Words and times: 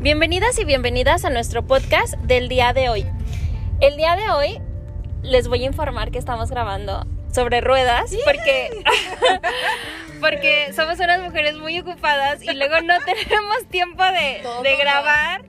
Bienvenidas 0.00 0.58
y 0.58 0.64
bienvenidas 0.64 1.26
a 1.26 1.30
nuestro 1.30 1.66
podcast 1.66 2.14
del 2.20 2.48
día 2.48 2.72
de 2.72 2.88
hoy. 2.88 3.04
El 3.82 3.98
día 3.98 4.16
de 4.16 4.30
hoy 4.30 4.58
les 5.22 5.46
voy 5.46 5.62
a 5.64 5.66
informar 5.66 6.10
que 6.10 6.16
estamos 6.16 6.48
grabando 6.48 7.06
sobre 7.30 7.60
ruedas 7.60 8.10
porque 8.24 8.70
porque 10.20 10.72
somos 10.72 10.98
unas 11.00 11.20
mujeres 11.20 11.58
muy 11.58 11.78
ocupadas 11.80 12.42
y 12.42 12.50
luego 12.54 12.80
no 12.80 12.94
tenemos 13.04 13.66
tiempo 13.68 14.02
de, 14.02 14.42
de 14.62 14.76
grabar. 14.76 15.44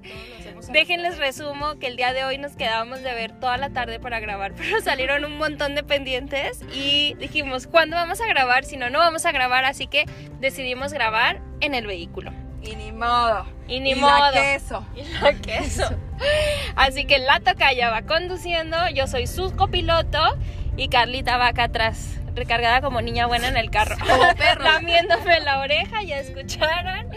Déjenles 0.70 1.18
resumo 1.18 1.80
que 1.80 1.88
el 1.88 1.96
día 1.96 2.12
de 2.12 2.26
hoy 2.26 2.38
nos 2.38 2.58
quedábamos 2.58 3.02
de 3.04 3.14
ver 3.14 3.32
toda 3.40 3.56
la 3.56 3.70
tarde 3.70 4.02
para 4.02 4.20
grabar, 4.20 4.54
pero 4.58 4.82
salieron 4.82 5.24
un 5.24 5.38
montón 5.38 5.76
de 5.76 5.84
pendientes 5.84 6.60
y 6.74 7.14
dijimos, 7.14 7.68
¿cuándo 7.68 7.96
vamos 7.96 8.20
a 8.20 8.28
grabar? 8.28 8.66
Si 8.66 8.76
no, 8.76 8.90
no 8.90 9.00
vamos 9.00 9.26
a 9.26 9.32
grabar, 9.32 9.64
así 9.64 9.88
que 9.88 10.04
decidimos 10.42 10.92
grabar 10.92 11.40
en 11.62 11.74
el 11.74 11.88
vehículo. 11.88 12.34
Y 12.62 12.76
ni 12.76 12.92
modo. 12.92 13.46
Y 13.68 13.80
ni 13.80 13.92
y 13.92 13.96
modo. 13.96 14.12
La 14.12 14.32
queso. 14.32 14.86
Y 14.96 15.04
la 15.20 15.34
queso. 15.34 15.90
Así 16.76 17.06
que 17.06 17.20
la 17.20 17.40
tocaya 17.40 17.90
va 17.90 18.04
conduciendo, 18.04 18.78
yo 18.94 19.08
soy 19.08 19.28
su 19.28 19.56
copiloto 19.56 20.20
y 20.78 20.88
Carlita 20.88 21.38
va 21.38 21.48
acá 21.48 21.64
atrás, 21.66 22.21
recargada 22.36 22.82
como 22.82 23.02
niña 23.02 23.28
buena 23.28 23.48
en 23.48 23.58
el 23.58 23.70
carro. 23.70 23.96
Como 24.00 24.36
perro. 24.38 24.64
Lamiéndome 24.64 25.40
la 25.42 25.60
oreja, 25.60 26.04
ya 26.04 26.20
escucharon. 26.20 27.08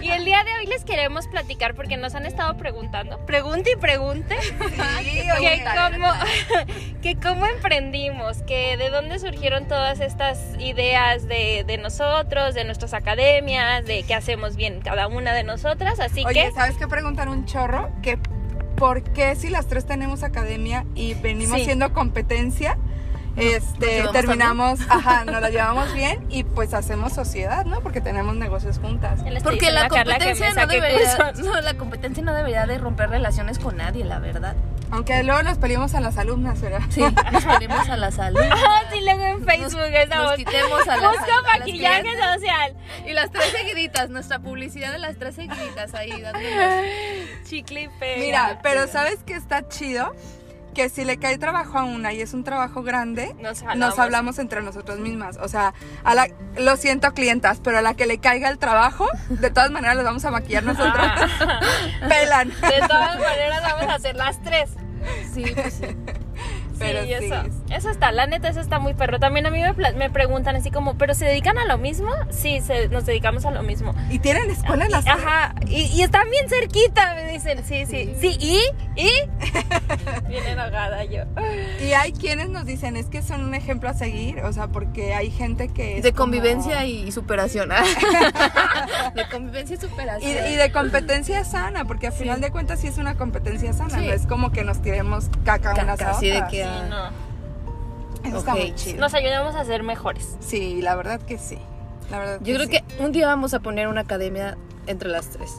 Y 0.00 0.10
el 0.10 0.24
día 0.24 0.42
de 0.44 0.54
hoy 0.54 0.66
les 0.66 0.84
queremos 0.84 1.26
platicar 1.28 1.74
porque 1.74 1.96
nos 1.96 2.14
han 2.14 2.26
estado 2.26 2.56
preguntando, 2.56 3.18
pregunte 3.26 3.72
y 3.72 3.76
pregunte, 3.76 4.36
Sí, 5.02 5.22
que 5.40 5.64
cómo, 5.64 6.12
que 7.02 7.16
cómo 7.16 7.46
emprendimos, 7.46 8.42
que 8.42 8.76
de 8.76 8.90
dónde 8.90 9.18
surgieron 9.18 9.66
todas 9.68 10.00
estas 10.00 10.38
ideas 10.58 11.28
de, 11.28 11.64
de 11.66 11.78
nosotros, 11.78 12.54
de 12.54 12.64
nuestras 12.64 12.94
academias, 12.94 13.84
de 13.84 14.02
qué 14.04 14.14
hacemos 14.14 14.56
bien 14.56 14.80
cada 14.80 15.06
una 15.06 15.32
de 15.34 15.44
nosotras. 15.44 16.00
Así 16.00 16.24
Oye, 16.24 16.46
que 16.46 16.52
¿sabes 16.52 16.76
qué 16.76 16.88
preguntan 16.88 17.28
un 17.28 17.44
chorro? 17.46 17.90
Que 18.02 18.18
¿por 18.76 19.02
qué 19.02 19.36
si 19.36 19.50
las 19.50 19.66
tres 19.66 19.86
tenemos 19.86 20.22
academia 20.22 20.86
y 20.94 21.14
venimos 21.14 21.58
Sí. 21.58 21.64
siendo 21.66 21.92
competencia? 21.92 22.78
Este, 23.36 24.04
terminamos, 24.12 24.80
ajá, 24.88 25.24
nos 25.24 25.40
la 25.40 25.50
llevamos 25.50 25.92
bien 25.94 26.24
y 26.28 26.44
pues 26.44 26.74
hacemos 26.74 27.12
sociedad, 27.12 27.64
¿no? 27.64 27.80
Porque 27.80 28.00
tenemos 28.00 28.34
negocios 28.36 28.78
juntas. 28.78 29.20
Porque 29.42 29.70
la 29.70 29.88
competencia 29.88 30.52
no 30.54 30.66
debería, 30.66 31.32
no, 31.36 31.60
la 31.60 31.74
competencia 31.74 32.22
no 32.22 32.34
debería 32.34 32.66
de 32.66 32.78
romper 32.78 33.10
relaciones 33.10 33.58
con 33.58 33.76
nadie, 33.76 34.04
la 34.04 34.18
verdad. 34.18 34.56
Aunque 34.90 35.22
luego 35.22 35.42
nos 35.44 35.58
peleamos 35.58 35.94
a 35.94 36.00
las 36.00 36.18
alumnas, 36.18 36.60
¿verdad? 36.60 36.80
Sí, 36.90 37.00
nos 37.00 37.44
ponemos 37.44 37.88
a 37.88 37.96
la 37.96 38.10
salud. 38.10 38.40
Ah, 38.72 38.82
sí, 38.92 39.00
luego 39.02 39.24
en 39.24 39.44
Facebook 39.44 39.90
estamos. 39.92 40.26
Nos 40.26 40.36
quitemos 40.36 40.88
a 40.88 40.96
las, 40.96 41.10
Busco 41.12 41.24
a 41.24 41.42
las 41.42 41.58
maquillaje 41.60 42.10
social. 42.12 42.74
Y 43.06 43.12
las 43.12 43.30
tres 43.30 43.46
seguiditas, 43.46 44.10
nuestra 44.10 44.38
publicidad 44.38 44.92
de 44.92 44.98
las 44.98 45.16
tres 45.16 45.34
seguiditas 45.34 45.94
ahí 45.94 46.20
dándonos. 46.20 46.84
Chicle 47.48 47.82
y 47.82 47.88
pega. 47.88 48.20
Mira, 48.20 48.58
pero 48.62 48.86
¿sabes 48.86 49.20
qué 49.24 49.34
está 49.34 49.66
chido? 49.68 50.12
Que 50.74 50.88
si 50.88 51.04
le 51.04 51.18
cae 51.18 51.36
trabajo 51.38 51.78
a 51.78 51.84
una 51.84 52.12
y 52.12 52.20
es 52.20 52.32
un 52.32 52.44
trabajo 52.44 52.82
grande, 52.82 53.34
Nos 53.40 53.62
nos 53.76 53.98
hablamos. 53.98 54.38
entre 54.38 54.62
nosotros 54.62 54.98
mismas. 55.00 55.36
O 55.38 55.48
sea, 55.48 55.74
a 56.04 56.14
la, 56.14 56.28
lo 56.56 56.76
siento 56.76 57.12
clientas, 57.12 57.60
pero 57.62 57.78
a 57.78 57.82
la 57.82 57.94
que 57.94 58.06
le 58.06 58.18
caiga 58.18 58.48
el 58.48 58.58
trabajo, 58.58 59.06
de 59.28 59.50
todas 59.50 59.70
maneras 59.70 59.96
les 59.96 60.04
vamos 60.04 60.24
a 60.24 60.30
maquillar 60.30 60.62
nosotras. 60.62 61.28
Pelan. 62.08 62.52
Ah. 62.62 62.68
De 62.70 62.80
todas 62.88 63.18
maneras 63.18 63.62
vamos 63.62 63.86
a 63.90 63.94
hacer 63.94 64.16
las 64.16 64.40
tres. 64.42 64.70
Sí, 65.32 65.44
pues 65.54 65.74
sí. 65.74 65.86
Pero 66.80 67.02
sí, 67.02 67.08
sí. 67.20 67.24
eso. 67.26 67.64
Eso 67.70 67.90
está, 67.90 68.10
la 68.12 68.26
neta, 68.26 68.48
eso 68.48 68.60
está 68.60 68.78
muy 68.78 68.94
perro. 68.94 69.18
También 69.20 69.46
a 69.46 69.50
mí 69.50 69.60
me, 69.96 70.10
preguntan 70.10 70.56
así 70.56 70.70
como, 70.70 70.96
¿pero 70.98 71.14
se 71.14 71.24
dedican 71.26 71.56
a 71.58 71.64
lo 71.66 71.78
mismo? 71.78 72.10
Sí, 72.30 72.60
se- 72.60 72.88
nos 72.88 73.06
dedicamos 73.06 73.44
a 73.44 73.50
lo 73.52 73.62
mismo. 73.62 73.94
Y 74.10 74.18
tienen 74.18 74.50
escuela 74.50 74.86
en 74.86 74.90
las 74.90 75.06
Ajá, 75.06 75.54
y, 75.68 75.82
y 75.82 76.02
están 76.02 76.28
bien 76.30 76.48
cerquita, 76.48 77.14
me 77.14 77.30
dicen. 77.32 77.62
Sí, 77.64 77.86
sí, 77.86 78.14
sí, 78.20 78.36
¿y? 78.40 78.60
¿y? 79.00 79.10
bien 80.28 80.46
enojada 80.46 81.04
yo. 81.04 81.22
Y 81.80 81.92
hay 81.92 82.12
quienes 82.12 82.48
nos 82.48 82.64
dicen, 82.66 82.96
es 82.96 83.06
que 83.06 83.22
son 83.22 83.44
un 83.44 83.54
ejemplo 83.54 83.88
a 83.88 83.94
seguir, 83.94 84.40
o 84.40 84.52
sea, 84.52 84.68
porque 84.68 85.14
hay 85.14 85.30
gente 85.30 85.68
que 85.68 85.98
es 85.98 86.02
De 86.02 86.12
como- 86.12 86.20
convivencia 86.30 86.84
y 86.86 87.10
superación. 87.12 87.70
De 89.14 89.28
convivencia 89.30 89.76
y 89.76 89.80
superación. 89.80 90.30
y 90.52 90.56
de 90.56 90.72
competencia 90.72 91.44
sana, 91.44 91.84
porque 91.84 92.06
al 92.08 92.12
final 92.12 92.40
de 92.40 92.50
cuentas 92.50 92.80
sí 92.80 92.86
es 92.86 92.98
una 92.98 93.16
competencia 93.16 93.72
sana, 93.72 93.98
Sí. 93.98 94.06
no 94.06 94.12
es 94.12 94.26
como 94.26 94.52
que 94.52 94.64
nos 94.64 94.80
tiremos 94.82 95.28
caca 95.44 95.72
unas 95.72 95.84
a 95.88 95.96
Caca, 95.96 96.10
así 96.12 96.26
de 96.28 96.36
otras. 96.36 96.50
que, 96.50 96.64
No. 96.88 97.10
Eso 98.28 98.38
está 98.38 98.52
Ok. 98.52 98.58
muy 98.58 98.74
chido. 98.74 99.00
Nos 99.00 99.14
ayudamos 99.14 99.54
a 99.54 99.64
ser 99.64 99.82
mejores. 99.82 100.36
Sí, 100.40 100.82
la 100.82 100.94
verdad 100.94 101.20
que 101.20 101.38
sí. 101.38 101.58
La 102.10 102.18
verdad 102.18 102.38
Yo 102.42 102.54
creo 102.54 102.66
sí. 102.66 102.72
que 102.72 103.02
un 103.02 103.12
día 103.12 103.26
vamos 103.26 103.54
a 103.54 103.60
poner 103.60 103.88
una 103.88 104.02
academia 104.02 104.56
entre 104.86 105.08
las 105.08 105.28
tres. 105.28 105.50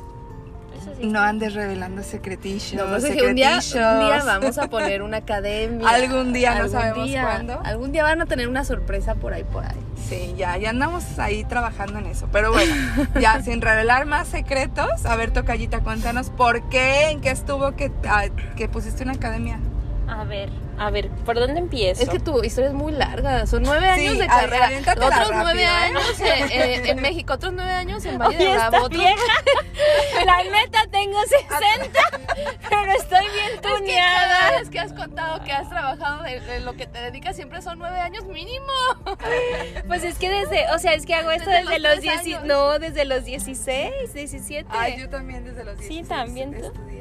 Eso 0.79 0.91
sí. 0.99 1.05
No 1.07 1.19
andes 1.21 1.53
revelando 1.53 2.01
secretillos. 2.03 2.73
No, 2.73 2.85
pues 2.87 3.03
es 3.03 3.15
que 3.15 3.27
un 3.27 3.35
día, 3.35 3.55
un 3.55 3.61
secretillos. 3.61 3.99
día 3.99 4.23
vamos 4.25 4.57
a 4.57 4.67
poner 4.67 5.01
una 5.01 5.17
academia. 5.17 5.87
Algún 5.89 6.33
día, 6.33 6.55
no 6.61 6.67
sabemos 6.69 7.07
día, 7.07 7.21
cuándo. 7.23 7.59
Algún 7.63 7.91
día 7.91 8.03
van 8.03 8.21
a 8.21 8.25
tener 8.25 8.47
una 8.47 8.63
sorpresa 8.63 9.15
por 9.15 9.33
ahí, 9.33 9.43
por 9.43 9.63
ahí. 9.63 9.77
Sí, 10.09 10.33
ya, 10.37 10.57
ya 10.57 10.69
andamos 10.71 11.19
ahí 11.19 11.43
trabajando 11.45 11.99
en 11.99 12.07
eso. 12.07 12.27
Pero 12.31 12.51
bueno, 12.51 12.73
ya 13.19 13.41
sin 13.43 13.61
revelar 13.61 14.05
más 14.05 14.27
secretos, 14.27 15.05
a 15.05 15.15
ver, 15.15 15.31
Tocallita, 15.31 15.79
cuéntanos 15.81 16.29
por 16.29 16.67
qué, 16.69 17.09
en 17.11 17.21
qué 17.21 17.29
estuvo 17.31 17.75
que, 17.75 17.91
ah, 18.09 18.25
que 18.55 18.67
pusiste 18.67 19.03
una 19.03 19.13
academia. 19.13 19.59
A 20.07 20.23
ver, 20.25 20.49
a 20.83 20.89
ver, 20.89 21.09
¿por 21.09 21.39
dónde 21.39 21.59
empiezo? 21.59 22.01
Es 22.01 22.09
que 22.09 22.19
tu 22.19 22.43
historia 22.43 22.69
es 22.69 22.73
muy 22.75 22.91
larga. 22.91 23.45
Son 23.45 23.61
nueve 23.61 23.87
Sí, 23.95 24.07
años 24.07 24.17
de 24.17 24.27
carrera. 24.27 24.69
Otros 24.79 25.09
rápido, 25.09 25.41
nueve 25.43 25.61
¿eh? 25.61 25.65
años 25.67 26.19
eh, 26.19 26.45
eh, 26.51 26.81
en 26.85 27.01
México, 27.01 27.33
otros 27.33 27.53
nueve 27.53 27.71
años 27.71 28.03
en 28.05 28.17
Valle 28.17 28.37
de 28.37 28.47
Bravo. 28.53 28.77
otros- 28.85 29.03
la 30.25 30.43
neta 30.43 30.85
tengo 30.91 31.19
60, 31.21 31.99
pero 32.69 32.91
estoy 32.93 33.25
bien 33.29 33.45
Es 33.47 33.55
que 33.55 33.61
cada 33.61 33.77
tuneada. 33.77 34.59
vez 34.59 34.69
que 34.69 34.79
has 34.79 34.93
contado 34.93 35.43
que 35.43 35.51
has 35.51 35.69
trabajado 35.69 36.23
de, 36.23 36.39
de 36.39 36.59
lo 36.61 36.73
que 36.75 36.87
te 36.87 36.99
dedicas 36.99 37.35
siempre 37.35 37.61
son 37.61 37.77
nueve 37.79 37.99
años 37.99 38.25
mínimo. 38.25 38.65
Pues 39.87 40.03
es 40.03 40.17
que 40.17 40.29
desde, 40.29 40.69
o 40.73 40.79
sea, 40.79 40.93
es 40.93 41.05
que 41.05 41.13
hago 41.13 41.31
esto 41.31 41.49
Desde 41.49 41.63
desde, 41.63 41.79
los 41.79 41.91
los 41.95 41.99
tres 42.03 42.23
10, 42.23 42.37
años. 42.37 42.47
no, 42.47 42.79
desde 42.79 43.05
los 43.05 43.25
16, 43.25 44.13
17. 44.13 44.67
Ay, 44.71 44.97
yo 44.99 45.09
también 45.09 45.43
desde 45.43 45.63
los 45.63 45.77
Sí, 45.79 45.87
16 46.01 46.07
también 46.07 46.51
tú. 46.53 46.65
estudié, 46.65 47.00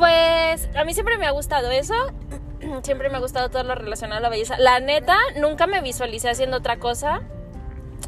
Pues 0.00 0.66
a 0.74 0.84
mí 0.84 0.94
siempre 0.94 1.18
me 1.18 1.26
ha 1.26 1.30
gustado 1.30 1.70
eso. 1.70 1.92
Siempre 2.82 3.10
me 3.10 3.18
ha 3.18 3.20
gustado 3.20 3.50
todo 3.50 3.64
lo 3.64 3.74
relacionado 3.74 4.18
a 4.18 4.22
la 4.22 4.30
belleza. 4.30 4.58
La 4.58 4.80
neta, 4.80 5.18
nunca 5.38 5.66
me 5.66 5.82
visualicé 5.82 6.30
haciendo 6.30 6.56
otra 6.56 6.78
cosa. 6.78 7.20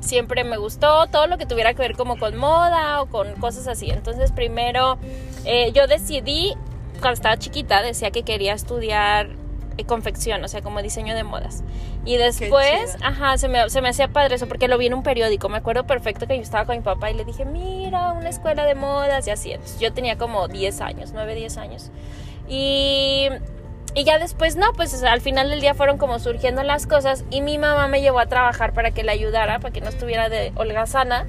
Siempre 0.00 0.42
me 0.42 0.56
gustó 0.56 1.06
todo 1.08 1.26
lo 1.26 1.36
que 1.36 1.44
tuviera 1.44 1.74
que 1.74 1.82
ver 1.82 1.94
como 1.94 2.18
con 2.18 2.34
moda 2.36 3.02
o 3.02 3.10
con 3.10 3.34
cosas 3.34 3.68
así. 3.68 3.90
Entonces 3.90 4.32
primero 4.32 4.96
eh, 5.44 5.70
yo 5.72 5.86
decidí, 5.86 6.54
cuando 6.92 7.12
estaba 7.12 7.36
chiquita, 7.36 7.82
decía 7.82 8.10
que 8.10 8.22
quería 8.22 8.54
estudiar 8.54 9.28
confección, 9.86 10.42
o 10.44 10.48
sea, 10.48 10.62
como 10.62 10.82
diseño 10.82 11.14
de 11.14 11.24
modas. 11.24 11.62
Y 12.04 12.16
después, 12.16 12.96
ajá, 13.02 13.38
se 13.38 13.48
me, 13.48 13.68
se 13.70 13.80
me 13.80 13.88
hacía 13.88 14.08
padre 14.08 14.36
eso 14.36 14.46
porque 14.46 14.68
lo 14.68 14.78
vi 14.78 14.86
en 14.86 14.94
un 14.94 15.02
periódico. 15.02 15.48
Me 15.48 15.58
acuerdo 15.58 15.86
perfecto 15.86 16.26
que 16.26 16.36
yo 16.36 16.42
estaba 16.42 16.64
con 16.64 16.76
mi 16.76 16.82
papá 16.82 17.10
y 17.10 17.14
le 17.14 17.24
dije, 17.24 17.44
mira, 17.44 18.12
una 18.12 18.28
escuela 18.28 18.64
de 18.64 18.74
modas 18.74 19.26
y 19.26 19.30
así. 19.30 19.52
Entonces, 19.52 19.78
yo 19.80 19.92
tenía 19.92 20.18
como 20.18 20.48
10 20.48 20.80
años, 20.80 21.10
9, 21.12 21.34
10 21.34 21.56
años. 21.58 21.90
Y, 22.48 23.28
y 23.94 24.04
ya 24.04 24.18
después, 24.18 24.56
no, 24.56 24.72
pues 24.72 24.94
o 24.94 24.96
sea, 24.96 25.12
al 25.12 25.20
final 25.20 25.50
del 25.50 25.60
día 25.60 25.74
fueron 25.74 25.98
como 25.98 26.18
surgiendo 26.18 26.62
las 26.62 26.86
cosas 26.86 27.24
y 27.30 27.40
mi 27.40 27.58
mamá 27.58 27.88
me 27.88 28.00
llevó 28.00 28.20
a 28.20 28.26
trabajar 28.26 28.72
para 28.72 28.90
que 28.90 29.02
le 29.02 29.12
ayudara, 29.12 29.58
para 29.58 29.72
que 29.72 29.80
no 29.80 29.88
estuviera 29.88 30.28
de 30.28 30.52
holgazana, 30.56 31.26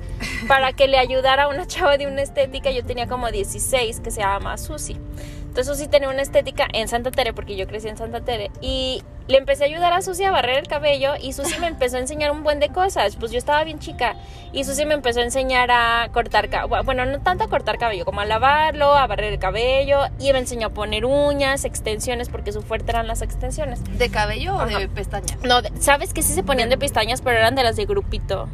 para 0.47 0.71
que 0.71 0.87
le 0.87 0.97
ayudara 0.97 1.43
a 1.43 1.47
una 1.49 1.67
chava 1.67 1.97
de 1.97 2.07
una 2.07 2.21
estética. 2.21 2.71
Yo 2.71 2.85
tenía 2.85 3.07
como 3.07 3.31
16 3.31 3.99
que 3.99 4.11
se 4.11 4.21
llama 4.21 4.57
Susi. 4.57 4.97
Entonces 5.53 5.77
Susi 5.77 5.87
tenía 5.87 6.09
una 6.09 6.23
estética 6.23 6.65
en 6.73 6.87
Santa 6.87 7.11
Tere, 7.11 7.31
porque 7.31 7.55
yo 7.55 7.67
crecí 7.67 7.87
en 7.87 7.95
Santa 7.95 8.21
Tere. 8.21 8.49
Y 8.59 9.03
le 9.27 9.37
empecé 9.37 9.65
a 9.65 9.67
ayudar 9.67 9.93
a 9.93 10.01
Susi 10.01 10.23
a 10.23 10.31
barrer 10.31 10.57
el 10.57 10.67
cabello 10.67 11.13
y 11.21 11.33
Susi 11.33 11.59
me 11.59 11.67
empezó 11.67 11.97
a 11.97 11.99
enseñar 11.99 12.31
un 12.31 12.41
buen 12.41 12.59
de 12.59 12.69
cosas. 12.69 13.17
Pues 13.17 13.31
yo 13.31 13.37
estaba 13.37 13.63
bien 13.63 13.77
chica 13.77 14.15
y 14.51 14.63
Susi 14.63 14.83
me 14.87 14.95
empezó 14.95 15.19
a 15.19 15.23
enseñar 15.23 15.69
a 15.69 16.09
cortar 16.11 16.49
cabello. 16.49 16.83
Bueno, 16.83 17.05
no 17.05 17.21
tanto 17.21 17.43
a 17.43 17.49
cortar 17.49 17.77
cabello, 17.77 18.03
como 18.03 18.21
a 18.21 18.25
lavarlo, 18.25 18.95
a 18.95 19.05
barrer 19.05 19.31
el 19.31 19.37
cabello. 19.37 19.99
Y 20.17 20.33
me 20.33 20.39
enseñó 20.39 20.69
a 20.69 20.69
poner 20.71 21.05
uñas, 21.05 21.65
extensiones, 21.65 22.29
porque 22.29 22.51
su 22.51 22.63
fuerte 22.63 22.89
eran 22.89 23.05
las 23.05 23.21
extensiones. 23.21 23.79
¿De 23.99 24.09
cabello 24.09 24.55
o 24.55 24.65
de 24.65 24.89
pestañas? 24.89 25.37
No, 25.43 25.61
¿sabes 25.79 26.15
que 26.15 26.23
sí 26.23 26.33
se 26.33 26.41
ponían 26.41 26.69
de 26.69 26.79
pestañas, 26.79 27.21
pero 27.21 27.37
eran 27.37 27.53
de 27.53 27.61
las 27.61 27.75
de 27.75 27.85
grupito? 27.85 28.49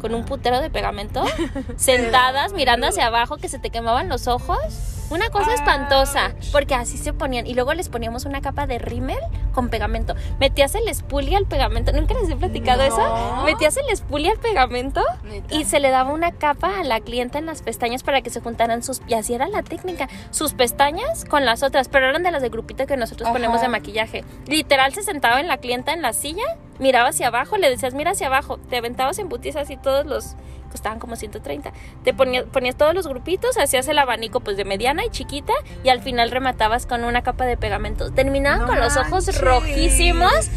Con 0.00 0.14
un 0.14 0.24
putero 0.24 0.60
de 0.60 0.70
pegamento, 0.70 1.24
sentadas, 1.76 2.52
mirando 2.52 2.86
hacia 2.86 3.08
abajo, 3.08 3.38
que 3.38 3.48
se 3.48 3.58
te 3.58 3.70
quemaban 3.70 4.08
los 4.08 4.28
ojos. 4.28 5.03
Una 5.10 5.28
cosa 5.30 5.54
espantosa, 5.54 6.26
Ouch. 6.26 6.50
porque 6.52 6.74
así 6.74 6.96
se 6.98 7.12
ponían. 7.12 7.46
Y 7.46 7.54
luego 7.54 7.74
les 7.74 7.88
poníamos 7.88 8.24
una 8.24 8.40
capa 8.40 8.66
de 8.66 8.78
rímel 8.78 9.18
con 9.52 9.68
pegamento. 9.68 10.14
Metías 10.40 10.74
el 10.74 10.88
espuli 10.88 11.34
al 11.34 11.46
pegamento. 11.46 11.92
¿Nunca 11.92 12.14
les 12.14 12.30
he 12.30 12.36
platicado 12.36 12.78
No. 12.78 12.88
eso? 12.88 13.42
Metías 13.44 13.76
el 13.76 13.88
espuli 13.90 14.28
al 14.28 14.38
pegamento 14.38 15.02
y 15.50 15.64
se 15.64 15.78
le 15.80 15.90
daba 15.90 16.10
una 16.12 16.32
capa 16.32 16.80
a 16.80 16.84
la 16.84 17.00
clienta 17.00 17.38
en 17.38 17.46
las 17.46 17.62
pestañas 17.62 18.02
para 18.02 18.22
que 18.22 18.30
se 18.30 18.40
juntaran 18.40 18.82
sus... 18.82 19.02
Y 19.06 19.14
así 19.14 19.34
era 19.34 19.46
la 19.48 19.62
técnica. 19.62 20.08
Sus 20.30 20.54
pestañas 20.54 21.24
con 21.24 21.44
las 21.44 21.62
otras, 21.62 21.88
pero 21.88 22.08
eran 22.08 22.22
de 22.22 22.30
las 22.30 22.42
de 22.42 22.48
grupito 22.48 22.86
que 22.86 22.96
nosotros 22.96 23.26
Ajá. 23.26 23.34
ponemos 23.34 23.60
de 23.60 23.68
maquillaje. 23.68 24.24
Literal 24.46 24.92
se 24.94 25.02
sentaba 25.02 25.38
en 25.40 25.48
la 25.48 25.58
clienta 25.58 25.92
en 25.92 26.02
la 26.02 26.12
silla, 26.12 26.44
miraba 26.78 27.10
hacia 27.10 27.28
abajo, 27.28 27.56
le 27.56 27.70
decías, 27.70 27.94
mira 27.94 28.12
hacia 28.12 28.26
abajo. 28.28 28.58
Te 28.70 28.78
aventabas 28.78 29.18
en 29.18 29.28
putiza 29.28 29.60
así 29.60 29.76
todos 29.76 30.06
los 30.06 30.34
estaban 30.74 30.98
como 30.98 31.16
130. 31.16 31.72
Te 32.02 32.14
ponías, 32.14 32.44
ponías 32.44 32.76
todos 32.76 32.94
los 32.94 33.06
grupitos, 33.06 33.56
hacías 33.58 33.86
el 33.88 33.98
abanico 33.98 34.40
pues 34.40 34.56
de 34.56 34.64
mediana 34.64 35.04
y 35.04 35.10
chiquita 35.10 35.52
y 35.82 35.88
al 35.88 36.02
final 36.02 36.30
rematabas 36.30 36.86
con 36.86 37.04
una 37.04 37.22
capa 37.22 37.44
de 37.44 37.56
pegamento. 37.56 38.10
Terminaban 38.10 38.60
No 38.60 38.66
con 38.66 38.80
los 38.80 38.96
ojos 38.96 39.40
rojísimos, 39.40 40.50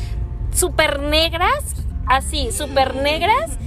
súper 0.53 0.99
negras, 0.99 1.75
así, 2.05 2.51
súper 2.51 2.95
negras. 2.95 3.57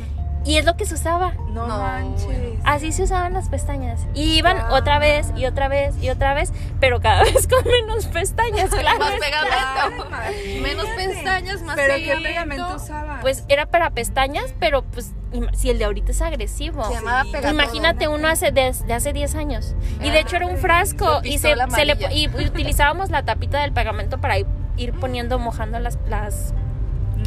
Y 0.45 0.57
es 0.57 0.65
lo 0.65 0.75
que 0.77 0.87
se 0.87 0.95
usaba. 0.95 1.33
No, 1.51 1.67
No, 1.67 1.79
manches. 1.79 2.59
Así 2.65 2.93
se 2.93 3.03
usaban 3.03 3.33
las 3.35 3.49
pestañas. 3.49 4.01
Y 4.15 4.35
iban 4.39 4.57
Wow. 4.69 4.79
otra 4.79 4.99
vez 4.99 5.33
y 5.37 5.45
otra 5.47 5.69
vez 5.69 5.95
y 6.03 6.09
otra 6.11 6.33
vez, 6.35 6.53
pero 6.79 7.01
cada 7.01 7.23
vez 7.25 7.47
con 7.47 7.63
menos 7.65 8.07
pestañas, 8.07 8.71
claro. 8.71 8.99
Más 8.99 9.13
pegamento. 9.13 10.63
Menos 10.63 10.87
pestañas, 10.97 11.63
más 11.63 11.77
Pero 11.77 11.95
qué 11.95 12.01
pegamento. 12.03 12.29
pegamento 12.29 12.77
usaba. 12.77 13.19
Pues 13.21 13.45
era 13.49 13.67
para 13.67 13.91
pestañas, 13.91 14.55
pero 14.59 14.83
pues 14.83 15.13
si 15.53 15.71
el 15.71 15.79
de 15.79 15.85
ahorita 15.85 16.13
es 16.13 16.23
agresivo. 16.23 16.85
Se 16.87 16.95
llamaba. 16.95 17.25
Imagínate 17.51 18.09
uno 18.09 18.29
hace 18.29 18.51
de, 18.51 18.73
de 18.87 18.95
hace 18.95 19.13
10 19.13 19.35
años. 19.35 19.75
Y 20.03 20.11
de 20.11 20.21
hecho 20.21 20.37
era 20.37 20.47
un 20.47 20.57
frasco 20.59 21.21
y 21.23 21.39
se, 21.39 21.55
se 21.75 21.85
le, 21.85 21.97
y 22.13 22.29
utilizábamos 22.29 23.11
la 23.11 23.25
tapita 23.25 23.61
del 23.61 23.73
pegamento 23.73 24.19
para 24.21 24.39
ir, 24.39 24.47
ir 24.77 24.93
poniendo, 24.95 25.39
mojando 25.39 25.79
las, 25.79 25.99
las 26.09 26.55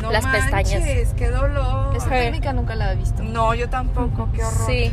no 0.02 0.12
las 0.12 0.26
pestañas. 0.26 0.74
manches, 0.74 1.14
qué 1.16 1.30
dolor. 1.30 1.96
Esa 1.96 2.10
técnica 2.10 2.54
nunca 2.54 2.76
la 2.76 2.92
he 2.92 2.96
visto. 2.96 3.24
No, 3.24 3.54
yo 3.54 3.70
tampoco, 3.70 4.30
qué 4.34 4.44
horror. 4.44 4.66
Sí. 4.68 4.92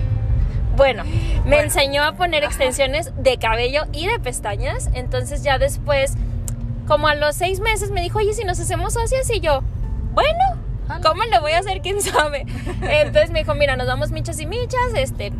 Bueno, 0.76 1.04
me 1.04 1.40
Bueno. 1.42 1.56
enseñó 1.62 2.04
a 2.04 2.12
poner 2.12 2.44
extensiones 2.44 3.12
de 3.16 3.36
cabello 3.38 3.82
y 3.92 4.06
de 4.06 4.18
pestañas. 4.20 4.88
Entonces 4.94 5.42
ya 5.42 5.58
después, 5.58 6.14
como 6.86 7.08
a 7.08 7.14
los 7.14 7.34
seis 7.36 7.60
meses, 7.60 7.90
me 7.90 8.00
dijo, 8.00 8.18
oye, 8.18 8.32
si 8.34 8.44
nos 8.44 8.58
hacemos 8.60 8.94
socias 8.94 9.28
y 9.30 9.40
yo, 9.40 9.62
bueno. 10.12 10.38
¿cómo 11.04 11.22
le 11.22 11.38
voy 11.38 11.52
a 11.52 11.60
hacer? 11.60 11.82
¿Quién 11.82 12.00
sabe? 12.02 12.44
Entonces 12.82 13.30
me 13.30 13.38
dijo, 13.40 13.54
mira, 13.54 13.76
nos 13.76 13.86
vamos 13.86 14.10
michas 14.10 14.40
y 14.40 14.46
michas, 14.46 14.80
este, 14.96 15.32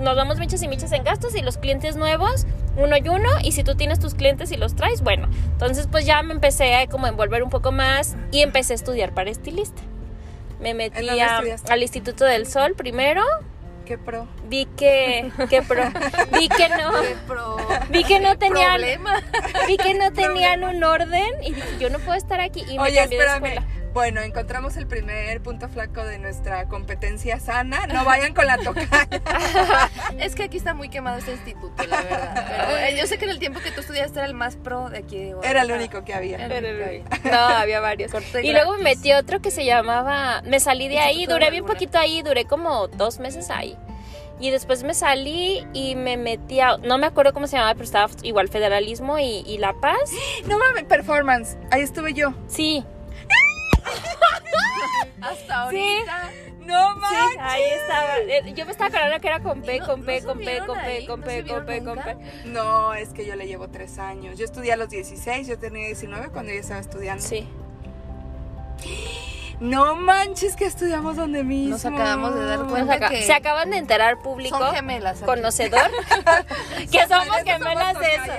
nos 0.00 0.16
vamos 0.16 0.38
michas 0.38 0.62
y 0.62 0.68
michas 0.68 0.92
en 0.92 1.04
gastos 1.04 1.34
y 1.34 1.42
los 1.42 1.56
clientes 1.58 1.96
nuevos, 1.96 2.46
uno 2.76 2.96
y 2.96 3.08
uno, 3.08 3.28
y 3.42 3.52
si 3.52 3.62
tú 3.64 3.74
tienes 3.74 3.98
tus 4.00 4.14
clientes 4.14 4.50
y 4.52 4.56
los 4.56 4.74
traes, 4.74 5.02
bueno. 5.02 5.28
Entonces 5.52 5.88
pues 5.90 6.04
ya 6.06 6.22
me 6.22 6.34
empecé 6.34 6.74
a 6.74 6.86
como 6.88 7.06
envolver 7.06 7.42
un 7.42 7.50
poco 7.50 7.72
más 7.72 8.16
y 8.32 8.40
empecé 8.42 8.72
a 8.72 8.76
estudiar 8.76 9.12
para 9.14 9.30
estilista. 9.30 9.82
Me 10.60 10.74
metí 10.74 11.08
a- 11.20 11.42
al 11.70 11.82
Instituto 11.82 12.24
del 12.24 12.46
Sol 12.46 12.74
primero, 12.74 13.22
Qué 13.84 13.98
pro. 13.98 14.26
vi 14.48 14.64
que, 14.78 15.30
que 15.50 15.60
pro- 15.62 15.90
vi 16.32 16.48
que 16.48 16.68
no, 16.70 16.90
Qué 17.02 17.16
pro- 17.26 17.56
vi 17.90 18.02
que 18.04 18.18
no 18.18 18.38
tenían, 18.38 18.70
Problema. 18.80 19.22
vi 19.68 19.76
que 19.76 19.92
no 19.94 20.10
tenían 20.12 20.64
un 20.64 20.82
orden 20.82 21.28
y 21.42 21.52
dije 21.52 21.76
yo 21.78 21.90
no 21.90 21.98
puedo 21.98 22.14
estar 22.16 22.40
aquí 22.40 22.64
y 22.68 22.76
me 22.78 22.84
Oye, 22.84 22.96
cambié 22.96 23.18
de 23.18 23.26
escuela. 23.26 23.62
Bueno, 23.94 24.22
encontramos 24.22 24.76
el 24.76 24.88
primer 24.88 25.40
punto 25.40 25.68
flaco 25.68 26.04
de 26.04 26.18
nuestra 26.18 26.64
competencia 26.64 27.38
sana. 27.38 27.86
No 27.86 28.04
vayan 28.04 28.34
con 28.34 28.44
la 28.44 28.58
tocaya. 28.58 28.88
Es 30.18 30.34
que 30.34 30.42
aquí 30.42 30.56
está 30.56 30.74
muy 30.74 30.88
quemado 30.88 31.18
este 31.18 31.30
instituto, 31.30 31.80
la 31.84 32.02
verdad. 32.02 32.44
Pero, 32.48 32.76
eh, 32.78 32.96
yo 32.98 33.06
sé 33.06 33.18
que 33.18 33.24
en 33.26 33.30
el 33.30 33.38
tiempo 33.38 33.60
que 33.60 33.70
tú 33.70 33.82
estudiaste 33.82 34.18
era 34.18 34.26
el 34.26 34.34
más 34.34 34.56
pro 34.56 34.90
de 34.90 34.98
aquí 34.98 35.16
de 35.18 35.36
Era 35.44 35.62
el 35.62 35.70
único 35.70 36.04
que 36.04 36.12
había. 36.12 36.44
Era 36.44 36.58
el 36.58 36.74
único 36.74 36.90
ahí. 36.90 37.04
No, 37.30 37.38
había 37.38 37.78
varios. 37.78 38.10
Corte 38.10 38.44
Y 38.44 38.50
luego 38.50 38.76
me 38.78 38.82
metí 38.82 39.12
a 39.12 39.18
otro 39.20 39.40
que 39.40 39.52
se 39.52 39.64
llamaba, 39.64 40.42
me 40.42 40.58
salí 40.58 40.88
de 40.88 40.98
ahí, 40.98 41.26
duré 41.26 41.52
bien 41.52 41.64
poquito 41.64 41.96
ahí, 41.96 42.22
duré 42.22 42.46
como 42.46 42.88
dos 42.88 43.20
meses 43.20 43.48
ahí. 43.48 43.76
Y 44.40 44.50
después 44.50 44.82
me 44.82 44.94
salí 44.94 45.64
y 45.72 45.94
me 45.94 46.16
metí 46.16 46.58
a, 46.58 46.78
no 46.78 46.98
me 46.98 47.06
acuerdo 47.06 47.32
cómo 47.32 47.46
se 47.46 47.56
llamaba, 47.56 47.74
pero 47.74 47.84
estaba 47.84 48.10
igual 48.24 48.48
federalismo 48.48 49.20
y, 49.20 49.44
y 49.46 49.58
La 49.58 49.72
Paz. 49.74 50.10
No 50.48 50.58
mames, 50.58 50.82
performance. 50.84 51.56
Ahí 51.70 51.82
estuve 51.82 52.12
yo. 52.12 52.34
Sí, 52.48 52.84
Hasta 55.20 55.62
ahorita. 55.62 56.30
No 56.60 56.94
sí, 56.94 57.00
manches. 57.00 57.38
ahí 57.40 57.62
estaba. 57.62 58.18
Eh, 58.18 58.52
Yo 58.54 58.64
me 58.64 58.72
estaba 58.72 58.88
acordando 58.88 59.20
que 59.20 59.26
era 59.28 59.40
con 59.40 59.60
P, 59.62 59.80
no- 59.80 59.86
con 59.86 60.00
no 60.00 60.06
P, 60.06 60.22
con 60.22 60.38
P, 60.38 60.44
con 60.66 60.78
P, 60.78 61.06
con 61.06 61.20
¿No 61.20 61.26
P, 61.26 61.44
con 61.44 61.66
P, 61.66 61.84
con 61.84 61.98
P. 61.98 62.16
No, 62.46 62.94
es 62.94 63.10
que 63.10 63.26
yo 63.26 63.36
le 63.36 63.46
llevo 63.46 63.68
tres 63.68 63.98
años. 63.98 64.38
Yo 64.38 64.44
estudié 64.46 64.72
a 64.72 64.76
los 64.76 64.88
16, 64.88 65.46
yo 65.46 65.58
tenía 65.58 65.86
19 65.86 66.30
cuando 66.30 66.52
yo 66.52 66.60
estaba 66.60 66.80
estudiando. 66.80 67.22
Sí. 67.22 67.46
No 69.60 69.94
manches 69.94 70.56
que 70.56 70.64
estudiamos 70.66 71.16
donde 71.16 71.44
mismo. 71.44 71.70
Nos 71.70 71.84
acabamos 71.86 72.34
de 72.34 72.44
dar 72.44 72.66
cuenta 72.66 73.08
que 73.08 73.22
Se 73.22 73.32
acaban 73.32 73.70
de 73.70 73.78
enterar 73.78 74.18
público. 74.18 74.58
son 74.58 74.74
gemelas. 74.74 75.18
aquí. 75.18 75.26
conocedor 75.26 75.90
que 76.90 77.06
somos 77.06 77.36
gemelas 77.44 77.92
somos 77.94 78.00
de 78.00 78.14
eso. 78.14 78.32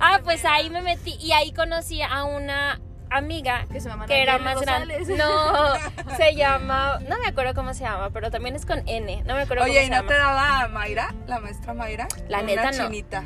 Ah, 0.00 0.20
pues 0.24 0.44
ahí 0.44 0.70
me 0.70 0.80
metí 0.80 1.16
y 1.20 1.32
ahí 1.32 1.52
conocí 1.52 2.00
a 2.02 2.24
una 2.24 2.80
amiga 3.10 3.66
Que 3.72 3.80
se 3.80 3.88
llama 3.88 4.06
que 4.06 4.22
era 4.22 4.38
más 4.38 4.60
grande. 4.60 4.98
No, 5.16 5.74
se 6.16 6.34
llama, 6.34 6.98
no 7.08 7.18
me 7.18 7.26
acuerdo 7.26 7.54
cómo 7.54 7.74
se 7.74 7.84
llama, 7.84 8.10
pero 8.10 8.30
también 8.30 8.54
es 8.56 8.66
con 8.66 8.82
N, 8.86 9.22
no 9.24 9.34
me 9.34 9.42
acuerdo 9.42 9.64
Oye, 9.64 9.74
cómo 9.74 9.82
¿y 9.82 9.88
se 9.96 10.02
no 10.02 10.06
te 10.08 10.14
daba 10.14 10.68
Mayra, 10.68 11.14
la 11.26 11.38
maestra 11.40 11.74
Mayra? 11.74 12.08
La 12.28 12.38
Una 12.38 12.46
neta, 12.46 12.70
no. 12.72 12.84
chinita. 12.84 13.22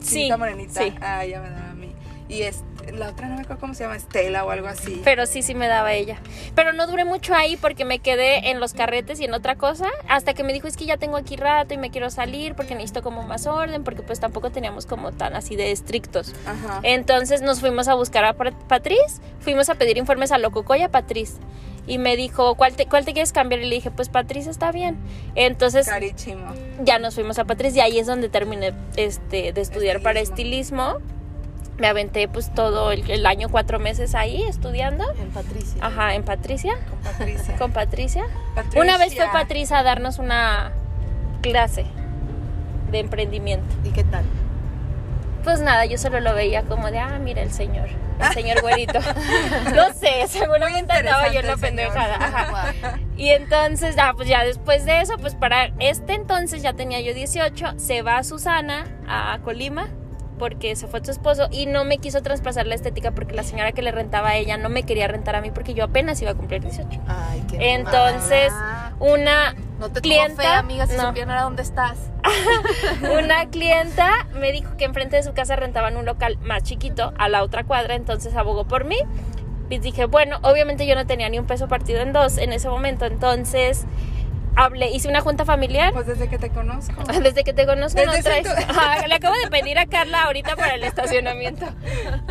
Sí, 0.00 0.14
Chinita 0.14 0.36
morenita. 0.36 0.80
sí. 0.82 0.94
Ah, 1.00 1.24
ya 1.24 1.40
me 1.40 1.50
daba 1.50 1.70
a 1.70 1.74
mí. 1.74 1.94
Y 2.28 2.42
es, 2.42 2.62
la 2.92 3.08
otra 3.10 3.28
no 3.28 3.36
me 3.36 3.42
acuerdo 3.42 3.60
cómo 3.60 3.74
se 3.74 3.84
llama, 3.84 3.96
Estela 3.96 4.44
o 4.44 4.50
algo 4.50 4.66
así. 4.68 5.00
Pero 5.04 5.26
sí, 5.26 5.42
sí 5.42 5.54
me 5.54 5.68
daba 5.68 5.92
ella. 5.92 6.18
Pero 6.54 6.72
no 6.72 6.86
duré 6.86 7.04
mucho 7.04 7.34
ahí 7.34 7.56
porque 7.56 7.84
me 7.84 7.98
quedé 7.98 8.50
en 8.50 8.60
los 8.60 8.72
carretes 8.74 9.20
y 9.20 9.24
en 9.24 9.34
otra 9.34 9.56
cosa. 9.56 9.86
Hasta 10.08 10.34
que 10.34 10.42
me 10.44 10.52
dijo, 10.52 10.66
es 10.68 10.76
que 10.76 10.86
ya 10.86 10.96
tengo 10.96 11.16
aquí 11.16 11.36
rato 11.36 11.74
y 11.74 11.76
me 11.78 11.90
quiero 11.90 12.10
salir 12.10 12.54
porque 12.54 12.74
necesito 12.74 13.02
como 13.02 13.22
más 13.22 13.46
orden. 13.46 13.84
Porque 13.84 14.02
pues 14.02 14.20
tampoco 14.20 14.50
teníamos 14.50 14.86
como 14.86 15.12
tan 15.12 15.34
así 15.36 15.56
de 15.56 15.72
estrictos. 15.72 16.34
Ajá. 16.46 16.80
Entonces 16.82 17.42
nos 17.42 17.60
fuimos 17.60 17.88
a 17.88 17.94
buscar 17.94 18.24
a 18.24 18.32
Pat- 18.34 18.54
Patriz, 18.68 19.20
fuimos 19.40 19.68
a 19.70 19.74
pedir 19.74 19.96
informes 19.98 20.32
a 20.32 20.38
Lococo 20.38 20.74
y 20.76 20.82
a 20.82 20.88
Patriz. 20.90 21.36
Y 21.86 21.98
me 21.98 22.14
dijo, 22.14 22.54
¿cuál 22.54 22.74
te, 22.76 22.86
¿cuál 22.86 23.04
te 23.04 23.12
quieres 23.14 23.32
cambiar? 23.32 23.62
Y 23.62 23.66
le 23.66 23.74
dije, 23.74 23.90
pues 23.90 24.08
Patriz 24.10 24.46
está 24.46 24.70
bien. 24.70 24.96
Entonces 25.34 25.88
Carichimo. 25.88 26.52
ya 26.84 26.98
nos 26.98 27.14
fuimos 27.14 27.38
a 27.38 27.44
Patriz 27.46 27.74
y 27.74 27.80
ahí 27.80 27.98
es 27.98 28.06
donde 28.06 28.28
terminé 28.28 28.74
este, 28.96 29.52
de 29.52 29.60
estudiar 29.60 30.00
para 30.00 30.20
Estilismo. 30.20 30.98
Me 31.80 31.86
aventé 31.88 32.28
pues 32.28 32.52
todo 32.54 32.92
el, 32.92 33.10
el 33.10 33.24
año, 33.24 33.48
cuatro 33.48 33.78
meses 33.78 34.14
ahí 34.14 34.42
estudiando. 34.42 35.10
En 35.18 35.30
Patricia. 35.30 35.82
Ajá, 35.84 36.14
en 36.14 36.22
Patricia, 36.24 36.74
Con 36.90 36.98
Patricia. 36.98 37.56
con 37.56 37.72
Patricia. 37.72 38.24
Patricia. 38.54 38.82
Una 38.82 38.98
vez 38.98 39.16
fue 39.16 39.26
Patricia 39.32 39.78
a 39.78 39.82
darnos 39.82 40.18
una 40.18 40.72
clase 41.40 41.86
de 42.90 42.98
emprendimiento. 42.98 43.66
¿Y 43.82 43.90
qué 43.92 44.04
tal? 44.04 44.24
Pues 45.42 45.60
nada, 45.62 45.86
yo 45.86 45.96
solo 45.96 46.20
lo 46.20 46.34
veía 46.34 46.64
como 46.64 46.90
de, 46.90 46.98
ah, 46.98 47.18
mira 47.18 47.40
el 47.40 47.50
señor, 47.50 47.88
el 48.20 48.32
señor 48.34 48.60
güerito. 48.60 48.98
no 49.74 49.90
sé, 49.94 50.26
seguramente 50.28 50.92
andaba 50.92 51.32
yo 51.32 51.40
en 51.40 51.46
la 51.46 51.56
pendejada. 51.56 52.16
Ajá. 52.20 52.74
Y 53.16 53.30
entonces, 53.30 53.96
ah, 53.98 54.12
pues 54.14 54.28
ya 54.28 54.44
después 54.44 54.84
de 54.84 55.00
eso, 55.00 55.16
pues 55.16 55.34
para 55.34 55.70
este 55.78 56.12
entonces 56.12 56.60
ya 56.60 56.74
tenía 56.74 57.00
yo 57.00 57.14
18, 57.14 57.78
se 57.78 58.02
va 58.02 58.22
Susana 58.22 58.84
a 59.08 59.38
Colima 59.42 59.88
porque 60.40 60.74
se 60.74 60.88
fue 60.88 61.04
su 61.04 61.10
esposo 61.12 61.48
y 61.52 61.66
no 61.66 61.84
me 61.84 61.98
quiso 61.98 62.22
traspasar 62.22 62.66
la 62.66 62.74
estética 62.74 63.12
porque 63.12 63.34
la 63.36 63.44
señora 63.44 63.70
que 63.72 63.82
le 63.82 63.92
rentaba 63.92 64.30
a 64.30 64.36
ella 64.36 64.56
no 64.56 64.70
me 64.70 64.82
quería 64.82 65.06
rentar 65.06 65.36
a 65.36 65.40
mí 65.42 65.50
porque 65.52 65.74
yo 65.74 65.84
apenas 65.84 66.20
iba 66.22 66.30
a 66.32 66.34
cumplir 66.34 66.62
18. 66.62 66.88
Ay, 67.06 67.44
qué 67.48 67.74
Entonces, 67.74 68.50
mala. 68.50 68.92
una 68.98 69.54
No 69.78 69.90
te 69.90 70.00
clienta, 70.00 70.58
amiga, 70.58 70.86
si 70.86 70.96
no. 70.96 71.08
supieran 71.08 71.36
a 71.38 71.42
dónde 71.42 71.62
estás. 71.62 71.98
Una 73.18 73.46
clienta 73.50 74.26
me 74.34 74.52
dijo 74.52 74.76
que 74.76 74.84
enfrente 74.84 75.16
de 75.16 75.22
su 75.22 75.32
casa 75.32 75.56
rentaban 75.56 75.96
un 75.96 76.04
local 76.04 76.38
más 76.42 76.62
chiquito 76.62 77.12
a 77.18 77.28
la 77.28 77.42
otra 77.42 77.64
cuadra, 77.64 77.94
entonces 77.94 78.34
abogó 78.34 78.64
por 78.66 78.84
mí. 78.84 78.98
Y 79.68 79.78
dije, 79.78 80.06
bueno, 80.06 80.38
obviamente 80.42 80.86
yo 80.86 80.94
no 80.96 81.06
tenía 81.06 81.28
ni 81.28 81.38
un 81.38 81.46
peso 81.46 81.68
partido 81.68 82.00
en 82.00 82.12
dos 82.12 82.38
en 82.38 82.52
ese 82.52 82.68
momento, 82.68 83.04
entonces 83.04 83.84
hablé, 84.56 84.90
hice 84.90 85.08
una 85.08 85.20
junta 85.20 85.44
familiar. 85.44 85.92
Pues 85.92 86.06
desde 86.06 86.28
que 86.28 86.38
te 86.38 86.50
conozco. 86.50 87.02
Desde 87.22 87.44
que 87.44 87.52
te 87.52 87.66
conozco 87.66 88.00
no 88.04 88.12
Desde 88.12 88.22
traes. 88.22 88.46
ese 88.46 88.54
tu- 88.66 88.70
Ajá, 88.72 89.06
le 89.06 89.14
acabo 89.14 89.34
de 89.42 89.48
pedir 89.50 89.78
a 89.78 89.86
Carla 89.86 90.24
ahorita 90.24 90.56
para 90.56 90.74
el 90.74 90.84
estacionamiento. 90.84 91.66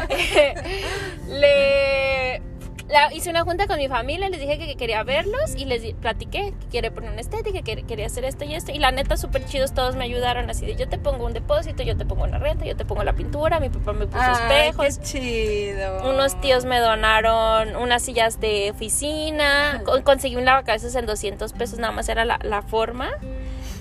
le 1.30 2.42
la- 2.90 3.14
hice 3.14 3.30
una 3.30 3.44
junta 3.44 3.68
con 3.68 3.78
mi 3.78 3.88
familia, 3.88 4.30
les 4.30 4.40
dije 4.40 4.58
que, 4.58 4.66
que 4.66 4.76
quería 4.76 5.04
verlos 5.04 5.56
y 5.56 5.66
les 5.66 5.82
di- 5.84 5.94
platiqué 5.94 6.54
que 6.60 6.68
quería 6.72 6.92
poner 6.94 7.12
una 7.12 7.22
estética, 7.22 7.62
que 7.62 7.84
quería 7.84 8.06
hacer 8.08 8.26
esto 8.26 8.46
y 8.46 8.56
esto. 8.56 8.72
Y 8.72 8.80
la 8.80 8.92
neta, 8.92 9.16
súper 9.18 9.46
chidos, 9.46 9.74
todos 9.74 9.96
me 9.96 10.04
ayudaron 10.06 10.50
así 10.50 10.66
de 10.66 10.76
yo 10.76 10.90
te 10.90 10.98
pongo 10.98 11.26
un 11.26 11.34
depósito, 11.34 11.84
yo 11.84 11.96
te 11.96 12.06
pongo 12.06 12.24
una 12.24 12.40
renta, 12.40 12.66
yo 12.66 12.76
te 12.76 12.86
pongo 12.86 13.04
la 13.04 13.14
pintura, 13.14 13.60
mi 13.60 13.70
papá 13.70 13.94
me 13.94 14.08
puso 14.08 14.20
Ay, 14.22 14.70
espejos. 14.70 14.98
qué 15.00 15.04
chido. 15.04 16.10
Unos 16.10 16.40
tíos 16.42 16.66
me 16.66 16.80
donaron 16.80 17.76
unas 17.76 18.02
sillas 18.02 18.40
de 18.40 18.72
oficina. 18.72 19.82
Con- 19.86 20.02
conseguí 20.02 20.36
un 20.36 20.46
lavacabezas 20.46 20.96
en 20.96 21.06
200 21.06 21.54
pesos, 21.54 21.80
nada 21.80 21.94
más 21.94 22.10
era 22.10 22.26
la, 22.26 22.40
la 22.44 22.62
forma. 22.62 23.10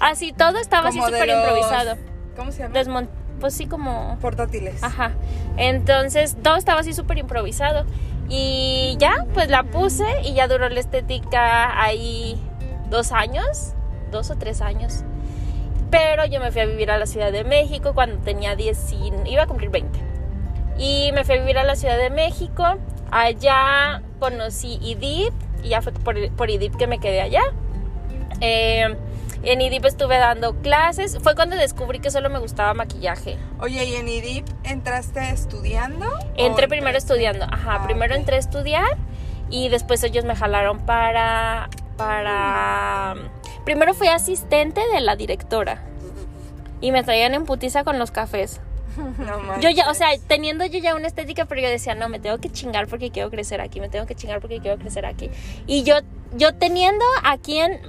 Así, 0.00 0.32
todo 0.32 0.58
estaba 0.58 0.90
así 0.90 0.98
Como 0.98 1.10
súper 1.10 1.28
los- 1.28 1.36
improvisado. 1.38 1.96
¿Cómo 2.36 2.52
se 2.52 2.58
llama? 2.62 2.74
Desmon- 2.74 3.08
pues 3.40 3.54
sí, 3.54 3.66
como. 3.66 4.18
Portátiles. 4.20 4.82
Ajá. 4.82 5.12
Entonces, 5.56 6.36
todo 6.42 6.56
estaba 6.56 6.80
así 6.80 6.92
súper 6.92 7.18
improvisado. 7.18 7.84
Y 8.28 8.96
ya, 8.98 9.26
pues 9.32 9.48
la 9.48 9.64
puse 9.64 10.04
y 10.22 10.34
ya 10.34 10.48
duró 10.48 10.68
la 10.68 10.80
estética 10.80 11.82
ahí 11.82 12.38
dos 12.90 13.12
años, 13.12 13.74
dos 14.10 14.30
o 14.30 14.36
tres 14.36 14.60
años. 14.60 15.04
Pero 15.90 16.26
yo 16.26 16.40
me 16.40 16.52
fui 16.52 16.60
a 16.60 16.66
vivir 16.66 16.90
a 16.90 16.98
la 16.98 17.06
Ciudad 17.06 17.32
de 17.32 17.44
México 17.44 17.94
cuando 17.94 18.18
tenía 18.18 18.56
10 18.56 18.92
y 18.92 19.12
iba 19.30 19.44
a 19.44 19.46
cumplir 19.46 19.70
20. 19.70 19.98
Y 20.76 21.10
me 21.12 21.24
fui 21.24 21.36
a 21.36 21.40
vivir 21.40 21.58
a 21.58 21.64
la 21.64 21.76
Ciudad 21.76 21.96
de 21.96 22.10
México. 22.10 22.62
Allá 23.10 24.02
conocí 24.18 24.78
IDIP 24.82 25.32
y 25.62 25.70
ya 25.70 25.80
fue 25.80 25.92
por, 25.92 26.30
por 26.32 26.50
IDIP 26.50 26.76
que 26.76 26.86
me 26.86 26.98
quedé 26.98 27.22
allá. 27.22 27.42
Eh, 28.40 28.94
en 29.42 29.60
IDIP 29.60 29.84
estuve 29.84 30.18
dando 30.18 30.54
clases. 30.60 31.18
Fue 31.22 31.34
cuando 31.34 31.56
descubrí 31.56 32.00
que 32.00 32.10
solo 32.10 32.30
me 32.30 32.38
gustaba 32.38 32.74
maquillaje. 32.74 33.38
Oye, 33.60 33.84
¿y 33.84 33.94
en 33.94 34.08
IDIP 34.08 34.46
entraste 34.64 35.30
estudiando? 35.30 36.06
Entré 36.36 36.66
o 36.66 36.68
primero 36.68 36.96
estudiando. 36.98 37.44
Ajá, 37.44 37.78
Ah, 37.80 37.84
primero 37.84 38.14
entré 38.14 38.36
a 38.36 38.38
estudiar 38.38 38.96
y 39.50 39.68
después 39.68 40.02
ellos 40.04 40.24
me 40.24 40.34
jalaron 40.36 40.80
para. 40.80 41.68
para. 41.96 43.14
Primero 43.64 43.94
fui 43.94 44.08
asistente 44.08 44.80
de 44.92 45.00
la 45.00 45.16
directora. 45.16 45.82
Y 46.80 46.92
me 46.92 47.02
traían 47.02 47.34
en 47.34 47.44
putiza 47.44 47.84
con 47.84 47.98
los 47.98 48.10
cafés. 48.10 48.60
No. 48.98 49.60
Yo 49.60 49.70
ya, 49.70 49.88
o 49.90 49.94
sea, 49.94 50.08
teniendo 50.26 50.64
yo 50.66 50.80
ya 50.80 50.96
una 50.96 51.06
estética, 51.06 51.44
pero 51.44 51.60
yo 51.60 51.68
decía, 51.68 51.94
no, 51.94 52.08
me 52.08 52.18
tengo 52.18 52.38
que 52.38 52.50
chingar 52.50 52.88
porque 52.88 53.10
quiero 53.12 53.30
crecer 53.30 53.60
aquí, 53.60 53.80
me 53.80 53.88
tengo 53.88 54.06
que 54.06 54.16
chingar 54.16 54.40
porque 54.40 54.58
quiero 54.58 54.76
crecer 54.78 55.06
aquí. 55.06 55.30
Y 55.68 55.84
yo, 55.84 55.96
yo 56.32 56.54
teniendo 56.54 57.04
a 57.22 57.38
quien 57.38 57.80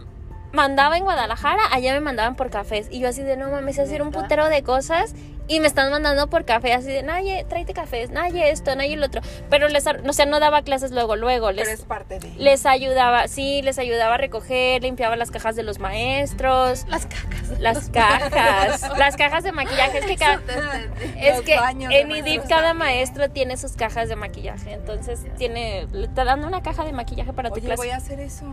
mandaba 0.51 0.97
en 0.97 1.03
Guadalajara, 1.03 1.61
allá 1.71 1.93
me 1.93 1.99
mandaban 1.99 2.35
por 2.35 2.49
cafés. 2.49 2.87
Y 2.89 2.99
yo 2.99 3.09
así 3.09 3.21
de, 3.21 3.37
no 3.37 3.49
mames, 3.49 3.79
hacer 3.79 4.01
un 4.01 4.11
putero 4.11 4.49
de 4.49 4.63
cosas 4.63 5.13
y 5.47 5.59
me 5.59 5.67
están 5.67 5.91
mandando 5.91 6.29
por 6.29 6.45
café, 6.45 6.73
así 6.73 6.87
de, 6.87 7.01
Naye, 7.01 7.43
tráete 7.49 7.73
cafés, 7.73 8.11
Naye 8.11 8.51
esto, 8.51 8.75
Naye 8.75 8.93
el 8.93 9.03
otro. 9.03 9.21
Pero 9.49 9.67
les, 9.67 9.85
o 9.87 10.13
sea, 10.13 10.25
no 10.27 10.39
daba 10.39 10.61
clases 10.61 10.91
luego, 10.91 11.15
luego. 11.15 11.47
Pero 11.47 11.57
Les, 11.57 11.69
es 11.69 11.81
parte 11.81 12.19
de... 12.19 12.31
les 12.37 12.67
ayudaba, 12.67 13.27
sí, 13.27 13.63
les 13.63 13.79
ayudaba 13.79 14.13
a 14.15 14.17
recoger, 14.17 14.83
limpiaba 14.83 15.15
las 15.15 15.31
cajas 15.31 15.55
de 15.55 15.63
los 15.63 15.79
maestros. 15.79 16.85
Las 16.87 17.07
cacas. 17.07 17.59
Las 17.59 17.89
cajas, 17.89 18.97
las 18.97 19.17
cajas 19.17 19.43
de 19.43 19.51
maquillaje, 19.51 19.97
es 19.97 20.05
que 20.05 20.17
cada, 20.17 20.37
te 20.37 21.29
es 21.29 21.41
que 21.41 21.57
en 21.89 22.11
IDIP 22.11 22.47
cada 22.47 22.75
maestro 22.75 23.29
tiene 23.31 23.57
sus 23.57 23.71
cajas 23.73 24.07
de 24.07 24.15
maquillaje, 24.15 24.73
entonces 24.73 25.21
tiene, 25.37 25.87
está 25.93 26.25
dando 26.25 26.47
una 26.47 26.61
caja 26.61 26.85
de 26.85 26.93
maquillaje 26.93 27.33
para 27.33 27.49
tu 27.49 27.55
Oye, 27.55 27.65
clase. 27.65 27.77
voy 27.77 27.89
a 27.89 27.97
hacer 27.97 28.19
eso. 28.19 28.45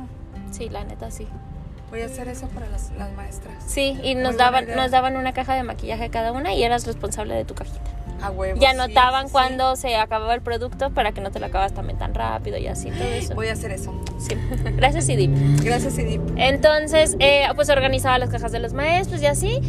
Sí, 0.50 0.71
la 0.71 0.85
neta 0.85 1.11
sí. 1.11 1.29
Voy 1.90 2.00
a 2.00 2.07
hacer 2.07 2.28
eso 2.28 2.49
para 2.49 2.69
las, 2.69 2.90
las 2.99 3.12
maestras. 3.12 3.55
Sí, 3.66 3.99
y 4.02 4.14
nos 4.14 4.37
daban, 4.37 4.66
nos 4.75 4.90
daban 4.90 5.16
una 5.16 5.33
caja 5.33 5.55
de 5.55 5.62
maquillaje 5.62 6.11
cada 6.11 6.33
una 6.33 6.52
y 6.55 6.62
eras 6.64 6.87
responsable 6.87 7.35
de 7.35 7.45
tu 7.45 7.55
cajita. 7.55 7.90
A 8.23 8.31
huevo. 8.31 8.59
Ya 8.59 8.71
sí, 8.71 8.76
anotaban 8.76 9.26
sí, 9.26 9.33
cuando 9.33 9.76
se 9.76 9.95
acababa 9.97 10.35
el 10.35 10.40
producto 10.40 10.90
para 10.90 11.12
que 11.12 11.21
no 11.21 11.31
te 11.31 11.38
lo 11.38 11.47
acabas 11.47 11.75
también 11.75 11.99
tan 11.99 12.14
rápido 12.14 12.57
y 12.57 12.66
así 12.66 12.90
todo 12.90 13.05
sí. 13.05 13.19
eso. 13.19 13.35
Voy 13.35 13.49
a 13.49 13.52
hacer 13.52 13.73
eso. 13.73 13.95
Sí. 14.19 14.35
Gracias 14.76 15.09
IDIP. 15.09 15.31
Gracias, 15.62 15.99
Edip. 15.99 16.23
Entonces, 16.37 17.16
eh, 17.19 17.47
pues 17.55 17.69
organizaba 17.69 18.19
las 18.19 18.31
cajas 18.31 18.52
de 18.52 18.59
los 18.59 18.73
maestros 18.73 19.23
y 19.23 19.26
así. 19.26 19.61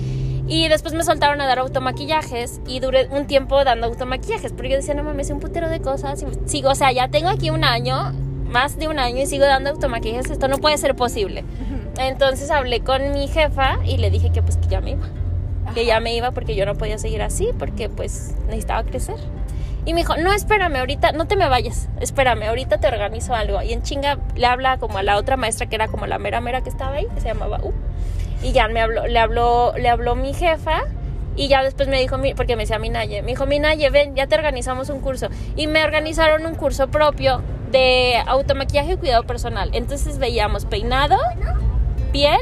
Y 0.48 0.70
después 0.70 0.94
me 0.94 1.04
soltaron 1.04 1.42
a 1.42 1.46
dar 1.46 1.60
automaquillajes 1.60 2.62
y 2.66 2.80
duré 2.80 3.08
un 3.10 3.28
tiempo 3.28 3.64
dando 3.66 3.88
automaquillajes. 3.88 4.54
Pero 4.54 4.70
yo 4.70 4.76
decía, 4.78 4.94
no 4.94 5.04
mames, 5.04 5.30
un 5.30 5.42
putero 5.42 5.68
de 5.68 5.82
cosas. 5.82 6.24
Y 6.24 6.50
sigo, 6.50 6.70
o 6.70 6.76
sea, 6.76 6.92
ya 6.94 7.10
tengo 7.10 7.28
aquí 7.28 7.50
un 7.50 7.66
año, 7.66 8.14
más 8.46 8.78
de 8.80 8.88
un 8.88 8.98
año, 8.98 9.22
y 9.22 9.26
sigo 9.26 9.46
dando 9.46 9.72
automaquillajes. 9.72 10.32
Esto 10.32 10.48
no 10.48 10.60
puede 10.60 10.78
ser 10.78 10.96
posible. 10.96 11.44
Entonces 11.98 12.52
hablé 12.52 12.82
con 12.82 13.12
mi 13.12 13.28
jefa 13.28 13.78
y 13.86 13.98
le 13.98 14.10
dije 14.10 14.30
que 14.32 14.42
pues 14.42 14.58
que 14.58 14.68
ya 14.68 14.82
me 14.82 14.92
iba. 14.92 15.08
Que 15.74 15.86
ya 15.86 16.00
me 16.00 16.14
iba 16.16 16.32
porque 16.32 16.56
yo 16.56 16.66
no 16.66 16.76
podía 16.76 16.98
seguir 16.98 17.22
así, 17.22 17.50
porque 17.58 17.90
pues 17.90 18.34
necesitaba 18.48 18.84
crecer. 18.84 19.16
Y 19.86 19.94
me 19.94 20.02
dijo, 20.02 20.18
no, 20.18 20.34
espérame, 20.34 20.76
ahorita, 20.78 21.14
no 21.14 21.28
te 21.28 21.36
me 21.38 21.48
vayas, 21.48 21.88
espérame, 22.02 22.44
ahorita 22.44 22.78
te 22.78 22.88
organizo 22.88 23.34
algo. 23.34 23.62
Y 23.62 23.72
en 23.74 23.84
chinga 23.84 24.18
le 24.36 24.46
habla 24.46 24.78
como 24.78 24.98
a 24.98 25.04
la 25.04 25.18
otra 25.18 25.38
maestra 25.38 25.68
que 25.68 25.76
era 25.76 25.88
como 25.88 26.08
la 26.08 26.20
mera 26.20 26.42
mera 26.42 26.62
que 26.62 26.70
estaba 26.70 26.96
ahí, 26.96 27.08
que 27.14 27.22
se 27.22 27.28
llamaba 27.30 27.60
U. 27.64 27.74
Y 28.44 28.52
ya 28.52 28.68
me 28.68 28.82
habló, 28.82 29.08
le 29.08 29.18
habló, 29.18 29.74
le 29.78 29.88
habló 29.90 30.16
mi 30.16 30.34
jefa 30.34 30.82
y 31.38 31.48
ya 31.48 31.64
después 31.64 31.88
me 31.88 32.00
dijo, 32.00 32.18
mi- 32.18 32.34
porque 32.34 32.56
me 32.56 32.64
decía 32.64 32.80
Minaye, 32.80 33.22
me 33.22 33.30
dijo, 33.30 33.46
Minaye, 33.46 33.90
ven, 33.90 34.14
ya 34.16 34.28
te 34.28 34.36
organizamos 34.36 34.90
un 34.90 35.00
curso. 35.00 35.30
Y 35.56 35.68
me 35.68 35.84
organizaron 35.84 36.46
un 36.46 36.56
curso 36.56 36.88
propio 36.90 37.42
de 37.72 38.16
automaquillaje 38.28 38.94
y 38.94 38.98
cuidado 38.98 39.24
personal. 39.24 39.70
Entonces 39.74 40.18
veíamos 40.18 40.66
peinado, 40.66 41.18
piel 42.18 42.40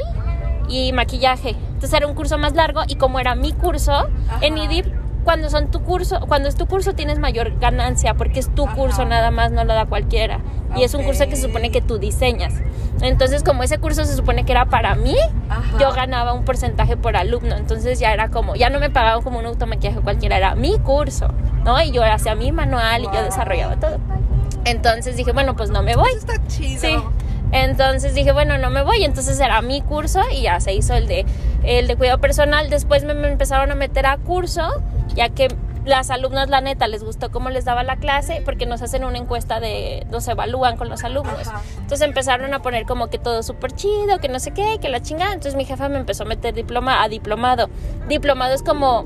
y 0.68 0.92
maquillaje. 0.92 1.50
Entonces 1.50 1.92
era 1.92 2.06
un 2.06 2.14
curso 2.14 2.38
más 2.38 2.54
largo 2.54 2.80
y 2.88 2.94
como 2.96 3.18
era 3.20 3.34
mi 3.34 3.52
curso, 3.52 4.06
en 4.40 4.54
Ajá. 4.54 4.64
IDIP 4.64 4.86
cuando 5.22 5.50
son 5.50 5.70
tu 5.70 5.82
curso, 5.82 6.20
cuando 6.28 6.48
es 6.48 6.54
tu 6.54 6.66
curso 6.66 6.94
tienes 6.94 7.18
mayor 7.18 7.58
ganancia 7.58 8.14
porque 8.14 8.40
es 8.40 8.48
tu 8.54 8.64
Ajá. 8.66 8.74
curso 8.74 9.04
nada 9.04 9.30
más, 9.30 9.50
no 9.52 9.64
lo 9.64 9.74
da 9.74 9.84
cualquiera. 9.84 10.40
Y 10.76 10.82
es 10.84 10.94
un 10.94 11.02
curso 11.04 11.26
que 11.28 11.36
se 11.36 11.42
supone 11.42 11.70
que 11.70 11.80
tú 11.82 11.98
diseñas. 11.98 12.52
Entonces, 13.00 13.42
como 13.42 13.62
ese 13.62 13.78
curso 13.78 14.04
se 14.04 14.14
supone 14.14 14.44
que 14.44 14.52
era 14.52 14.66
para 14.66 14.94
mí, 14.94 15.16
Ajá. 15.48 15.78
yo 15.78 15.92
ganaba 15.92 16.32
un 16.32 16.44
porcentaje 16.44 16.96
por 16.96 17.16
alumno. 17.16 17.54
Entonces 17.56 17.98
ya 17.98 18.12
era 18.12 18.28
como, 18.30 18.54
ya 18.56 18.68
no 18.70 18.78
me 18.78 18.88
pagaban 18.90 19.22
como 19.22 19.38
un 19.38 19.46
automaquillaje 19.46 20.00
cualquiera, 20.00 20.36
era 20.38 20.54
mi 20.54 20.78
curso, 20.78 21.28
¿no? 21.64 21.80
Y 21.82 21.90
yo 21.92 22.02
hacía 22.04 22.34
mi 22.34 22.50
manual 22.52 23.02
y 23.02 23.04
yo 23.06 23.10
Wow. 23.12 23.22
desarrollaba 23.24 23.76
todo. 23.76 23.98
Entonces 24.64 25.16
dije, 25.16 25.32
bueno, 25.32 25.54
pues 25.56 25.70
no 25.70 25.82
me 25.82 25.96
voy. 25.96 26.08
Eso 26.10 26.18
está 26.18 26.46
chido. 26.46 26.80
Sí. 26.80 26.96
Entonces 27.52 28.14
dije, 28.14 28.32
bueno, 28.32 28.58
no 28.58 28.70
me 28.70 28.82
voy. 28.82 29.04
Entonces 29.04 29.38
era 29.40 29.60
mi 29.62 29.80
curso 29.80 30.20
y 30.32 30.42
ya 30.42 30.60
se 30.60 30.74
hizo 30.74 30.94
el 30.94 31.06
de, 31.06 31.24
el 31.64 31.86
de 31.86 31.96
cuidado 31.96 32.18
personal. 32.18 32.70
Después 32.70 33.04
me, 33.04 33.14
me 33.14 33.28
empezaron 33.28 33.70
a 33.70 33.74
meter 33.74 34.06
a 34.06 34.18
curso, 34.18 34.82
ya 35.14 35.28
que 35.28 35.48
las 35.86 36.10
alumnas, 36.10 36.50
la 36.50 36.60
neta, 36.60 36.88
les 36.88 37.04
gustó 37.04 37.30
cómo 37.30 37.48
les 37.48 37.64
daba 37.64 37.84
la 37.84 37.96
clase, 37.96 38.42
porque 38.44 38.66
nos 38.66 38.82
hacen 38.82 39.04
una 39.04 39.18
encuesta 39.18 39.60
de, 39.60 40.04
nos 40.10 40.26
evalúan 40.26 40.76
con 40.76 40.88
los 40.88 41.04
alumnos. 41.04 41.46
Ajá. 41.46 41.62
Entonces 41.78 42.02
empezaron 42.02 42.52
a 42.54 42.60
poner 42.60 42.86
como 42.86 43.06
que 43.06 43.18
todo 43.18 43.42
súper 43.42 43.72
chido, 43.72 44.18
que 44.18 44.28
no 44.28 44.40
sé 44.40 44.50
qué, 44.50 44.78
que 44.80 44.88
la 44.88 45.00
chingada. 45.00 45.32
Entonces 45.32 45.54
mi 45.54 45.64
jefa 45.64 45.88
me 45.88 45.98
empezó 45.98 46.24
a 46.24 46.26
meter 46.26 46.54
diploma 46.54 47.02
a 47.02 47.08
diplomado. 47.08 47.70
Diplomado 48.08 48.52
es 48.52 48.62
como 48.62 49.04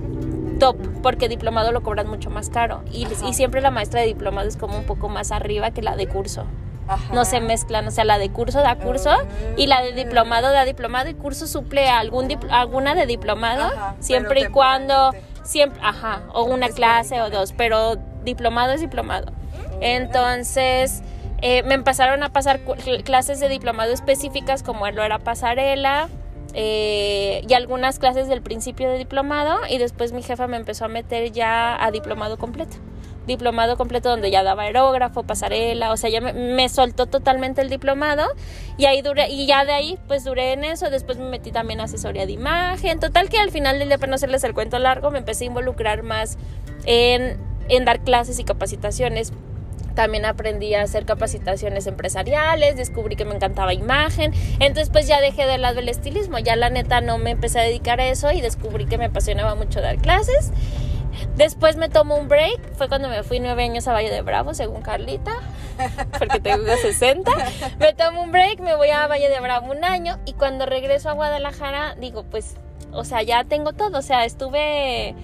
top, 0.58 0.76
porque 1.02 1.28
diplomado 1.28 1.70
lo 1.70 1.82
cobran 1.82 2.08
mucho 2.08 2.30
más 2.30 2.48
caro. 2.48 2.82
Y, 2.90 3.06
y 3.26 3.34
siempre 3.34 3.60
la 3.60 3.70
maestra 3.70 4.00
de 4.00 4.06
diplomado 4.06 4.48
es 4.48 4.56
como 4.56 4.78
un 4.78 4.84
poco 4.84 5.10
más 5.10 5.32
arriba 5.32 5.70
que 5.72 5.82
la 5.82 5.96
de 5.96 6.06
curso 6.06 6.46
Ajá. 6.90 7.14
no 7.14 7.24
se 7.24 7.40
mezclan, 7.40 7.86
o 7.86 7.90
sea, 7.90 8.04
la 8.04 8.18
de 8.18 8.30
curso 8.30 8.60
da 8.60 8.76
curso 8.76 9.10
y 9.56 9.66
la 9.66 9.80
de 9.82 9.92
diplomado 9.92 10.50
da 10.52 10.64
diplomado 10.64 11.08
y 11.08 11.14
curso 11.14 11.46
suple 11.46 11.88
a 11.88 12.00
algún 12.00 12.28
alguna 12.50 12.94
de 12.94 13.06
diplomado 13.06 13.64
Ajá, 13.64 13.94
siempre 14.00 14.40
y 14.40 14.46
cuando 14.46 15.12
siempre, 15.44 15.80
ajá, 15.82 16.22
o 16.32 16.44
una 16.44 16.68
clase 16.68 17.22
o 17.22 17.30
dos, 17.30 17.52
pero 17.56 17.96
diplomado 18.24 18.72
es 18.72 18.80
diplomado. 18.80 19.32
Entonces, 19.80 21.02
eh, 21.42 21.62
me 21.62 21.74
empezaron 21.74 22.22
a 22.22 22.30
pasar 22.30 22.60
clases 23.04 23.40
de 23.40 23.48
diplomado 23.48 23.92
específicas 23.92 24.62
como 24.62 24.90
lo 24.90 25.02
era 25.02 25.18
pasarela 25.18 26.08
eh, 26.52 27.42
y 27.48 27.54
algunas 27.54 27.98
clases 27.98 28.28
del 28.28 28.42
principio 28.42 28.90
de 28.90 28.98
diplomado 28.98 29.60
y 29.68 29.78
después 29.78 30.12
mi 30.12 30.22
jefa 30.22 30.46
me 30.48 30.56
empezó 30.56 30.84
a 30.84 30.88
meter 30.88 31.32
ya 31.32 31.82
a 31.82 31.90
diplomado 31.90 32.36
completo. 32.36 32.76
Diplomado 33.26 33.76
completo 33.76 34.08
donde 34.08 34.30
ya 34.30 34.42
daba 34.42 34.62
aerógrafo, 34.62 35.22
pasarela, 35.22 35.92
o 35.92 35.96
sea, 35.96 36.10
ya 36.10 36.20
me, 36.20 36.32
me 36.32 36.68
soltó 36.68 37.06
totalmente 37.06 37.60
el 37.60 37.68
diplomado 37.68 38.24
y 38.78 38.86
ahí 38.86 39.02
duré, 39.02 39.28
y 39.28 39.46
ya 39.46 39.64
de 39.64 39.72
ahí 39.72 39.98
pues 40.08 40.24
duré 40.24 40.52
en 40.52 40.64
eso, 40.64 40.90
después 40.90 41.18
me 41.18 41.26
metí 41.26 41.52
también 41.52 41.80
a 41.80 41.84
asesoría 41.84 42.26
de 42.26 42.32
imagen, 42.32 42.98
total 42.98 43.28
que 43.28 43.38
al 43.38 43.50
final 43.50 43.78
del 43.78 43.88
día, 43.88 43.98
para 43.98 44.10
no 44.10 44.16
hacerles 44.16 44.42
el 44.44 44.54
cuento 44.54 44.78
largo, 44.78 45.10
me 45.10 45.18
empecé 45.18 45.44
a 45.44 45.46
involucrar 45.48 46.02
más 46.02 46.38
en, 46.86 47.38
en 47.68 47.84
dar 47.84 48.00
clases 48.00 48.38
y 48.38 48.44
capacitaciones. 48.44 49.32
También 49.94 50.24
aprendí 50.24 50.72
a 50.74 50.82
hacer 50.82 51.04
capacitaciones 51.04 51.86
empresariales, 51.86 52.76
descubrí 52.76 53.16
que 53.16 53.24
me 53.24 53.34
encantaba 53.34 53.74
imagen, 53.74 54.32
entonces 54.60 54.88
pues 54.88 55.08
ya 55.08 55.20
dejé 55.20 55.46
de 55.46 55.58
lado 55.58 55.80
el 55.80 55.88
estilismo, 55.88 56.38
ya 56.38 56.54
la 56.54 56.70
neta 56.70 57.00
no 57.00 57.18
me 57.18 57.32
empecé 57.32 57.58
a 57.58 57.62
dedicar 57.62 58.00
a 58.00 58.06
eso 58.06 58.30
y 58.30 58.40
descubrí 58.40 58.86
que 58.86 58.98
me 58.98 59.06
apasionaba 59.06 59.56
mucho 59.56 59.80
dar 59.80 59.98
clases. 59.98 60.52
Después 61.36 61.76
me 61.76 61.88
tomo 61.88 62.16
un 62.16 62.28
break, 62.28 62.74
fue 62.74 62.88
cuando 62.88 63.08
me 63.08 63.22
fui 63.22 63.40
nueve 63.40 63.64
años 63.64 63.86
a 63.88 63.92
Valle 63.92 64.10
de 64.10 64.22
Bravo, 64.22 64.54
según 64.54 64.82
Carlita, 64.82 65.32
porque 66.18 66.40
tengo 66.40 66.64
60. 66.64 67.30
Me 67.78 67.92
tomo 67.94 68.22
un 68.22 68.32
break, 68.32 68.60
me 68.60 68.74
voy 68.74 68.88
a 68.90 69.06
Valle 69.06 69.28
de 69.28 69.40
Bravo 69.40 69.70
un 69.70 69.84
año 69.84 70.18
y 70.24 70.34
cuando 70.34 70.66
regreso 70.66 71.10
a 71.10 71.12
Guadalajara 71.12 71.94
digo, 71.96 72.24
pues, 72.24 72.56
o 72.92 73.04
sea, 73.04 73.22
ya 73.22 73.44
tengo 73.44 73.72
todo, 73.72 73.98
o 73.98 74.02
sea, 74.02 74.24
estuve 74.24 75.14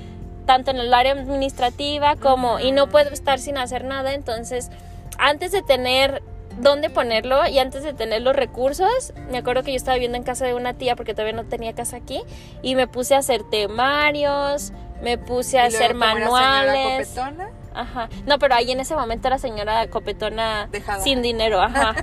tanto 0.46 0.70
en 0.70 0.78
el 0.78 0.94
área 0.94 1.12
administrativa 1.12 2.16
como 2.16 2.60
y 2.60 2.72
no 2.72 2.88
puedo 2.88 3.10
estar 3.10 3.38
sin 3.38 3.58
hacer 3.58 3.84
nada, 3.84 4.14
entonces 4.14 4.70
antes 5.18 5.52
de 5.52 5.62
tener 5.62 6.22
dónde 6.58 6.88
ponerlo 6.88 7.46
y 7.46 7.58
antes 7.58 7.82
de 7.82 7.92
tener 7.92 8.22
los 8.22 8.34
recursos, 8.34 9.12
me 9.30 9.38
acuerdo 9.38 9.62
que 9.62 9.72
yo 9.72 9.76
estaba 9.76 9.94
viviendo 9.94 10.16
en 10.16 10.24
casa 10.24 10.46
de 10.46 10.54
una 10.54 10.74
tía 10.74 10.96
porque 10.96 11.12
todavía 11.12 11.34
no 11.34 11.44
tenía 11.44 11.74
casa 11.74 11.96
aquí 11.96 12.22
y 12.62 12.76
me 12.76 12.86
puse 12.86 13.14
a 13.14 13.18
hacer 13.18 13.42
temarios, 13.44 14.72
me 15.02 15.18
puse 15.18 15.58
a 15.58 15.64
Y 15.64 15.68
hacer 15.68 15.88
señora 15.92 16.14
manuales. 16.14 17.08
copetona, 17.08 17.48
Ajá. 17.74 18.08
No, 18.26 18.38
pero 18.38 18.54
ahí 18.54 18.70
en 18.72 18.80
ese 18.80 18.94
momento 18.96 19.28
era 19.28 19.38
señora 19.38 19.86
copetona 19.88 20.68
Dejada. 20.72 21.00
sin 21.02 21.20
dinero, 21.22 21.60
ajá. 21.60 21.94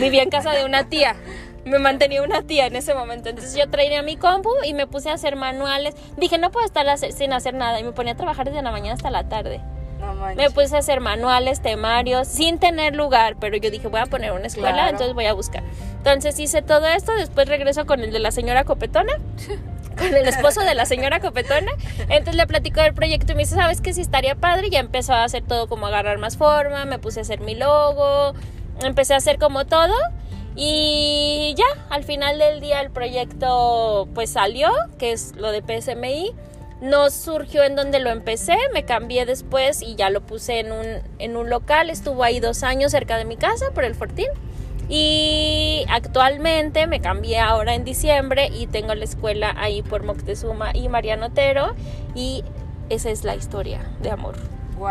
Vivía 0.00 0.22
en 0.22 0.30
casa 0.30 0.52
de 0.52 0.64
una 0.64 0.84
tía. 0.88 1.16
Me 1.64 1.78
mantenía 1.78 2.22
una 2.22 2.42
tía 2.42 2.66
en 2.66 2.74
ese 2.76 2.94
momento. 2.94 3.28
Entonces 3.28 3.54
yo 3.54 3.68
traía 3.70 4.02
mi 4.02 4.16
compu 4.16 4.50
y 4.64 4.74
me 4.74 4.86
puse 4.86 5.10
a 5.10 5.12
hacer 5.14 5.36
manuales. 5.36 5.94
Dije, 6.16 6.38
no 6.38 6.50
puedo 6.50 6.64
estar 6.66 6.86
sin 6.98 7.32
hacer 7.32 7.54
nada. 7.54 7.78
Y 7.78 7.84
me 7.84 7.92
ponía 7.92 8.14
a 8.14 8.16
trabajar 8.16 8.46
desde 8.46 8.62
la 8.62 8.72
mañana 8.72 8.94
hasta 8.94 9.10
la 9.10 9.28
tarde. 9.28 9.60
No. 10.00 10.14
Me 10.34 10.50
puse 10.50 10.74
a 10.74 10.78
hacer 10.80 10.98
manuales, 11.00 11.60
temarios, 11.62 12.26
sin 12.26 12.58
tener 12.58 12.96
lugar, 12.96 13.36
pero 13.38 13.56
yo 13.58 13.70
dije, 13.70 13.86
voy 13.86 14.00
a 14.00 14.06
poner 14.06 14.32
una 14.32 14.46
escuela, 14.48 14.72
Claro. 14.72 14.90
entonces 14.90 15.14
voy 15.14 15.26
a 15.26 15.32
buscar. 15.32 15.62
Entonces 15.98 16.36
hice 16.40 16.60
todo 16.62 16.86
esto, 16.88 17.12
después 17.14 17.48
regreso 17.48 17.86
con 17.86 18.00
el 18.00 18.10
de 18.10 18.18
la 18.18 18.32
señora 18.32 18.64
Copetona, 18.64 19.12
con 19.96 20.14
el 20.14 20.26
esposo 20.26 20.60
de 20.62 20.74
la 20.74 20.86
señora 20.86 21.20
Copetona. 21.20 21.72
Entonces 22.08 22.36
le 22.36 22.46
platico 22.46 22.80
del 22.80 22.94
proyecto 22.94 23.32
y 23.32 23.34
me 23.34 23.42
dice, 23.42 23.56
¿sabes 23.56 23.80
qué? 23.80 23.92
Sí 23.92 24.00
estaría 24.00 24.34
padre. 24.34 24.70
Ya 24.70 24.80
empezó 24.80 25.12
a 25.12 25.24
hacer 25.24 25.42
todo 25.42 25.68
como 25.68 25.86
agarrar 25.86 26.18
más 26.18 26.36
forma, 26.36 26.84
me 26.84 26.98
puse 26.98 27.20
a 27.20 27.22
hacer 27.22 27.40
mi 27.40 27.54
logo, 27.54 28.34
empecé 28.82 29.14
a 29.14 29.18
hacer 29.18 29.38
como 29.38 29.66
todo. 29.66 29.94
Y 30.54 31.54
ya, 31.56 31.86
al 31.88 32.04
final 32.04 32.38
del 32.38 32.60
día 32.60 32.80
el 32.80 32.90
proyecto 32.90 34.08
pues 34.14 34.30
salió, 34.30 34.70
que 34.98 35.12
es 35.12 35.34
lo 35.36 35.50
de 35.50 35.62
PSMI. 35.62 36.32
No 36.80 37.10
surgió 37.10 37.62
en 37.62 37.76
donde 37.76 38.00
lo 38.00 38.10
empecé, 38.10 38.56
me 38.74 38.84
cambié 38.84 39.24
después 39.24 39.82
y 39.82 39.94
ya 39.94 40.10
lo 40.10 40.20
puse 40.20 40.58
en 40.58 40.72
un, 40.72 40.86
en 41.20 41.36
un 41.36 41.48
local. 41.48 41.90
Estuvo 41.90 42.24
ahí 42.24 42.40
dos 42.40 42.64
años 42.64 42.90
cerca 42.90 43.16
de 43.16 43.24
mi 43.24 43.36
casa, 43.36 43.70
por 43.72 43.84
el 43.84 43.94
Fortín. 43.94 44.26
Y 44.88 45.84
actualmente 45.88 46.86
me 46.86 47.00
cambié 47.00 47.38
ahora 47.40 47.74
en 47.74 47.84
diciembre 47.84 48.48
y 48.52 48.66
tengo 48.66 48.94
la 48.94 49.04
escuela 49.04 49.54
ahí 49.56 49.82
por 49.82 50.02
Moctezuma 50.02 50.70
y 50.74 50.88
Mariano 50.88 51.26
Otero. 51.26 51.74
Y 52.14 52.44
esa 52.88 53.10
es 53.10 53.24
la 53.24 53.34
historia 53.34 53.80
de 54.02 54.10
amor. 54.10 54.34
Wow. 54.76 54.88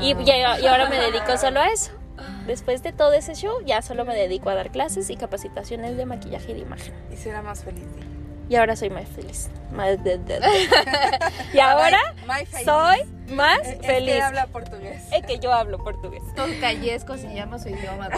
Y, 0.00 0.14
ya- 0.24 0.58
y 0.60 0.66
ahora 0.66 0.88
me 0.88 0.96
dedico 0.98 1.36
solo 1.38 1.60
a 1.60 1.68
eso. 1.68 1.92
Después 2.46 2.82
de 2.82 2.92
todo 2.92 3.12
ese 3.12 3.34
show, 3.34 3.52
ya 3.66 3.82
solo 3.82 4.04
me 4.04 4.14
dedico 4.14 4.48
a 4.50 4.54
dar 4.54 4.70
clases 4.70 5.10
y 5.10 5.16
capacitaciones 5.16 5.96
de 5.96 6.06
maquillaje 6.06 6.52
y 6.52 6.54
de 6.54 6.60
imagen. 6.60 6.94
Y 7.12 7.16
será 7.16 7.42
más 7.42 7.62
feliz. 7.64 7.84
Y 8.48 8.56
ahora 8.56 8.76
soy 8.76 8.90
más 8.90 9.06
feliz. 9.08 9.50
Más 9.72 10.02
de- 10.02 10.18
de- 10.18 10.40
de. 10.40 10.48
y 11.52 11.58
ahora 11.60 11.98
soy 12.64 12.98
más 13.30 13.60
es 13.60 13.78
que 13.78 13.86
feliz. 13.86 14.22
habla 14.22 14.46
portugués. 14.46 15.02
Es 15.12 15.24
que 15.26 15.38
yo 15.38 15.52
hablo 15.52 15.78
portugués. 15.78 16.22
Tocallesco 16.34 17.16
se 17.16 17.34
llama 17.34 17.58
su 17.58 17.68
idioma. 17.68 18.08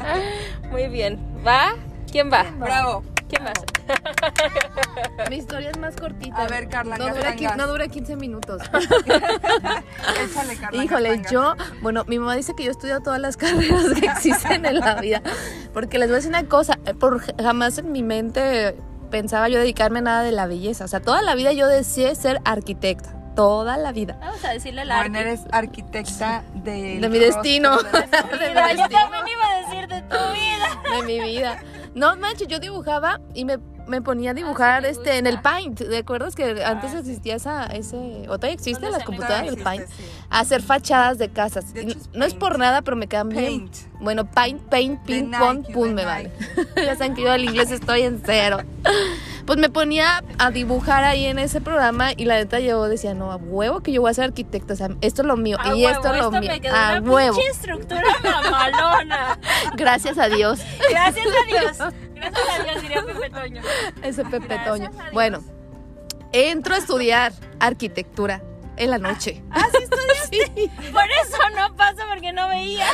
Muy 0.70 0.88
bien. 0.88 1.18
¿Va? 1.46 1.74
¿Quién 2.10 2.30
va? 2.32 2.44
Bravo. 2.58 3.02
¿Quién 3.28 3.44
más? 3.44 3.54
Mi 5.30 5.36
historia 5.36 5.70
es 5.70 5.78
más 5.78 5.94
cortita. 5.94 6.36
A 6.36 6.48
ver, 6.48 6.68
Carla, 6.68 6.98
no 6.98 7.06
¿qué 7.06 7.12
dura, 7.12 7.56
no 7.56 7.66
dura 7.68 7.86
15 7.88 8.16
minutos. 8.16 8.60
Échale, 10.24 10.56
Carla. 10.56 10.84
Híjole, 10.84 11.22
yo, 11.30 11.54
bueno, 11.80 12.04
mi 12.06 12.18
mamá 12.18 12.34
dice 12.34 12.54
que 12.56 12.64
yo 12.64 12.70
he 12.70 12.72
estudiado 12.72 13.00
todas 13.00 13.20
las 13.20 13.36
carreras 13.36 13.84
que 14.00 14.06
existen 14.06 14.66
en 14.66 14.80
la 14.80 14.96
vida. 15.00 15.22
Porque 15.72 15.98
les 15.98 16.08
voy 16.08 16.14
a 16.14 16.16
decir 16.16 16.30
una 16.30 16.44
cosa, 16.44 16.78
eh, 16.86 16.94
por 16.94 17.20
jamás 17.40 17.78
en 17.78 17.92
mi 17.92 18.02
mente 18.02 18.76
pensaba 19.10 19.48
yo 19.48 19.58
dedicarme 19.58 20.00
a 20.00 20.02
nada 20.02 20.22
de 20.22 20.32
la 20.32 20.46
belleza. 20.46 20.84
O 20.84 20.88
sea, 20.88 21.00
toda 21.00 21.22
la 21.22 21.36
vida 21.36 21.52
yo 21.52 21.68
deseé 21.68 22.14
ser 22.16 22.40
arquitecta. 22.44 23.19
Toda 23.40 23.78
la 23.78 23.90
vida. 23.90 24.18
Vamos 24.20 24.44
a 24.44 24.50
decirle 24.50 24.84
la 24.84 24.98
Bueno, 24.98 25.18
eres 25.18 25.40
arquitecta 25.50 26.44
de... 26.52 26.98
De 27.00 27.08
mi 27.08 27.18
destino. 27.18 27.78
de 27.82 27.88
mi 27.88 27.94
Yo 27.94 28.66
destino. 28.66 28.88
también 28.90 29.24
iba 29.28 29.46
a 29.50 29.60
decir 29.62 29.88
de 29.88 30.02
tu 30.02 30.16
vida. 30.34 30.98
de 31.00 31.06
mi 31.06 31.20
vida. 31.20 31.62
No 31.94 32.16
manches, 32.16 32.48
yo 32.48 32.58
dibujaba 32.58 33.18
y 33.32 33.46
me, 33.46 33.56
me 33.86 34.02
ponía 34.02 34.32
a 34.32 34.34
dibujar 34.34 34.82
me 34.82 34.90
este 34.90 35.16
en 35.16 35.26
el. 35.26 35.40
Paint. 35.40 35.78
¿Te 35.88 35.96
acuerdas 35.96 36.34
que 36.34 36.62
antes 36.62 36.92
Ah, 36.94 36.98
existía 36.98 37.36
esa 37.36 37.64
ese 37.64 37.96
o 38.28 38.36
todavía 38.36 38.52
existe 38.52 38.82
¿Dónde 38.82 38.98
las 38.98 39.06
computadoras 39.06 39.46
del 39.54 39.62
Paint? 39.64 39.86
sí. 39.86 40.04
Hacer 40.28 40.60
fachadas 40.60 41.16
de 41.16 41.30
casas. 41.30 41.72
De 41.72 41.82
Y 41.82 41.90
hecho, 41.92 41.98
es 41.98 42.10
no 42.12 42.26
es 42.26 42.34
por 42.34 42.58
nada, 42.58 42.82
pero 42.82 42.96
me 42.98 43.06
quedan 43.06 43.30
bien. 43.30 43.44
Paint. 43.70 43.76
Bueno, 44.00 44.26
Paint, 44.30 44.60
Paint, 44.68 45.00
Ping, 45.06 45.30
Pong, 45.30 45.64
pum, 45.72 45.92
me 45.94 46.04
vale. 46.04 46.30
ya 46.76 46.94
saben 46.94 47.14
que 47.14 47.22
yo 47.22 47.32
al 47.32 47.42
inglés 47.42 47.70
estoy 47.70 48.02
en 48.02 48.20
cero. 48.24 48.58
Pues 49.50 49.58
me 49.58 49.68
ponía 49.68 50.22
a 50.38 50.52
dibujar 50.52 51.02
ahí 51.02 51.26
en 51.26 51.40
ese 51.40 51.60
programa 51.60 52.12
y 52.16 52.24
la 52.24 52.36
neta 52.36 52.60
yo 52.60 52.84
decía, 52.84 53.14
no, 53.14 53.32
a 53.32 53.36
huevo 53.36 53.80
que 53.80 53.90
yo 53.90 54.00
voy 54.00 54.12
a 54.12 54.14
ser 54.14 54.26
arquitecta, 54.26 54.74
o 54.74 54.76
sea, 54.76 54.90
esto 55.00 55.22
es 55.22 55.26
lo 55.26 55.36
mío 55.36 55.56
A 55.58 55.74
y 55.74 55.84
huevo, 55.84 55.88
esto 55.88 56.06
es 56.14 56.18
lo 56.20 56.26
esto 56.26 56.40
mío. 56.40 56.50
me 56.52 56.60
quedó 56.60 56.76
A 56.76 56.98
una 57.00 57.10
huevo. 57.10 57.36
estructura 57.50 58.00
mamalona. 58.22 59.40
Gracias 59.76 60.18
a 60.18 60.28
Dios. 60.28 60.60
Gracias 60.88 61.26
a 61.26 61.46
Dios. 61.46 61.78
Gracias 62.14 62.48
a 62.48 62.62
Dios, 62.62 62.82
diría 62.82 63.02
Pepe 63.04 63.30
Toño. 63.30 63.62
Ese 64.04 64.24
Pepe 64.24 64.46
Gracias 64.46 64.68
Toño. 64.68 64.90
Bueno, 65.12 65.42
entro 66.30 66.76
a 66.76 66.78
estudiar 66.78 67.32
arquitectura 67.58 68.44
en 68.82 68.90
la 68.90 68.98
noche. 68.98 69.42
¿Ah, 69.50 69.66
sí 69.70 69.78
estudiaste? 69.82 70.10
Sí, 70.30 70.70
Por 70.92 71.02
eso 71.04 71.38
no 71.56 71.74
pasa, 71.76 72.04
porque 72.08 72.32
no 72.32 72.48
veía. 72.48 72.86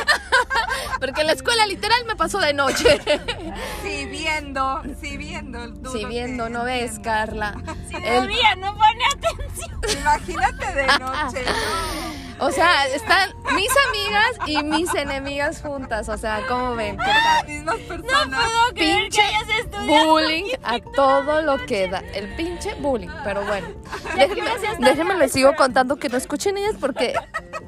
porque 0.99 1.23
la 1.23 1.33
escuela 1.33 1.65
literal 1.67 2.03
me 2.07 2.15
pasó 2.15 2.39
de 2.39 2.53
noche. 2.53 2.99
Sí, 3.83 4.05
viendo, 4.05 4.81
sí, 5.01 5.17
viendo. 5.17 5.67
dudo 5.67 5.91
Si 5.91 6.05
viendo, 6.05 6.49
no 6.49 6.63
ves. 6.63 6.99
Carla. 6.99 7.55
Si 7.89 7.95
El- 7.95 8.27
veía, 8.27 8.55
no 8.55 8.73
pone 8.75 9.03
atención. 9.15 9.79
Imagínate 10.01 10.73
de 10.73 10.87
noche, 10.87 11.43
¿no? 11.45 12.16
O 12.39 12.51
sea, 12.51 12.85
están 12.87 13.33
mis 13.55 13.71
amigas 13.87 14.37
y 14.45 14.63
mis 14.63 14.93
enemigas 14.93 15.61
juntas. 15.61 16.07
O 16.09 16.17
sea, 16.17 16.41
¿cómo 16.47 16.75
ven? 16.75 16.95
¿Qué 16.97 17.03
tal? 17.05 17.47
Mismas 17.47 17.77
personas. 17.79 18.29
No 18.29 18.73
creer 18.75 19.01
Pinche 19.03 19.21
que 19.21 19.27
hayas 19.27 19.49
estudiado. 19.59 20.05
bullying 20.11 20.45
a 20.63 20.79
todo 20.79 21.41
lo 21.41 21.65
que 21.65 21.87
da. 21.87 21.99
El 22.13 22.35
pinche 22.35 22.75
bullying. 22.75 23.09
Pero 23.23 23.43
bueno, 23.45 23.67
déjenme, 24.15 24.51
déjenme 24.79 25.15
les 25.17 25.31
sigo 25.31 25.55
contando 25.55 25.95
que 25.97 26.09
no 26.09 26.17
escuchen 26.17 26.57
ellas 26.57 26.75
porque. 26.79 27.15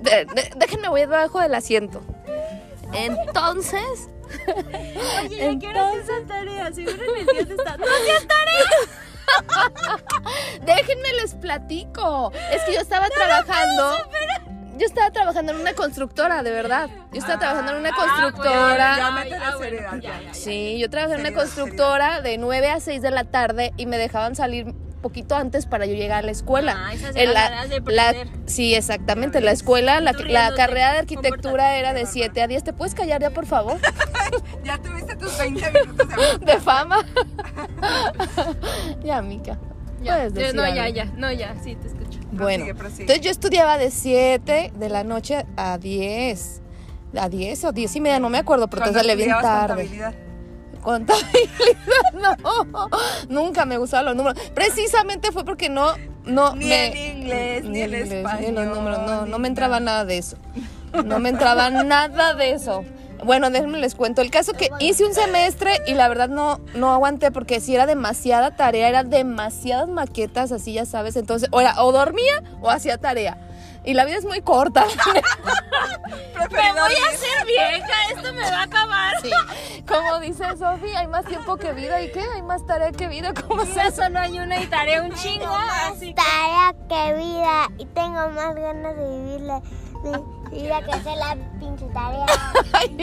de- 0.01 0.25
de- 0.25 0.51
déjenme, 0.55 0.87
voy 0.89 1.01
debajo 1.01 1.39
del 1.39 1.55
asiento. 1.55 2.01
Entonces. 2.93 4.09
Oye, 5.23 5.49
¿a 5.49 5.59
qué 5.59 5.67
hora 5.67 5.93
es 5.93 6.03
esa 6.03 6.27
tarea? 6.27 6.71
Seguro 6.71 7.15
en 7.15 7.29
el 7.39 7.47
día 7.47 7.55
está. 7.55 7.77
¡No 7.77 7.85
hacías 7.85 8.27
tarea! 8.27 8.65
Déjenme 10.65 11.13
les 11.21 11.35
platico. 11.35 12.31
Es 12.51 12.63
que 12.63 12.73
yo 12.73 12.81
estaba 12.81 13.09
trabajando. 13.09 13.93
Yo 14.79 14.85
estaba 14.85 15.11
trabajando 15.11 15.51
en 15.51 15.59
una 15.59 15.73
constructora, 15.73 16.41
de 16.41 16.51
verdad. 16.51 16.89
Yo 17.11 17.19
estaba 17.19 17.37
trabajando 17.37 17.73
en 17.73 17.77
una 17.79 17.89
Ah, 17.89 17.95
constructora. 17.97 18.97
Ya 18.97 19.07
ah, 19.07 19.11
bueno, 19.11 19.59
seriedad. 19.59 19.93
ya, 20.01 20.21
ya. 20.21 20.33
Sí, 20.33 20.77
yo 20.79 20.89
trabajé 20.89 21.15
en 21.15 21.19
una 21.19 21.29
Seriedad, 21.29 21.43
constructora 21.43 22.21
de 22.21 22.37
9 22.37 22.69
a 22.69 22.79
6 22.79 23.01
de 23.01 23.11
la 23.11 23.25
tarde 23.25 23.73
y 23.77 23.85
me 23.85 23.97
dejaban 23.97 24.35
salir 24.35 24.73
poquito 25.01 25.35
antes 25.35 25.65
para 25.65 25.85
yo 25.85 25.93
llegar 25.95 26.19
a 26.19 26.21
la 26.25 26.31
escuela. 26.31 26.75
Ah, 26.77 26.93
esas 26.93 27.15
En 27.15 27.33
la- 27.33 27.65
de 27.67 27.81
la- 27.91 28.13
sí, 28.47 28.73
exactamente. 28.75 29.39
La 29.41 29.51
escuela, 29.51 29.99
la, 30.01 30.11
la 30.13 30.53
carrera 30.55 30.93
de 30.93 30.99
arquitectura 30.99 31.75
era 31.77 31.93
de 31.93 32.05
7 32.05 32.41
a 32.41 32.47
10. 32.47 32.63
¿Te 32.63 32.73
puedes 32.73 32.95
callar 32.95 33.21
ya, 33.21 33.29
por 33.31 33.45
favor? 33.45 33.77
Ya 34.63 34.77
tuviste 34.77 35.15
tus 35.15 35.35
20 35.39 35.71
minutos 35.71 36.07
de 36.39 36.45
De 36.53 36.59
fama. 36.59 37.03
ya, 39.03 39.21
Mica. 39.21 39.57
Puedes 40.03 40.33
decir 40.33 40.55
no, 40.55 40.67
ya, 40.73 40.87
ya. 40.89 41.05
No, 41.17 41.31
ya, 41.31 41.55
sí, 41.63 41.75
te. 41.75 41.89
Bueno, 42.39 42.65
Prosigue, 42.65 42.75
prosigue. 42.75 43.01
entonces 43.03 43.25
yo 43.25 43.31
estudiaba 43.31 43.77
de 43.77 43.91
7 43.91 44.73
de 44.75 44.89
la 44.89 45.03
noche 45.03 45.45
a 45.57 45.77
10. 45.77 46.61
A 47.19 47.27
10 47.29 47.65
o 47.65 47.71
10 47.71 47.95
y 47.95 48.01
media, 48.01 48.19
no 48.19 48.29
me 48.29 48.37
acuerdo, 48.37 48.67
porque 48.69 48.93
salí 48.93 49.15
bien 49.15 49.29
tarde. 49.41 49.83
contabilidad. 49.85 50.13
Contabilidad, 50.81 51.27
no. 52.39 52.89
Nunca 53.29 53.65
me 53.65 53.77
gustaban 53.77 54.05
los 54.05 54.15
números. 54.15 54.39
Precisamente 54.53 55.31
fue 55.31 55.43
porque 55.43 55.69
no, 55.69 55.93
no 56.25 56.55
Ni 56.55 56.65
me. 56.65 56.87
en 57.11 57.17
inglés, 57.17 57.63
ni 57.65 57.81
en 57.81 57.85
inglés, 57.85 58.09
Ni 58.09 58.15
español, 58.17 58.53
los 58.55 58.77
números, 58.77 58.99
no, 59.05 59.25
no 59.25 59.39
me 59.39 59.47
entraba 59.47 59.79
nada 59.79 60.05
de 60.05 60.17
eso. 60.19 60.37
No 61.03 61.19
me 61.19 61.29
entraba 61.29 61.69
nada 61.69 62.33
de 62.35 62.51
eso. 62.51 62.83
Bueno, 63.23 63.49
déjenme 63.49 63.77
les 63.79 63.95
cuento. 63.95 64.21
El 64.21 64.31
caso 64.31 64.53
que 64.53 64.69
hice 64.79 65.05
un 65.05 65.13
semestre 65.13 65.71
y 65.85 65.93
la 65.93 66.07
verdad 66.07 66.29
no, 66.29 66.59
no 66.73 66.93
aguanté 66.93 67.31
porque 67.31 67.59
si 67.59 67.75
era 67.75 67.85
demasiada 67.85 68.55
tarea, 68.55 68.87
eran 68.89 69.09
demasiadas 69.09 69.89
maquetas, 69.89 70.51
así 70.51 70.73
ya 70.73 70.85
sabes. 70.85 71.15
Entonces, 71.15 71.49
o, 71.51 71.61
era, 71.61 71.81
o 71.83 71.91
dormía 71.91 72.43
o 72.61 72.69
hacía 72.69 72.97
tarea. 72.97 73.37
Y 73.83 73.93
la 73.93 74.05
vida 74.05 74.17
es 74.17 74.25
muy 74.25 74.41
corta. 74.41 74.85
Me 76.51 76.71
voy 76.71 76.93
a 76.95 77.13
hacer 77.13 77.45
vieja, 77.45 78.13
esto 78.15 78.33
me 78.33 78.41
va 78.41 78.61
a 78.61 78.63
acabar. 78.63 79.13
Sí. 79.21 79.29
Como 79.85 80.19
dice 80.19 80.43
Sofía, 80.57 80.99
hay 80.99 81.07
más 81.07 81.25
tiempo 81.25 81.57
que 81.57 81.73
vida. 81.73 82.01
¿Y 82.01 82.11
qué? 82.11 82.23
Hay 82.35 82.41
más 82.41 82.65
tarea 82.65 82.91
que 82.91 83.07
vida. 83.07 83.33
¿Cómo 83.33 83.65
se 83.65 83.71
Una 83.73 83.91
solo 83.91 84.19
hay 84.19 84.39
una 84.39 84.59
y 84.61 84.67
tarea 84.67 85.03
un 85.03 85.13
chingo. 85.13 85.47
Así 85.47 86.13
que 86.13 86.13
tarea 86.13 86.75
que 86.87 87.13
vida 87.15 87.67
y 87.77 87.85
tengo 87.85 88.29
más 88.29 88.55
ganas 88.55 88.95
de 88.95 89.09
vivir 89.09 89.41
la 90.03 90.19
mi 90.51 90.61
vida 90.61 90.81
que 90.81 90.91
hacer 90.91 91.17
la 91.17 91.37
pinche 91.59 91.85
tarea. 91.93 92.25
Ay, 92.73 92.97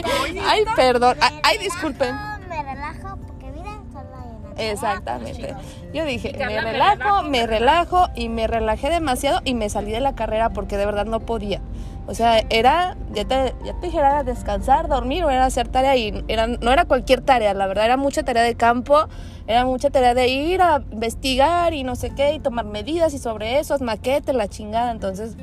ay, 0.45 0.65
perdón. 0.75 1.17
Ay, 1.21 1.39
ay, 1.43 1.57
disculpen. 1.59 2.15
No, 2.15 2.47
me 2.47 2.63
relajo 2.63 3.17
porque 3.17 3.51
vida 3.51 3.79
solo 3.91 4.09
hay 4.15 4.29
una 4.29 4.49
tarea. 4.53 4.71
Exactamente. 4.71 5.55
Yo 5.93 6.05
dije, 6.05 6.33
me 6.37 6.61
relajo, 6.61 7.23
me 7.23 7.47
relajo 7.47 8.07
y 8.15 8.29
me 8.29 8.47
relajé 8.47 8.89
demasiado 8.89 9.41
y 9.45 9.53
me 9.53 9.69
salí 9.69 9.91
de 9.91 10.01
la 10.01 10.15
carrera 10.15 10.49
porque 10.49 10.77
de 10.77 10.85
verdad 10.85 11.05
no 11.05 11.21
podía. 11.21 11.61
O 12.07 12.13
sea, 12.13 12.41
era, 12.49 12.95
ya 13.11 13.25
te, 13.25 13.53
ya 13.65 13.73
te 13.73 13.87
dijera, 13.87 14.07
era 14.11 14.23
descansar, 14.23 14.87
dormir 14.87 15.25
o 15.25 15.29
era 15.29 15.45
hacer 15.45 15.67
tarea 15.67 15.97
y 15.97 16.23
era, 16.29 16.47
no 16.47 16.71
era 16.71 16.85
cualquier 16.85 17.21
tarea, 17.21 17.53
la 17.53 17.67
verdad, 17.67 17.83
era 17.83 17.97
mucha 17.97 18.23
tarea 18.23 18.43
de 18.43 18.55
campo, 18.55 19.09
era 19.45 19.65
mucha 19.65 19.89
tarea 19.89 20.13
de 20.13 20.29
ir 20.29 20.61
a 20.61 20.83
investigar 20.91 21.73
y 21.73 21.83
no 21.83 21.97
sé 21.97 22.11
qué 22.15 22.33
y 22.33 22.39
tomar 22.39 22.63
medidas 22.63 23.13
y 23.13 23.19
sobre 23.19 23.59
eso, 23.59 23.77
maquetes, 23.79 24.33
la 24.33 24.47
chingada. 24.47 24.91
Entonces, 24.91 25.35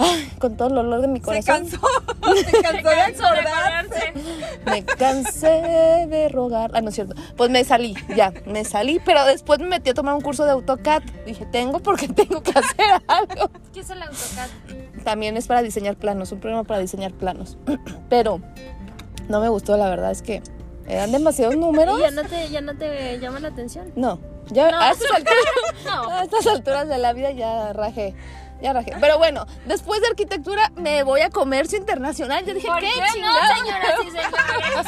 ay, 0.00 0.30
con 0.38 0.56
todo 0.56 0.68
el 0.68 0.78
olor 0.78 1.00
de 1.02 1.08
mi 1.08 1.18
Se 1.20 1.24
corazón. 1.24 1.44
cansó. 1.68 1.78
Se 2.50 2.62
cansó 2.62 2.88
de 2.88 3.40
acordarse. 3.40 4.12
Me 4.66 4.84
cansé 4.84 6.06
de 6.08 6.28
rogar. 6.28 6.70
Ah, 6.74 6.80
no 6.80 6.88
es 6.88 6.94
cierto. 6.94 7.14
Pues 7.36 7.50
me 7.50 7.62
salí, 7.64 7.94
ya, 8.16 8.32
me 8.46 8.64
salí, 8.64 9.00
pero 9.04 9.24
después 9.26 9.58
me 9.60 9.66
metí 9.66 9.90
a 9.90 9.94
tomar 9.94 10.14
un 10.14 10.20
curso 10.20 10.44
de 10.44 10.50
AutoCAD. 10.52 11.02
Dije, 11.26 11.46
tengo 11.46 11.78
porque 11.80 12.08
tengo 12.14 12.42
que 12.42 12.50
hacer 12.58 13.02
algo. 13.06 13.50
¿Qué 13.72 13.80
es 13.80 13.90
el 13.90 14.02
AutoCAD? 14.02 14.48
También 15.04 15.36
es 15.36 15.46
para 15.46 15.62
diseñar 15.62 15.96
planos, 15.96 16.32
un 16.32 16.40
programa 16.40 16.64
para 16.64 16.80
diseñar 16.80 17.12
planos. 17.12 17.56
Pero 18.08 18.40
no 19.28 19.40
me 19.40 19.48
gustó, 19.48 19.76
la 19.76 19.88
verdad 19.88 20.10
es 20.10 20.22
que 20.22 20.42
eran 20.88 21.12
demasiados 21.12 21.56
números. 21.56 21.98
¿Y 21.98 22.02
ya 22.02 22.10
no 22.10 22.24
te, 22.24 22.48
ya 22.50 22.60
no 22.60 22.76
te 22.76 23.18
llama 23.20 23.38
la 23.40 23.48
atención? 23.48 23.92
No, 23.96 24.18
ya 24.50 24.70
No. 24.70 24.80
a, 24.80 24.90
estas 24.90 25.10
alturas, 25.12 25.44
No. 25.84 26.08
a 26.10 26.24
estas 26.24 26.46
alturas 26.48 26.88
de 26.88 26.98
la 26.98 27.12
vida 27.12 27.30
ya 27.30 27.72
rajé. 27.72 28.14
Ya 28.62 28.72
rajé. 28.72 28.92
Pero 29.00 29.18
bueno, 29.18 29.46
después 29.66 30.00
de 30.02 30.08
arquitectura 30.08 30.70
me 30.76 31.02
voy 31.02 31.20
a 31.22 31.30
comercio 31.30 31.78
internacional. 31.78 32.44
Yo 32.44 32.54
dije, 32.54 32.66
¿Por 32.66 32.80
¿qué, 32.80 32.88
qué 32.94 33.00
no, 33.00 33.06
chingada? 33.14 33.56
señoras 33.56 33.94
y 34.02 34.10
señores? 34.10 34.86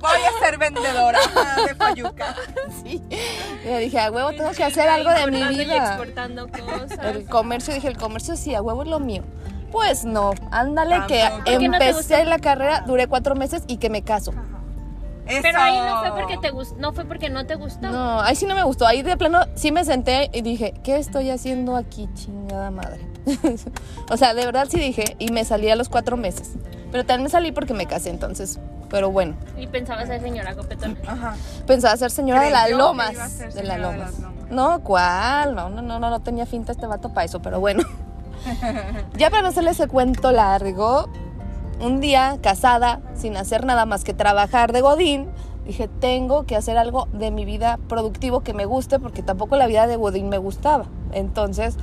Voy 0.00 0.10
a 0.22 0.44
ser 0.44 0.58
vendedora 0.58 1.18
de 1.66 1.74
Fayuca. 1.74 2.36
Sí. 2.84 3.02
Y 3.10 3.68
yo 3.68 3.78
dije, 3.78 3.98
a 3.98 4.10
huevo, 4.12 4.30
tengo 4.30 4.50
que 4.52 4.62
hacer 4.62 4.88
algo 4.88 5.10
de 5.10 5.26
mi 5.30 5.38
Importando 5.38 5.62
y 5.62 5.64
vida. 5.64 5.88
exportando 5.88 6.48
cosas. 6.48 6.98
El 7.04 7.26
comercio, 7.26 7.74
dije, 7.74 7.88
el 7.88 7.96
comercio 7.98 8.36
sí, 8.36 8.54
a 8.54 8.62
huevo 8.62 8.82
es 8.84 8.88
lo 8.88 9.00
mío. 9.00 9.24
Pues 9.72 10.04
no, 10.04 10.30
ándale 10.52 11.02
que 11.08 11.18
Tampoco. 11.20 11.44
¿Por 11.44 11.58
qué 11.58 11.68
no 11.68 11.78
te 11.78 11.88
empecé 11.88 12.24
la 12.24 12.38
carrera, 12.38 12.84
duré 12.86 13.06
cuatro 13.08 13.34
meses 13.34 13.64
y 13.66 13.78
que 13.78 13.90
me 13.90 14.02
caso. 14.02 14.32
Eso. 15.28 15.40
Pero 15.42 15.60
ahí 15.60 15.78
no 15.78 16.00
fue 16.00 16.20
porque 16.20 16.38
te 16.38 16.50
gustó, 16.50 16.76
no 16.78 16.92
fue 16.92 17.04
porque 17.04 17.28
no 17.28 17.46
te 17.46 17.54
gustó. 17.56 17.88
No, 17.90 18.20
ahí 18.20 18.34
sí 18.34 18.46
no 18.46 18.54
me 18.54 18.62
gustó. 18.62 18.86
Ahí 18.86 19.02
de 19.02 19.16
plano 19.16 19.40
sí 19.54 19.72
me 19.72 19.84
senté 19.84 20.30
y 20.32 20.40
dije, 20.40 20.72
¿qué 20.82 20.96
estoy 20.96 21.30
haciendo 21.30 21.76
aquí, 21.76 22.08
chingada 22.14 22.70
madre? 22.70 23.00
o 24.10 24.16
sea, 24.16 24.32
de 24.32 24.46
verdad 24.46 24.68
sí 24.70 24.78
dije 24.78 25.16
y 25.18 25.30
me 25.30 25.44
salí 25.44 25.68
a 25.68 25.76
los 25.76 25.88
cuatro 25.88 26.16
meses. 26.16 26.52
Pero 26.90 27.04
también 27.04 27.24
me 27.24 27.30
salí 27.30 27.52
porque 27.52 27.74
me 27.74 27.86
casé 27.86 28.08
entonces. 28.10 28.58
Pero 28.88 29.10
bueno, 29.10 29.34
Y 29.58 29.66
pensaba 29.66 30.06
ser 30.06 30.22
señora 30.22 30.54
copetona. 30.54 30.96
Ajá. 31.06 31.36
pensaba 31.66 31.94
ser 31.98 32.10
señora 32.10 32.42
de 32.42 32.50
las 32.50 32.70
lomas. 32.70 33.38
De 33.38 33.48
de 33.48 33.78
lomas. 33.78 33.98
las 33.98 34.18
lomas. 34.18 34.50
No, 34.50 34.80
¿cuál? 34.82 35.54
No, 35.54 35.68
no, 35.68 35.82
no, 35.82 35.98
no, 35.98 36.08
no 36.08 36.20
tenía 36.20 36.46
finta 36.46 36.72
este 36.72 36.86
vato 36.86 37.12
para 37.12 37.26
eso, 37.26 37.42
pero 37.42 37.60
bueno. 37.60 37.82
ya 39.18 39.28
para 39.28 39.42
no 39.42 39.48
hacerles 39.48 39.78
el 39.80 39.88
cuento 39.88 40.32
largo, 40.32 41.10
un 41.80 42.00
día 42.00 42.38
casada, 42.42 43.00
sin 43.14 43.36
hacer 43.36 43.64
nada 43.64 43.86
más 43.86 44.04
que 44.04 44.14
trabajar 44.14 44.72
de 44.72 44.80
Godín, 44.80 45.28
dije, 45.66 45.88
tengo 45.88 46.44
que 46.44 46.56
hacer 46.56 46.78
algo 46.78 47.08
de 47.12 47.30
mi 47.30 47.44
vida 47.44 47.78
productivo 47.88 48.40
que 48.40 48.54
me 48.54 48.64
guste, 48.64 48.98
porque 48.98 49.22
tampoco 49.22 49.56
la 49.56 49.66
vida 49.66 49.86
de 49.86 49.96
Godín 49.96 50.28
me 50.28 50.38
gustaba. 50.38 50.86
Entonces, 51.12 51.76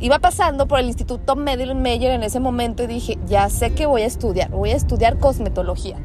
iba 0.00 0.18
pasando 0.18 0.68
por 0.68 0.78
el 0.78 0.86
Instituto 0.86 1.36
Medill 1.36 1.74
Meyer 1.74 2.12
en 2.12 2.22
ese 2.22 2.40
momento 2.40 2.82
y 2.82 2.86
dije, 2.86 3.18
ya 3.26 3.48
sé 3.48 3.72
que 3.72 3.86
voy 3.86 4.02
a 4.02 4.06
estudiar, 4.06 4.50
voy 4.50 4.70
a 4.70 4.76
estudiar 4.76 5.18
cosmetología. 5.18 5.96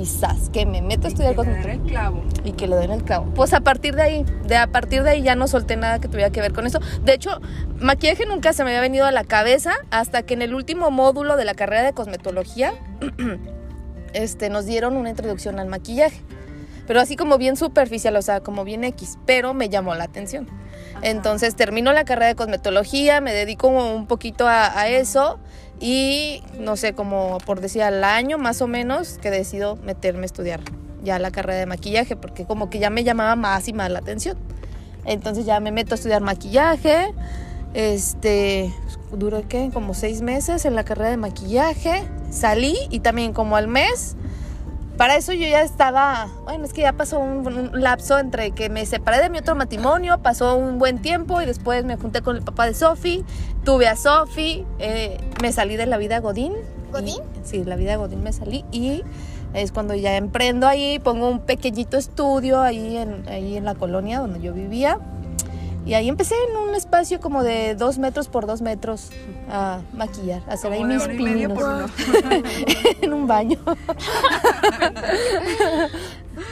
Y 0.00 0.06
sas, 0.06 0.50
que 0.50 0.66
me 0.66 0.82
meto 0.82 1.06
a 1.06 1.08
estudiar 1.08 1.34
Y 1.34 1.36
que 1.36 1.42
le 1.46 1.52
den 1.52 1.70
cosmetología 1.70 1.72
el 1.72 1.90
clavo. 1.90 2.22
y 2.44 2.52
que 2.52 2.66
le 2.68 2.76
den 2.76 2.90
el 2.90 3.04
clavo. 3.04 3.32
Pues 3.34 3.52
a 3.52 3.60
partir 3.60 3.94
de 3.94 4.02
ahí, 4.02 4.24
de 4.46 4.56
a 4.56 4.66
partir 4.66 5.02
de 5.02 5.10
ahí 5.10 5.22
ya 5.22 5.36
no 5.36 5.46
solté 5.46 5.76
nada 5.76 6.00
que 6.00 6.08
tuviera 6.08 6.30
que 6.30 6.40
ver 6.40 6.52
con 6.52 6.66
eso. 6.66 6.80
De 7.04 7.14
hecho, 7.14 7.40
maquillaje 7.78 8.26
nunca 8.26 8.52
se 8.52 8.64
me 8.64 8.70
había 8.70 8.80
venido 8.80 9.06
a 9.06 9.12
la 9.12 9.24
cabeza 9.24 9.74
hasta 9.90 10.22
que 10.22 10.34
en 10.34 10.42
el 10.42 10.54
último 10.54 10.90
módulo 10.90 11.36
de 11.36 11.44
la 11.44 11.54
carrera 11.54 11.82
de 11.82 11.92
cosmetología 11.92 12.74
este, 14.12 14.50
nos 14.50 14.66
dieron 14.66 14.96
una 14.96 15.10
introducción 15.10 15.58
al 15.58 15.68
maquillaje. 15.68 16.20
Pero 16.86 17.00
así 17.00 17.16
como 17.16 17.38
bien 17.38 17.56
superficial, 17.56 18.14
o 18.16 18.22
sea, 18.22 18.40
como 18.40 18.64
bien 18.64 18.84
X, 18.84 19.18
pero 19.24 19.54
me 19.54 19.68
llamó 19.70 19.94
la 19.94 20.04
atención. 20.04 20.48
Entonces 21.02 21.54
termino 21.56 21.92
la 21.92 22.04
carrera 22.04 22.26
de 22.26 22.34
cosmetología, 22.34 23.20
me 23.20 23.32
dedico 23.32 23.68
un 23.68 24.06
poquito 24.06 24.46
a, 24.48 24.78
a 24.78 24.88
eso 24.88 25.38
y 25.80 26.42
no 26.58 26.76
sé, 26.76 26.94
como 26.94 27.38
por 27.44 27.60
decir 27.60 27.82
al 27.82 28.04
año 28.04 28.38
más 28.38 28.62
o 28.62 28.66
menos 28.66 29.18
que 29.18 29.30
decido 29.30 29.76
meterme 29.76 30.22
a 30.22 30.26
estudiar 30.26 30.60
ya 31.02 31.18
la 31.18 31.30
carrera 31.30 31.58
de 31.58 31.66
maquillaje 31.66 32.16
porque 32.16 32.46
como 32.46 32.70
que 32.70 32.78
ya 32.78 32.90
me 32.90 33.04
llamaba 33.04 33.36
más 33.36 33.68
y 33.68 33.72
más 33.72 33.90
la 33.90 33.98
atención. 33.98 34.38
Entonces 35.04 35.44
ya 35.44 35.60
me 35.60 35.70
meto 35.70 35.94
a 35.94 35.96
estudiar 35.96 36.22
maquillaje, 36.22 37.12
este, 37.74 38.72
duró 39.12 39.46
qué, 39.48 39.70
como 39.72 39.92
seis 39.94 40.22
meses 40.22 40.64
en 40.64 40.74
la 40.74 40.84
carrera 40.84 41.10
de 41.10 41.16
maquillaje, 41.18 42.04
salí 42.30 42.76
y 42.90 43.00
también 43.00 43.32
como 43.32 43.56
al 43.56 43.68
mes 43.68 44.16
para 44.96 45.16
eso 45.16 45.32
yo 45.32 45.46
ya 45.46 45.62
estaba, 45.62 46.28
bueno, 46.44 46.64
es 46.64 46.72
que 46.72 46.82
ya 46.82 46.92
pasó 46.92 47.18
un, 47.18 47.46
un 47.46 47.82
lapso 47.82 48.18
entre 48.18 48.52
que 48.52 48.68
me 48.68 48.86
separé 48.86 49.20
de 49.22 49.30
mi 49.30 49.38
otro 49.38 49.54
matrimonio, 49.54 50.18
pasó 50.18 50.56
un 50.56 50.78
buen 50.78 51.00
tiempo 51.02 51.40
y 51.42 51.46
después 51.46 51.84
me 51.84 51.96
junté 51.96 52.22
con 52.22 52.36
el 52.36 52.42
papá 52.42 52.66
de 52.66 52.74
Sofi, 52.74 53.24
tuve 53.64 53.88
a 53.88 53.96
Sofi, 53.96 54.64
eh, 54.78 55.18
me 55.42 55.52
salí 55.52 55.76
de 55.76 55.86
la 55.86 55.96
vida 55.96 56.20
Godín. 56.20 56.52
¿Godín? 56.92 57.16
Y- 57.42 57.46
sí, 57.46 57.64
la 57.64 57.76
vida 57.76 57.96
Godín 57.96 58.22
me 58.22 58.32
salí 58.32 58.64
y 58.70 59.02
es 59.52 59.72
cuando 59.72 59.94
ya 59.94 60.16
emprendo 60.16 60.66
ahí, 60.66 60.98
pongo 60.98 61.28
un 61.28 61.40
pequeñito 61.40 61.96
estudio 61.96 62.60
ahí 62.60 62.96
en, 62.96 63.28
ahí 63.28 63.56
en 63.56 63.64
la 63.64 63.74
colonia 63.74 64.20
donde 64.20 64.40
yo 64.40 64.52
vivía. 64.52 64.98
Y 65.86 65.92
ahí 65.94 66.08
empecé 66.08 66.34
en 66.50 66.56
un 66.56 66.74
espacio 66.74 67.20
como 67.20 67.42
de 67.44 67.74
dos 67.74 67.98
metros 67.98 68.28
por 68.28 68.46
dos 68.46 68.62
metros 68.62 69.10
a 69.50 69.80
maquillar, 69.92 70.42
a 70.48 70.54
hacer 70.54 70.72
ahí 70.72 70.78
Como 70.80 70.94
mis 70.94 71.06
pininos 71.08 71.58
en 73.02 73.12
un 73.12 73.26
baño. 73.26 73.58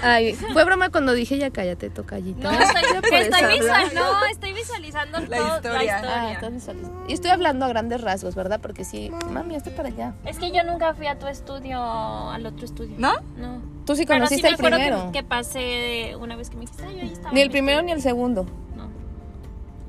Ay, 0.03 0.35
fue 0.35 0.65
broma 0.65 0.91
cuando 0.91 1.13
dije 1.13 1.39
ya 1.39 1.51
cállate, 1.51 1.91
tocallita. 1.91 2.51
No, 2.53 2.59
estoy, 2.61 2.83
estoy 3.21 3.59
visual- 3.59 3.95
no, 3.95 4.25
estoy 4.27 4.53
visualizando 4.53 5.19
La 5.21 5.37
todo- 5.39 5.57
historia. 5.57 6.03
Ah, 6.05 6.33
estás 6.33 6.53
visualizando. 6.53 7.05
Y 7.09 7.13
estoy 7.15 7.31
hablando 7.31 7.65
a 7.65 7.69
grandes 7.69 8.01
rasgos, 8.01 8.35
¿verdad? 8.35 8.61
Porque 8.61 8.85
sí, 8.85 9.11
mami, 9.31 9.57
este 9.57 9.71
para 9.71 9.89
allá. 9.89 10.15
Es 10.25 10.39
que 10.39 10.51
yo 10.53 10.63
nunca 10.65 10.95
fui 10.95 11.07
a 11.09 11.19
tu 11.19 11.27
estudio, 11.27 11.81
al 11.83 12.47
otro 12.47 12.65
estudio. 12.65 12.95
¿No? 12.99 13.15
No. 13.37 13.61
Tú 13.87 13.97
sí 13.97 14.05
Pero 14.07 14.21
conociste 14.21 14.49
sí 14.49 14.55
me 14.61 14.69
el 14.69 14.73
primero. 14.75 15.07
Que, 15.13 15.19
que 15.21 15.25
pasé 15.25 16.15
una 16.21 16.37
vez 16.37 16.51
que 16.51 16.57
me 16.57 16.61
dijiste, 16.63 16.85
ay, 16.87 16.97
yo 16.97 17.03
ahí 17.03 17.13
estaba. 17.13 17.33
Ni 17.33 17.41
el 17.41 17.51
primero 17.51 17.83
ni 17.83 17.91
estudio". 17.93 17.97
el 17.97 18.03
segundo. 18.03 18.47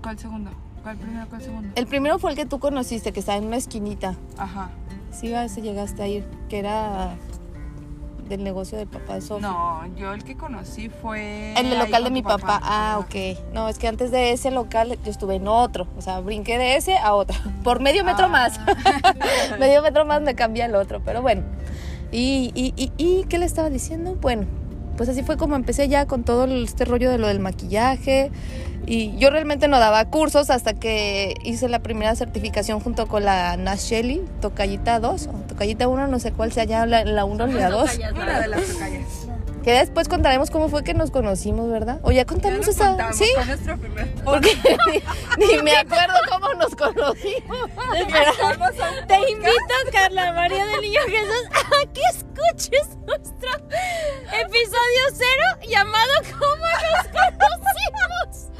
¿Cuál 0.03 0.19
segundo? 0.19 0.51
¿Cuál 0.83 0.97
primero? 0.97 1.25
¿Cuál 1.29 1.41
segundo? 1.41 1.69
El 1.75 1.87
primero 1.87 2.19
fue 2.19 2.31
el 2.31 2.37
que 2.37 2.45
tú 2.45 2.59
conociste, 2.59 3.11
que 3.13 3.19
estaba 3.21 3.37
en 3.37 3.45
una 3.45 3.55
esquinita. 3.57 4.15
Ajá. 4.37 4.69
Sí, 5.11 5.33
a 5.33 5.45
ese 5.45 5.61
llegaste 5.61 6.03
a 6.03 6.07
ir, 6.07 6.25
que 6.49 6.59
era 6.59 7.15
del 8.27 8.43
negocio 8.43 8.77
del 8.77 8.87
papá 8.87 9.15
de 9.15 9.21
Sofía. 9.21 9.47
No, 9.47 9.85
yo 9.95 10.13
el 10.13 10.23
que 10.23 10.35
conocí 10.35 10.89
fue. 10.89 11.53
En 11.57 11.65
el 11.67 11.77
local 11.79 12.03
de 12.03 12.09
mi 12.11 12.21
papá. 12.23 12.59
Ah, 12.63 12.91
Ajá. 12.91 12.99
ok. 12.99 13.15
No, 13.53 13.69
es 13.69 13.77
que 13.79 13.87
antes 13.87 14.11
de 14.11 14.31
ese 14.31 14.49
local 14.51 14.97
yo 15.03 15.11
estuve 15.11 15.35
en 15.35 15.47
otro. 15.47 15.87
O 15.97 16.01
sea, 16.01 16.19
brinqué 16.19 16.57
de 16.57 16.75
ese 16.77 16.97
a 16.97 17.13
otro. 17.15 17.37
Por 17.63 17.79
medio 17.81 18.03
metro 18.03 18.25
Ah. 18.25 18.29
más. 18.29 18.59
medio 19.59 19.81
metro 19.81 20.05
más 20.05 20.21
me 20.21 20.35
cambié 20.35 20.63
al 20.63 20.75
otro. 20.75 21.01
Pero 21.03 21.21
bueno. 21.21 21.43
Y, 22.11 22.51
y, 22.55 22.73
y, 22.75 22.91
y, 22.97 23.23
¿qué 23.25 23.37
le 23.39 23.45
estaba 23.45 23.69
diciendo? 23.69 24.15
Bueno, 24.21 24.45
pues 24.97 25.09
así 25.09 25.23
fue 25.23 25.37
como 25.37 25.55
empecé 25.55 25.87
ya 25.87 26.05
con 26.05 26.23
todo 26.23 26.45
este 26.45 26.85
rollo 26.85 27.09
de 27.09 27.17
lo 27.17 27.27
del 27.27 27.39
maquillaje. 27.39 28.31
Y 28.85 29.15
yo 29.17 29.29
realmente 29.29 29.69
no 29.69 29.79
daba 29.79 30.03
cursos 30.05 30.49
hasta 30.49 30.73
que 30.73 31.35
hice 31.43 31.69
la 31.69 31.79
primera 31.79 32.15
certificación 32.15 32.81
junto 32.81 33.07
con 33.07 33.23
la 33.23 33.55
Nash 33.55 33.89
Shelley, 33.89 34.21
Tocallita 34.41 34.99
2, 34.99 35.27
o 35.27 35.31
Tocallita 35.47 35.87
1, 35.87 36.07
no 36.07 36.19
sé 36.19 36.33
cuál 36.33 36.51
sea 36.51 36.65
ya 36.65 36.85
la, 36.85 37.05
la 37.05 37.23
1 37.23 37.47
ni 37.47 37.53
la 37.53 37.69
2. 37.69 37.99
Una 38.13 38.41
de 38.41 38.47
las 38.49 38.65
tocallas. 38.67 39.22
Que 39.63 39.71
después 39.71 40.09
contaremos 40.09 40.51
cómo 40.51 40.67
fue 40.67 40.83
que 40.83 40.93
nos 40.93 41.09
conocimos, 41.09 41.69
¿verdad? 41.69 41.99
O 42.03 42.11
ya 42.11 42.25
contamos 42.25 42.67
esa. 42.67 43.13
Sí, 43.13 43.25
Fue 43.35 43.45
nuestro 43.45 43.77
primer 43.77 44.13
porque 44.25 44.55
ni, 45.37 45.45
ni 45.45 45.61
me 45.63 45.75
acuerdo 45.77 46.13
cómo 46.29 46.53
nos 46.55 46.75
conocimos. 46.75 47.69
Te 49.07 49.31
invito, 49.31 49.75
Carla 49.91 50.33
María 50.33 50.65
del 50.65 50.81
Niño 50.81 50.99
Jesús, 51.07 51.49
a 51.53 51.93
que 51.93 52.01
escuches 52.11 52.97
nuestro 53.05 53.49
episodio 54.31 55.03
cero 55.13 55.69
llamado 55.69 56.11
¿Cómo 56.39 56.65
nos 56.65 57.07
conocimos? 57.07 58.51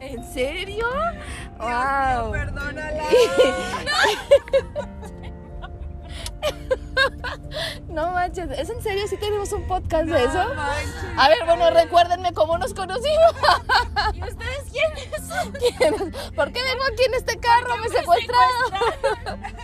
¿En 0.00 0.32
serio? 0.32 0.76
Dios, 0.76 1.24
Wow. 1.58 2.32
Perdónala. 2.32 3.04
No 6.40 6.76
manches, 8.20 8.50
¿es 8.50 8.68
en 8.70 8.82
serio? 8.82 9.06
¿Sí 9.08 9.16
tenemos 9.16 9.50
un 9.52 9.66
podcast 9.66 10.04
de 10.04 10.24
eso? 10.24 10.44
No 10.48 10.54
manches. 10.54 10.94
A 11.16 11.28
ver, 11.28 11.38
bueno, 11.46 11.70
recuérdenme 11.70 12.32
cómo 12.32 12.58
nos 12.58 12.74
conocimos. 12.74 13.34
¿Y 14.14 14.22
ustedes 14.22 14.64
quiénes 14.70 15.26
son? 15.26 16.12
¿Por 16.34 16.52
qué 16.52 16.62
vengo 16.62 16.84
aquí 16.92 17.04
en 17.06 17.14
este 17.14 17.38
carro? 17.38 17.76
Me 17.78 17.88
secuestraron. 17.88 19.40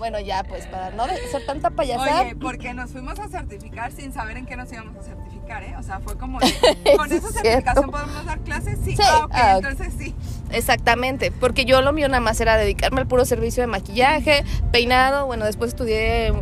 Bueno, 0.00 0.18
ya, 0.18 0.42
pues, 0.44 0.66
para 0.66 0.90
no 0.92 1.04
ser 1.06 1.44
tanta 1.44 1.68
payasada. 1.68 2.22
Oye, 2.22 2.34
porque 2.34 2.72
nos 2.72 2.90
fuimos 2.90 3.18
a 3.18 3.28
certificar 3.28 3.92
sin 3.92 4.14
saber 4.14 4.38
en 4.38 4.46
qué 4.46 4.56
nos 4.56 4.72
íbamos 4.72 4.96
a 4.96 5.02
certificar, 5.02 5.62
¿eh? 5.62 5.74
O 5.78 5.82
sea, 5.82 6.00
fue 6.00 6.16
como 6.16 6.40
de, 6.40 6.50
con 6.96 7.12
esa 7.12 7.28
Es 7.28 7.34
certificación 7.34 7.90
podemos 7.90 8.24
dar 8.24 8.40
clases, 8.40 8.78
sí. 8.82 8.96
Sí, 8.96 9.02
Ah, 9.04 9.28
ah, 9.30 9.56
ok. 9.58 9.64
entonces 9.66 9.92
sí. 9.98 10.14
Exactamente, 10.52 11.30
porque 11.30 11.64
yo 11.64 11.80
lo 11.80 11.92
mío 11.92 12.08
nada 12.08 12.20
más 12.20 12.40
era 12.40 12.56
dedicarme 12.56 13.00
al 13.00 13.06
puro 13.06 13.24
servicio 13.24 13.62
de 13.62 13.68
maquillaje, 13.68 14.44
peinado, 14.72 15.26
bueno, 15.26 15.44
después 15.44 15.68
estudié 15.68 16.32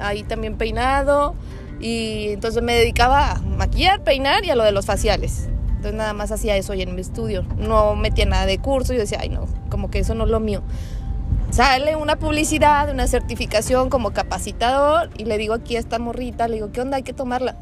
ahí 0.00 0.22
también 0.22 0.56
peinado 0.56 1.34
y 1.80 2.28
entonces 2.30 2.62
me 2.62 2.74
dedicaba 2.74 3.32
a 3.32 3.40
maquillar, 3.40 4.02
peinar 4.04 4.44
y 4.44 4.50
a 4.50 4.54
lo 4.54 4.62
de 4.62 4.70
los 4.70 4.86
faciales. 4.86 5.48
Entonces 5.68 5.94
nada 5.94 6.12
más 6.12 6.30
hacía 6.30 6.56
eso 6.56 6.72
ahí 6.72 6.82
en 6.82 6.94
mi 6.94 7.00
estudio, 7.00 7.44
no 7.56 7.96
metía 7.96 8.26
nada 8.26 8.46
de 8.46 8.58
curso, 8.58 8.92
yo 8.92 9.00
decía, 9.00 9.18
ay 9.20 9.28
no, 9.28 9.46
como 9.70 9.90
que 9.90 9.98
eso 10.00 10.14
no 10.14 10.24
es 10.24 10.30
lo 10.30 10.40
mío. 10.40 10.62
Sale 11.50 11.96
una 11.96 12.16
publicidad, 12.16 12.90
una 12.90 13.06
certificación 13.06 13.90
como 13.90 14.12
capacitador 14.12 15.10
y 15.16 15.24
le 15.24 15.38
digo 15.38 15.54
aquí 15.54 15.76
a 15.76 15.80
esta 15.80 15.98
morrita, 15.98 16.46
le 16.46 16.56
digo, 16.56 16.70
¿qué 16.72 16.80
onda? 16.80 16.98
Hay 16.98 17.02
que 17.02 17.12
tomarla. 17.12 17.56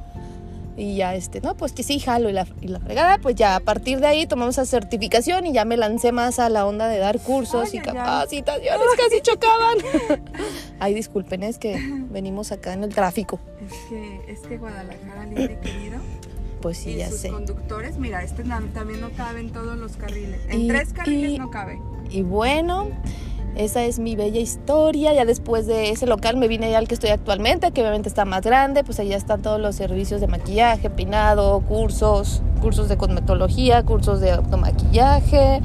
Y 0.79 0.97
ya, 0.97 1.15
este, 1.15 1.41
no, 1.41 1.57
pues 1.57 1.73
que 1.73 1.83
sí, 1.83 1.99
jalo 2.01 2.29
y 2.29 2.33
la, 2.35 2.47
y 2.61 2.69
la 2.69 2.81
fregada, 2.81 3.17
pues 3.19 3.35
ya 3.35 3.57
a 3.57 3.61
partir 3.61 3.99
de 4.01 4.09
ahí 4.09 4.27
tomamos 4.27 4.57
esa 4.59 4.67
certificación 4.67 5.47
y 5.47 5.53
ya 5.55 5.65
me 5.65 5.79
lancé 5.79 6.13
más 6.13 6.39
a 6.39 6.51
la 6.51 6.67
onda 6.67 6.87
de 6.89 6.99
dar 6.99 7.19
cursos 7.19 7.71
Ay, 7.73 7.77
y 7.77 7.79
ay. 7.79 7.85
capacitaciones, 7.85 8.87
casi 8.99 9.21
chocaban. 9.23 9.79
Ay, 10.79 10.93
disculpen, 10.93 11.43
es 11.45 11.57
que 11.57 11.79
venimos 12.11 12.53
acá 12.53 12.75
en 12.75 12.85
el 12.85 12.95
tráfico. 12.95 13.41
Es 13.67 13.73
que, 13.89 14.21
es 14.33 14.41
que 14.41 14.59
Guadalajara, 14.59 15.25
libre 15.25 15.59
y 15.63 15.67
querido. 15.67 15.97
Pues 16.61 16.77
sí, 16.79 16.91
y 16.91 16.97
ya 16.97 17.09
sus 17.09 17.21
sé. 17.21 17.31
conductores, 17.31 17.97
mira, 17.97 18.23
este 18.23 18.43
también 18.45 19.01
no 19.01 19.11
cabe 19.13 19.41
en 19.41 19.51
todos 19.53 19.79
los 19.79 19.97
carriles. 19.97 20.41
En 20.49 20.61
Y- 20.63 20.69
tres 20.69 20.93
carriles 20.93 21.31
y- 21.33 21.39
no 21.39 21.51
cabe. 21.51 21.81
Y 22.11 22.21
bueno, 22.23 22.89
Esa 23.57 23.85
es 23.85 23.99
mi 23.99 24.17
bella 24.17 24.39
historia. 24.41 25.13
Ya 25.15 25.25
después 25.25 25.67
de 25.67 25.91
ese 25.91 26.07
local 26.07 26.37
me 26.37 26.47
vine 26.49 26.71
ya 26.71 26.79
al 26.79 26.87
que 26.89 26.95
estoy 26.95 27.11
actualmente, 27.11 27.71
que 27.73 27.81
obviamente 27.81 28.09
está 28.09 28.25
más 28.25 28.43
grande. 28.43 28.85
Pues 28.85 29.01
allá 29.01 29.17
están 29.17 29.43
todos 29.43 29.61
los 29.61 29.75
servicios 29.77 30.21
de 30.21 30.27
maquillaje, 30.27 30.91
peinado, 30.91 31.61
cursos, 31.61 32.43
cursos 32.61 32.89
de 32.89 32.97
cosmetología, 32.97 33.83
cursos 33.83 34.21
de 34.21 34.33
automaquillaje, 34.33 35.63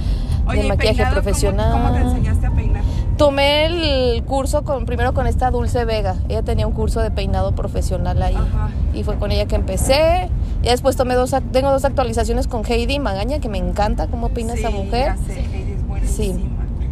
Oye, 0.47 0.59
de 0.61 0.65
¿y 0.65 0.69
maquillaje 0.69 0.95
peinado, 0.97 1.13
profesional. 1.21 1.71
¿cómo, 1.73 1.91
te 1.93 1.99
enseñaste 1.99 2.45
a 2.47 2.51
peinar? 2.51 2.81
Tomé 3.17 3.65
el 3.65 4.23
curso 4.23 4.63
con, 4.63 4.85
primero 4.85 5.13
con 5.13 5.27
esta 5.27 5.51
Dulce 5.51 5.85
Vega. 5.85 6.15
Ella 6.29 6.41
tenía 6.43 6.65
un 6.65 6.73
curso 6.73 7.01
de 7.01 7.11
peinado 7.11 7.53
profesional 7.53 8.21
ahí. 8.23 8.35
Ajá. 8.35 8.71
Y 8.93 9.03
fue 9.03 9.17
con 9.17 9.31
ella 9.31 9.45
que 9.45 9.55
empecé. 9.55 10.29
Y 10.63 10.67
después 10.69 10.95
tomé 10.95 11.15
dos, 11.15 11.35
tengo 11.51 11.71
dos 11.71 11.85
actualizaciones 11.85 12.47
con 12.47 12.63
Heidi 12.65 12.99
Magaña, 12.99 13.39
que 13.39 13.49
me 13.49 13.57
encanta 13.57 14.07
cómo 14.07 14.29
peina 14.29 14.53
esa 14.53 14.69
Sí, 14.69 14.73
mujer. 14.75 15.05
ya 15.07 15.17
sé, 15.17 15.39
Heidi 15.41 15.71
es 15.73 15.87
buenísima. 15.87 16.50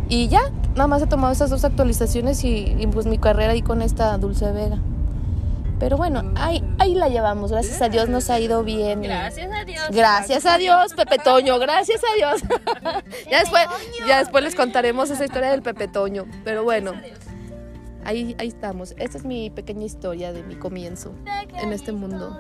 Y 0.09 0.27
ya, 0.27 0.41
nada 0.73 0.87
más 0.87 1.01
he 1.03 1.07
tomado 1.07 1.31
esas 1.31 1.51
dos 1.51 1.63
actualizaciones 1.63 2.43
y, 2.43 2.75
y, 2.77 2.87
pues 2.87 3.05
mi 3.05 3.19
carrera 3.19 3.53
ahí 3.53 3.61
con 3.61 3.83
esta 3.83 4.17
Dulce 4.17 4.51
Vega. 4.51 4.79
Pero 5.79 5.95
bueno, 5.95 6.23
ahí, 6.35 6.63
ahí 6.77 6.93
la 6.93 7.07
llevamos. 7.07 7.51
Gracias 7.51 7.81
a 7.81 7.87
Dios 7.87 8.09
nos 8.09 8.29
ha 8.29 8.39
ido 8.39 8.63
bien. 8.63 9.01
Gracias 9.01 9.49
a 9.51 9.63
Dios. 9.63 9.85
Gracias 9.91 10.45
a 10.45 10.57
Dios, 10.57 10.93
Pepe 10.93 11.19
Toño, 11.19 11.57
gracias 11.57 12.01
a 12.03 12.15
Dios. 12.15 12.41
ya, 13.31 13.39
después, 13.39 13.63
ya 14.05 14.19
después 14.19 14.43
les 14.43 14.55
contaremos 14.55 15.09
esa 15.09 15.23
historia 15.23 15.51
del 15.51 15.61
Pepe 15.61 15.87
Toño. 15.87 16.25
Pero 16.43 16.63
bueno, 16.65 16.93
ahí, 18.03 18.35
ahí 18.39 18.49
estamos. 18.49 18.93
Esta 18.97 19.17
es 19.19 19.23
mi 19.23 19.51
pequeña 19.51 19.85
historia 19.85 20.33
de 20.33 20.43
mi 20.43 20.55
comienzo 20.55 21.13
en 21.61 21.71
este 21.71 21.93
mundo. 21.93 22.37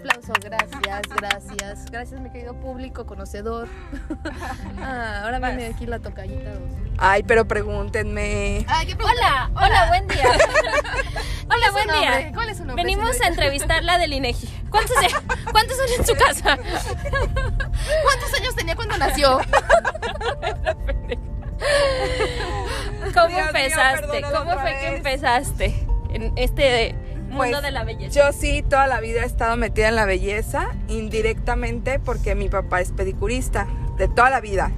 Aplauso, 0.00 0.32
gracias, 0.42 1.02
gracias. 1.14 1.84
Gracias, 1.90 2.20
mi 2.22 2.30
querido 2.30 2.54
público 2.54 3.06
conocedor. 3.06 3.68
Ah, 4.82 5.24
ahora 5.24 5.38
viene 5.38 5.66
aquí 5.66 5.84
la 5.84 5.98
tocallita. 5.98 6.54
dos. 6.54 6.70
Ay, 6.96 7.22
pero 7.22 7.46
pregúntenme. 7.46 8.64
Ay, 8.66 8.86
¿qué 8.86 8.94
Hola, 8.94 9.50
hola, 9.54 9.88
buen 9.88 10.08
día. 10.08 10.24
hola, 11.50 11.70
buen 11.72 11.86
nombre? 11.86 12.18
día. 12.18 12.32
¿Cuál 12.32 12.48
es 12.48 12.56
su 12.56 12.64
nombre, 12.64 12.82
Venimos 12.82 13.20
a 13.20 13.26
entrevistarla 13.26 13.98
del 13.98 14.14
INEGI. 14.14 14.48
¿Cuántos, 14.70 14.96
¿Cuántos 15.52 15.76
son 15.76 15.86
en 15.98 16.06
su 16.06 16.14
casa? 16.14 16.56
¿Cuántos 18.02 18.34
años 18.38 18.54
tenía 18.56 18.74
cuando 18.74 18.96
nació? 18.96 19.38
¿Cómo 23.14 23.28
Dios 23.28 23.46
empezaste? 23.48 24.22
¿Cómo 24.32 24.58
fue 24.60 24.78
que 24.80 24.96
empezaste 24.96 25.86
en 26.14 26.32
este 26.36 26.94
mundo 27.30 27.48
Pues, 27.50 27.62
de 27.62 27.70
la 27.70 27.84
belleza? 27.84 28.20
Yo 28.20 28.32
sí, 28.32 28.62
toda 28.68 28.86
la 28.86 29.00
vida 29.00 29.22
he 29.22 29.26
estado 29.26 29.56
metida 29.56 29.88
en 29.88 29.96
la 29.96 30.04
belleza, 30.04 30.68
indirectamente 30.88 31.98
porque 31.98 32.34
mi 32.34 32.48
papá 32.48 32.80
es 32.80 32.92
pedicurista, 32.92 33.66
de 33.96 34.08
toda 34.08 34.30
la 34.30 34.40
vida. 34.40 34.70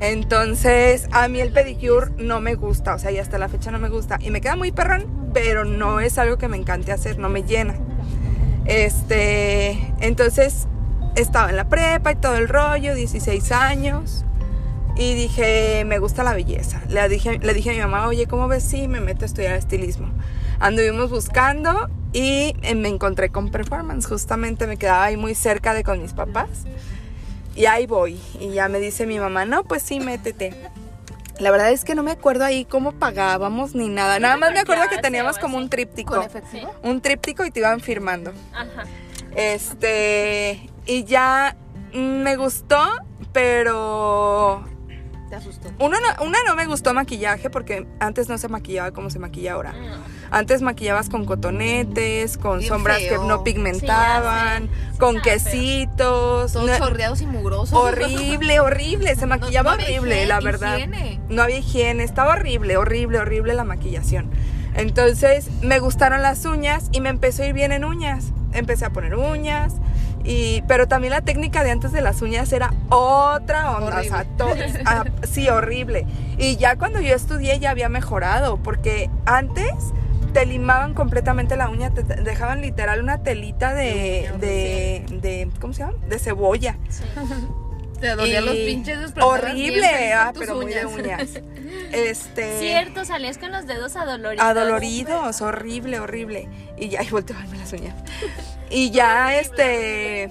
Entonces, 0.00 1.08
a 1.10 1.26
mí 1.28 1.40
el 1.40 1.52
pedicure 1.52 2.12
no 2.18 2.40
me 2.40 2.54
gusta, 2.54 2.94
o 2.94 2.98
sea, 2.98 3.10
y 3.10 3.18
hasta 3.18 3.38
la 3.38 3.48
fecha 3.48 3.70
no 3.70 3.78
me 3.78 3.88
gusta. 3.88 4.18
Y 4.20 4.30
me 4.30 4.40
queda 4.40 4.54
muy 4.54 4.70
perrón, 4.70 5.30
pero 5.34 5.64
no 5.64 6.00
es 6.00 6.18
algo 6.18 6.38
que 6.38 6.46
me 6.48 6.56
encante 6.56 6.92
hacer, 6.92 7.18
no 7.18 7.28
me 7.28 7.42
llena. 7.42 7.74
Este, 8.64 9.92
entonces, 10.00 10.68
estaba 11.16 11.50
en 11.50 11.56
la 11.56 11.68
prepa 11.68 12.12
y 12.12 12.16
todo 12.16 12.36
el 12.36 12.48
rollo, 12.48 12.94
16 12.94 13.50
años. 13.52 14.24
Y 14.96 15.14
dije, 15.14 15.84
me 15.84 15.98
gusta 15.98 16.22
la 16.22 16.32
belleza. 16.32 16.80
Le 16.88 17.08
dije, 17.08 17.38
le 17.38 17.54
dije 17.54 17.70
a 17.70 17.72
mi 17.72 17.78
mamá, 17.80 18.06
oye, 18.06 18.26
¿cómo 18.26 18.48
ves 18.48 18.64
si 18.64 18.88
me 18.88 19.00
meto 19.00 19.24
a 19.24 19.26
estudiar 19.26 19.54
estilismo? 19.54 20.08
Anduvimos 20.60 21.10
buscando 21.10 21.88
y 22.12 22.54
eh, 22.62 22.74
me 22.74 22.88
encontré 22.88 23.30
con 23.30 23.50
performance. 23.50 24.06
Justamente 24.06 24.66
me 24.66 24.76
quedaba 24.76 25.04
ahí 25.04 25.16
muy 25.16 25.34
cerca 25.34 25.74
de 25.74 25.84
con 25.84 26.02
mis 26.02 26.12
papás. 26.12 26.64
Y 27.54 27.66
ahí 27.66 27.86
voy. 27.86 28.20
Y 28.40 28.50
ya 28.50 28.68
me 28.68 28.80
dice 28.80 29.06
mi 29.06 29.18
mamá, 29.18 29.44
no, 29.44 29.64
pues 29.64 29.82
sí, 29.82 30.00
métete. 30.00 30.54
La 31.38 31.50
verdad 31.52 31.70
es 31.70 31.84
que 31.84 31.94
no 31.94 32.02
me 32.02 32.10
acuerdo 32.10 32.44
ahí 32.44 32.64
cómo 32.64 32.92
pagábamos 32.92 33.74
ni 33.74 33.88
nada. 33.88 34.18
Nada 34.18 34.36
más 34.36 34.52
me 34.52 34.58
acuerdo 34.58 34.88
que 34.88 34.98
teníamos 34.98 35.38
como 35.38 35.56
un 35.56 35.68
tríptico. 35.68 36.26
Un 36.82 37.00
tríptico 37.00 37.44
y 37.44 37.50
te 37.50 37.60
iban 37.60 37.80
firmando. 37.80 38.32
Ajá. 38.52 38.84
Este, 39.36 40.68
y 40.86 41.04
ya 41.04 41.56
me 41.92 42.36
gustó, 42.36 42.82
pero 43.32 44.64
Te 45.28 45.36
asustó. 45.36 45.68
uno 45.78 45.96
no, 46.00 46.24
una 46.24 46.38
no 46.46 46.56
me 46.56 46.66
gustó 46.66 46.94
maquillaje 46.94 47.50
porque 47.50 47.86
antes 48.00 48.28
no 48.28 48.38
se 48.38 48.48
maquillaba 48.48 48.92
como 48.92 49.10
se 49.10 49.18
maquilla 49.18 49.52
ahora. 49.54 49.72
Mm. 49.72 50.32
Antes 50.34 50.62
maquillabas 50.62 51.08
con 51.08 51.24
cotonetes, 51.26 52.38
con 52.38 52.58
Bien 52.60 52.68
sombras 52.68 52.98
feo. 52.98 53.20
que 53.22 53.28
no 53.28 53.44
pigmentaban, 53.44 54.64
Sí, 54.92 54.98
con 54.98 55.20
quesitos. 55.20 56.52
Son 56.52 56.66
no- 56.66 56.76
chorreados 56.78 57.20
y 57.20 57.26
mugrosos. 57.26 57.76
horrible, 57.78 58.60
horrible. 58.60 59.14
Se 59.16 59.26
maquillaba 59.26 59.76
no 59.76 59.82
horrible, 59.82 60.14
higiene, 60.16 60.26
la 60.26 60.40
verdad. 60.40 60.76
higiene. 60.76 61.20
No 61.28 61.42
había 61.42 61.58
higiene, 61.58 62.04
estaba 62.04 62.32
horrible, 62.34 62.76
horrible, 62.76 63.18
horrible 63.18 63.54
la 63.54 63.64
maquillación. 63.64 64.30
Entonces 64.74 65.48
me 65.62 65.78
gustaron 65.80 66.22
las 66.22 66.44
uñas 66.44 66.88
y 66.92 67.00
me 67.00 67.08
empezó 67.08 67.42
a 67.42 67.46
ir 67.46 67.52
bien 67.52 67.72
en 67.72 67.84
uñas. 67.84 68.26
Empecé 68.52 68.84
a 68.84 68.90
poner 68.90 69.14
uñas. 69.14 69.74
Y, 70.30 70.62
pero 70.68 70.86
también 70.86 71.12
la 71.14 71.22
técnica 71.22 71.64
de 71.64 71.70
antes 71.70 71.90
de 71.90 72.02
las 72.02 72.20
uñas 72.20 72.52
era 72.52 72.74
otra 72.90 73.70
onda, 73.78 73.98
o 74.00 74.04
sea, 74.04 74.24
to- 74.36 74.54
ah, 74.84 75.04
sí, 75.22 75.48
horrible. 75.48 76.04
Y 76.36 76.56
ya 76.56 76.76
cuando 76.76 77.00
yo 77.00 77.14
estudié 77.14 77.58
ya 77.58 77.70
había 77.70 77.88
mejorado, 77.88 78.58
porque 78.58 79.08
antes 79.24 79.72
te 80.34 80.44
limaban 80.44 80.92
completamente 80.92 81.56
la 81.56 81.70
uña, 81.70 81.94
te 81.94 82.02
dejaban 82.02 82.60
literal 82.60 83.02
una 83.02 83.22
telita 83.22 83.72
de, 83.72 84.30
de, 84.38 85.06
de 85.22 85.48
¿cómo 85.62 85.72
se 85.72 85.80
llama? 85.80 85.94
De 86.10 86.18
cebolla. 86.18 86.76
Te 88.00 88.14
dolían 88.14 88.44
Y 88.44 88.46
los 88.46 88.56
pinches 88.56 89.12
Horrible, 89.20 90.12
ah, 90.12 90.32
tus 90.32 90.42
pero 90.42 90.56
muy 90.56 90.72
de 90.72 90.86
uñas. 90.86 91.28
Este. 91.92 92.58
Cierto, 92.58 93.04
salías 93.04 93.38
con 93.38 93.50
los 93.50 93.66
dedos 93.66 93.96
adoloridos. 93.96 94.44
Adoloridos, 94.44 95.40
horrible, 95.40 96.00
horrible. 96.00 96.48
Y 96.76 96.88
ya, 96.88 97.02
y 97.02 97.08
volteo 97.08 97.36
a 97.36 97.40
verme 97.40 97.58
las 97.58 97.72
uñas. 97.72 97.94
Y 98.70 98.90
ya, 98.90 99.38
este. 99.38 100.30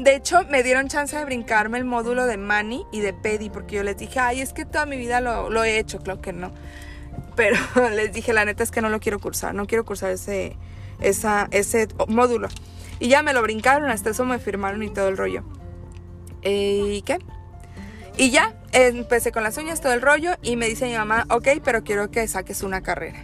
De 0.00 0.14
hecho, 0.14 0.44
me 0.50 0.62
dieron 0.62 0.88
chance 0.88 1.16
de 1.16 1.24
brincarme 1.24 1.78
el 1.78 1.84
módulo 1.84 2.26
de 2.26 2.36
Mani 2.36 2.84
y 2.92 3.00
de 3.00 3.12
Pedi, 3.14 3.48
porque 3.48 3.76
yo 3.76 3.82
les 3.82 3.96
dije, 3.96 4.20
ay, 4.20 4.40
es 4.40 4.52
que 4.52 4.64
toda 4.64 4.84
mi 4.86 4.96
vida 4.96 5.20
lo, 5.20 5.48
lo 5.50 5.64
he 5.64 5.78
hecho, 5.78 5.98
claro 5.98 6.20
que 6.20 6.32
no. 6.32 6.52
Pero 7.36 7.56
les 7.94 8.12
dije, 8.12 8.32
la 8.32 8.44
neta 8.44 8.62
es 8.62 8.70
que 8.70 8.82
no 8.82 8.90
lo 8.90 9.00
quiero 9.00 9.18
cursar, 9.18 9.54
no 9.54 9.66
quiero 9.66 9.84
cursar 9.84 10.10
ese, 10.10 10.56
esa, 11.00 11.48
ese 11.52 11.88
módulo. 12.06 12.48
Y 13.00 13.08
ya 13.08 13.22
me 13.22 13.32
lo 13.32 13.42
brincaron, 13.42 13.90
hasta 13.90 14.10
eso 14.10 14.24
me 14.24 14.38
firmaron 14.38 14.82
y 14.82 14.90
todo 14.90 15.08
el 15.08 15.16
rollo. 15.16 15.44
Eh, 16.42 16.92
¿Y 16.94 17.02
qué? 17.02 17.18
Y 18.16 18.30
ya, 18.30 18.54
empecé 18.72 19.30
con 19.30 19.42
las 19.44 19.56
uñas, 19.58 19.80
todo 19.80 19.92
el 19.92 20.02
rollo, 20.02 20.32
y 20.42 20.56
me 20.56 20.66
dice 20.66 20.86
mi 20.86 20.94
mamá, 20.94 21.24
ok, 21.30 21.48
pero 21.64 21.84
quiero 21.84 22.10
que 22.10 22.26
saques 22.26 22.62
una 22.62 22.82
carrera. 22.82 23.20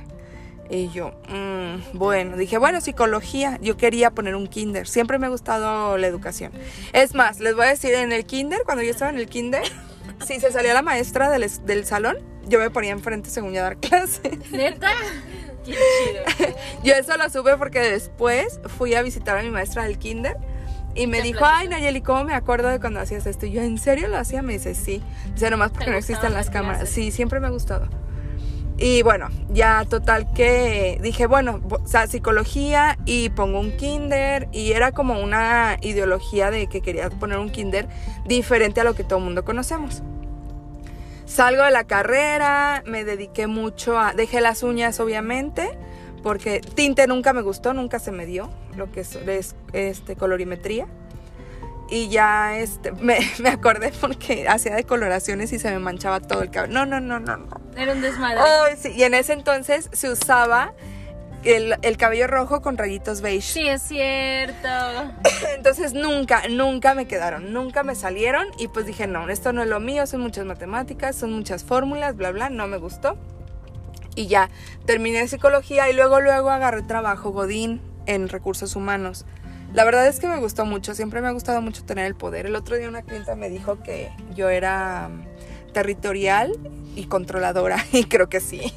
Y 0.71 0.89
yo, 0.91 1.13
"Mm, 1.29 1.99
bueno, 1.99 2.37
dije, 2.37 2.59
bueno, 2.59 2.81
psicología, 2.81 3.59
yo 3.61 3.77
quería 3.77 4.13
poner 4.13 4.35
un 4.37 4.47
kinder, 4.47 4.87
siempre 4.87 5.19
me 5.19 5.27
ha 5.27 5.31
gustado 5.31 5.99
la 5.99 6.07
educación. 6.07 6.53
Es 6.93 7.15
más, 7.15 7.41
les 7.41 7.55
voy 7.55 7.67
a 7.67 7.71
decir, 7.71 7.93
en 7.95 8.13
el 8.13 8.25
kinder, 8.25 8.61
cuando 8.65 8.83
yo 8.83 8.91
estaba 8.91 9.11
en 9.11 9.19
el 9.19 9.29
kinder, 9.29 9.63
si 10.27 10.39
se 10.41 10.53
salía 10.53 10.73
la 10.75 10.83
maestra 10.83 11.29
del, 11.29 11.51
del 11.67 11.85
salón, 11.85 12.19
yo 12.47 12.59
me 12.61 12.71
ponía 12.71 12.93
enfrente 12.93 13.31
según 13.31 13.53
ya 13.53 13.63
dar 13.63 13.77
clases. 13.81 14.51
¿Neta? 14.53 14.91
Qué 15.65 15.73
chido. 15.73 16.55
Yo 16.85 16.95
eso 16.95 17.17
lo 17.17 17.29
supe 17.31 17.57
porque 17.57 17.81
después 17.81 18.61
fui 18.79 18.95
a 18.95 19.03
visitar 19.03 19.39
a 19.39 19.43
mi 19.43 19.51
maestra 19.51 19.85
del 19.85 19.99
kinder 19.99 20.37
y 20.95 21.07
me 21.07 21.23
dijo, 21.23 21.45
ay 21.45 21.69
Nayeli, 21.69 22.01
¿cómo 22.01 22.25
me 22.25 22.35
acuerdo 22.35 22.69
de 22.69 22.81
cuando 22.81 23.01
hacías 23.01 23.27
esto? 23.27 23.47
Y 23.47 23.53
yo, 23.53 23.63
¿en 23.63 23.79
serio 23.79 24.09
lo 24.09 24.17
hacía? 24.17 24.43
Me 24.43 24.55
dice, 24.55 24.75
sí. 24.75 25.03
Dice, 25.33 25.51
nomás 25.51 25.71
porque 25.71 25.87
¿Te 25.87 25.91
no 25.91 25.97
existen 25.97 26.33
las 26.33 26.51
cámaras. 26.51 26.79
clases? 26.79 26.95
Sí, 26.95 27.11
siempre 27.11 27.41
me 27.41 27.49
ha 27.49 27.51
gustado. 27.51 27.89
Y 28.77 29.03
bueno, 29.03 29.29
ya 29.51 29.85
total 29.89 30.33
que 30.35 30.99
dije, 31.01 31.27
bueno, 31.27 31.61
o 31.71 31.87
sea, 31.87 32.09
psicología 32.09 32.99
y 33.05 33.29
pongo 33.31 33.61
un 33.61 33.77
kinder 33.77 34.49
y 34.51 34.73
era 34.73 34.91
como 34.91 35.21
una 35.21 35.77
ideología 35.81 36.51
de 36.51 36.67
que 36.67 36.81
quería 36.81 37.09
poner 37.09 37.39
un 37.39 37.51
kinder 37.51 37.89
diferente 38.27 38.81
a 38.81 38.85
lo 38.85 38.95
que 38.95 39.05
todo 39.05 39.21
el 39.21 39.25
mundo 39.27 39.45
conocemos. 39.45 40.03
Salgo 41.25 41.63
de 41.63 41.71
la 41.71 41.85
carrera, 41.85 42.83
me 42.87 43.05
dediqué 43.05 43.47
mucho 43.47 43.99
a... 43.99 44.13
Dejé 44.13 44.41
las 44.41 44.63
uñas, 44.63 44.99
obviamente, 45.01 45.71
porque 46.25 46.61
tinte 46.61 47.07
nunca 47.07 47.35
me 47.35 47.43
gustó, 47.43 47.75
nunca 47.75 47.99
se 47.99 48.11
me 48.11 48.25
dio, 48.25 48.51
lo 48.77 48.91
que 48.91 49.01
es, 49.01 49.15
es, 49.15 49.55
este, 49.75 50.17
colorimetría. 50.17 50.87
Y 51.91 52.09
ya 52.09 52.59
este, 52.59 52.93
me, 53.01 53.19
me 53.41 53.51
acordé 53.51 53.93
porque 54.01 54.49
hacía 54.49 54.75
decoloraciones 54.75 55.53
y 55.53 55.59
se 55.59 55.71
me 55.71 55.79
manchaba 55.79 56.21
todo 56.21 56.43
el 56.43 56.51
cabello. 56.51 56.73
No, 56.73 56.87
no, 56.87 56.99
no, 56.99 57.21
no, 57.21 57.37
no. 57.37 57.61
Era 57.77 57.93
un 57.93 58.01
desmadre. 58.01 58.41
Ay, 58.41 58.75
sí, 58.81 58.93
Y 58.97 59.03
en 59.03 59.13
ese 59.13 59.35
entonces 59.35 59.91
se 59.93 60.11
usaba 60.11 60.73
el, 61.45 61.77
el 61.83 61.97
cabello 61.99 62.27
rojo 62.27 62.63
con 62.63 62.79
rayitos 62.79 63.21
beige. 63.21 63.53
Sí, 63.53 63.69
es 63.69 63.83
cierto. 63.83 64.69
Entonces 65.55 65.93
nunca, 65.93 66.49
nunca 66.49 66.95
me 66.95 67.07
quedaron, 67.07 67.53
nunca 67.53 67.83
me 67.83 67.95
salieron 67.95 68.47
y 68.59 68.69
pues 68.69 68.87
dije, 68.87 69.07
no, 69.07 69.29
esto 69.29 69.53
no 69.53 69.63
es 69.63 69.69
lo 69.69 69.79
mío, 69.79 70.07
son 70.07 70.23
muchas 70.23 70.47
matemáticas, 70.47 71.17
son 71.17 71.35
muchas 71.35 71.65
fórmulas, 71.65 72.17
bla, 72.17 72.31
bla, 72.31 72.49
no 72.49 72.67
me 72.67 72.79
gustó. 72.79 73.19
Y 74.15 74.27
ya, 74.27 74.51
terminé 74.87 75.27
psicología 75.29 75.91
y 75.91 75.95
luego, 75.95 76.21
luego 76.21 76.51
agarré 76.51 76.83
trabajo 76.83 77.31
Godín 77.31 77.81
en 78.07 78.29
recursos 78.29 78.77
humanos. 78.77 79.25
La 79.73 79.85
verdad 79.85 80.07
es 80.07 80.21
que 80.21 80.29
me 80.29 80.37
gustó 80.39 80.65
mucho, 80.65 80.95
siempre 80.95 81.21
me 81.21 81.29
ha 81.29 81.33
gustado 81.33 81.61
mucho 81.61 81.85
tener 81.85 82.07
el 82.07 82.15
poder. 82.15 82.47
El 82.47 82.55
otro 82.55 82.77
día 82.77 82.89
una 82.89 83.03
clienta 83.03 83.35
me 83.35 83.51
dijo 83.51 83.83
que 83.83 84.13
yo 84.35 84.49
era 84.49 85.09
mm, 85.09 85.73
territorial 85.73 86.53
y 86.95 87.07
controladora, 87.07 87.85
y 87.93 88.05
creo 88.05 88.29
que 88.29 88.41
sí. 88.41 88.73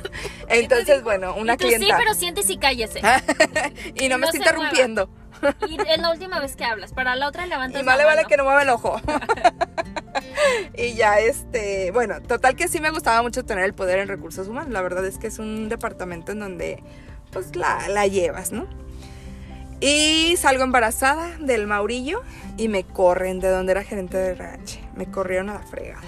Entonces, 0.48 1.02
bueno, 1.02 1.34
una 1.34 1.56
tú, 1.56 1.64
clienta. 1.64 1.86
Sí, 1.86 1.92
pero 1.96 2.14
siéntese 2.14 2.52
y 2.52 2.58
cállese. 2.58 3.00
y 3.94 4.08
no 4.08 4.18
me 4.18 4.26
no 4.26 4.26
está 4.26 4.32
se 4.32 4.36
interrumpiendo. 4.38 5.08
Y 5.68 5.76
es 5.80 5.98
la 5.98 6.12
última 6.12 6.38
vez 6.38 6.54
que 6.54 6.64
hablas. 6.64 6.92
Para 6.92 7.16
la 7.16 7.28
otra 7.28 7.46
levantas 7.46 7.80
Y 7.80 7.84
más 7.84 7.98
le 7.98 8.04
vale 8.04 8.24
que 8.26 8.36
no 8.36 8.44
mueva 8.44 8.62
el 8.62 8.68
ojo. 8.68 9.00
y 10.76 10.94
ya, 10.94 11.18
este, 11.20 11.90
bueno, 11.90 12.20
total 12.22 12.56
que 12.56 12.68
sí 12.68 12.80
me 12.80 12.90
gustaba 12.90 13.22
mucho 13.22 13.44
tener 13.44 13.64
el 13.64 13.74
poder 13.74 13.98
en 13.98 14.08
recursos 14.08 14.48
humanos. 14.48 14.72
La 14.72 14.82
verdad 14.82 15.04
es 15.06 15.18
que 15.18 15.26
es 15.26 15.38
un 15.38 15.68
departamento 15.68 16.32
en 16.32 16.40
donde, 16.40 16.82
pues, 17.32 17.56
la, 17.56 17.88
la 17.88 18.06
llevas, 18.06 18.52
¿no? 18.52 18.66
Y 19.80 20.36
salgo 20.36 20.62
embarazada 20.62 21.36
del 21.38 21.66
Maurillo 21.66 22.22
y 22.56 22.68
me 22.68 22.84
corren 22.84 23.40
de 23.40 23.48
donde 23.48 23.72
era 23.72 23.82
gerente 23.82 24.16
de 24.16 24.30
RH. 24.30 24.80
Me 24.94 25.06
corrieron 25.06 25.50
a 25.50 25.54
la 25.54 25.62
fregada. 25.62 26.02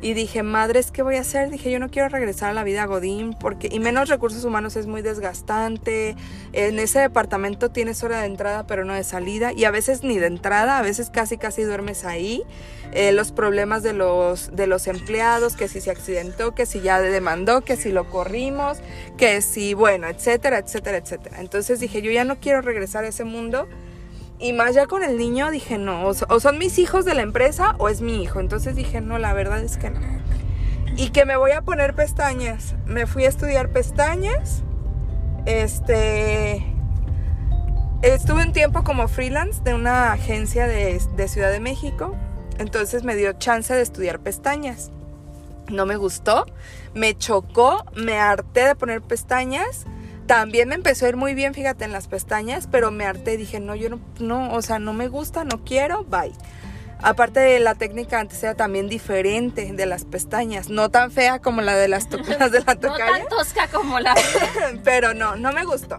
Y 0.00 0.14
dije, 0.14 0.44
madres, 0.44 0.92
¿qué 0.92 1.02
voy 1.02 1.16
a 1.16 1.22
hacer? 1.22 1.50
Dije, 1.50 1.72
yo 1.72 1.80
no 1.80 1.90
quiero 1.90 2.08
regresar 2.08 2.50
a 2.50 2.52
la 2.52 2.62
vida 2.62 2.86
Godín, 2.86 3.34
porque, 3.34 3.68
y 3.70 3.80
menos 3.80 4.08
recursos 4.08 4.44
humanos 4.44 4.76
es 4.76 4.86
muy 4.86 5.02
desgastante. 5.02 6.14
En 6.52 6.78
ese 6.78 7.00
departamento 7.00 7.70
tienes 7.70 8.04
hora 8.04 8.20
de 8.20 8.26
entrada, 8.26 8.64
pero 8.64 8.84
no 8.84 8.94
de 8.94 9.02
salida. 9.02 9.52
Y 9.52 9.64
a 9.64 9.72
veces 9.72 10.04
ni 10.04 10.18
de 10.18 10.28
entrada, 10.28 10.78
a 10.78 10.82
veces 10.82 11.10
casi, 11.10 11.36
casi 11.36 11.62
duermes 11.62 12.04
ahí. 12.04 12.44
Eh, 12.92 13.10
los 13.10 13.32
problemas 13.32 13.82
de 13.82 13.92
los, 13.92 14.54
de 14.54 14.68
los 14.68 14.86
empleados, 14.86 15.56
que 15.56 15.66
si 15.66 15.80
se 15.80 15.90
accidentó, 15.90 16.54
que 16.54 16.64
si 16.64 16.80
ya 16.80 17.00
demandó, 17.00 17.62
que 17.62 17.76
si 17.76 17.90
lo 17.90 18.08
corrimos, 18.08 18.78
que 19.16 19.42
si, 19.42 19.74
bueno, 19.74 20.06
etcétera, 20.06 20.58
etcétera, 20.58 20.98
etcétera. 20.98 21.40
Entonces 21.40 21.80
dije, 21.80 22.02
yo 22.02 22.12
ya 22.12 22.24
no 22.24 22.38
quiero 22.38 22.62
regresar 22.62 23.04
a 23.04 23.08
ese 23.08 23.24
mundo. 23.24 23.68
Y 24.40 24.52
más 24.52 24.74
ya 24.74 24.86
con 24.86 25.02
el 25.02 25.18
niño 25.18 25.50
dije, 25.50 25.78
no, 25.78 26.06
o, 26.06 26.14
so- 26.14 26.26
o 26.28 26.38
son 26.40 26.58
mis 26.58 26.78
hijos 26.78 27.04
de 27.04 27.14
la 27.14 27.22
empresa 27.22 27.74
o 27.78 27.88
es 27.88 28.00
mi 28.00 28.22
hijo. 28.22 28.38
Entonces 28.40 28.76
dije, 28.76 29.00
no, 29.00 29.18
la 29.18 29.32
verdad 29.32 29.60
es 29.62 29.76
que 29.76 29.90
no. 29.90 30.00
Y 30.96 31.10
que 31.10 31.24
me 31.24 31.36
voy 31.36 31.50
a 31.52 31.62
poner 31.62 31.94
pestañas. 31.94 32.74
Me 32.86 33.06
fui 33.06 33.24
a 33.24 33.28
estudiar 33.28 33.70
pestañas. 33.70 34.62
Este... 35.46 36.64
Estuve 38.02 38.44
un 38.44 38.52
tiempo 38.52 38.84
como 38.84 39.08
freelance 39.08 39.60
de 39.64 39.74
una 39.74 40.12
agencia 40.12 40.68
de, 40.68 41.00
de 41.16 41.28
Ciudad 41.28 41.50
de 41.50 41.58
México. 41.58 42.14
Entonces 42.58 43.02
me 43.02 43.16
dio 43.16 43.32
chance 43.32 43.74
de 43.74 43.82
estudiar 43.82 44.20
pestañas. 44.20 44.92
No 45.68 45.84
me 45.84 45.96
gustó, 45.96 46.46
me 46.94 47.16
chocó, 47.16 47.84
me 47.96 48.18
harté 48.18 48.64
de 48.66 48.74
poner 48.76 49.02
pestañas. 49.02 49.84
También 50.28 50.68
me 50.68 50.74
empezó 50.74 51.06
a 51.06 51.08
ir 51.08 51.16
muy 51.16 51.32
bien, 51.32 51.54
fíjate, 51.54 51.86
en 51.86 51.92
las 51.92 52.06
pestañas, 52.06 52.68
pero 52.70 52.90
me 52.90 53.06
harté, 53.06 53.38
dije, 53.38 53.60
no, 53.60 53.74
yo 53.74 53.88
no, 53.88 53.98
no, 54.20 54.52
o 54.52 54.60
sea, 54.60 54.78
no 54.78 54.92
me 54.92 55.08
gusta, 55.08 55.44
no 55.44 55.64
quiero, 55.64 56.04
bye. 56.04 56.34
Aparte 57.00 57.40
de 57.40 57.58
la 57.60 57.74
técnica 57.74 58.20
antes 58.20 58.42
era 58.42 58.54
también 58.54 58.90
diferente 58.90 59.72
de 59.72 59.86
las 59.86 60.04
pestañas, 60.04 60.68
no 60.68 60.90
tan 60.90 61.10
fea 61.12 61.38
como 61.38 61.62
la 61.62 61.76
de 61.76 61.88
las, 61.88 62.10
las 62.38 62.52
de 62.52 62.60
la 62.60 62.74
No 62.74 62.80
tocaya, 62.80 63.20
tan 63.20 63.28
tosca 63.28 63.68
como 63.68 64.00
la. 64.00 64.14
pero 64.84 65.14
no, 65.14 65.36
no 65.36 65.50
me 65.52 65.64
gustó. 65.64 65.98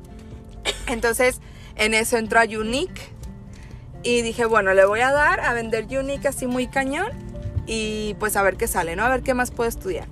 Entonces, 0.86 1.42
en 1.76 1.96
eso 1.96 2.18
entró 2.18 2.40
a 2.40 2.44
Unique 2.44 3.02
y 4.04 4.22
dije, 4.22 4.46
bueno, 4.46 4.76
le 4.76 4.86
voy 4.86 5.00
a 5.00 5.12
dar 5.12 5.40
a 5.40 5.54
vender 5.54 5.86
Unique 5.86 6.28
así 6.28 6.46
muy 6.46 6.68
cañón 6.68 7.10
y 7.66 8.16
pues 8.20 8.36
a 8.36 8.44
ver 8.44 8.58
qué 8.58 8.68
sale, 8.68 8.96
¿no? 8.96 9.06
A 9.06 9.10
ver 9.10 9.24
qué 9.24 9.34
más 9.34 9.50
puedo 9.50 9.68
estudiar. 9.68 10.08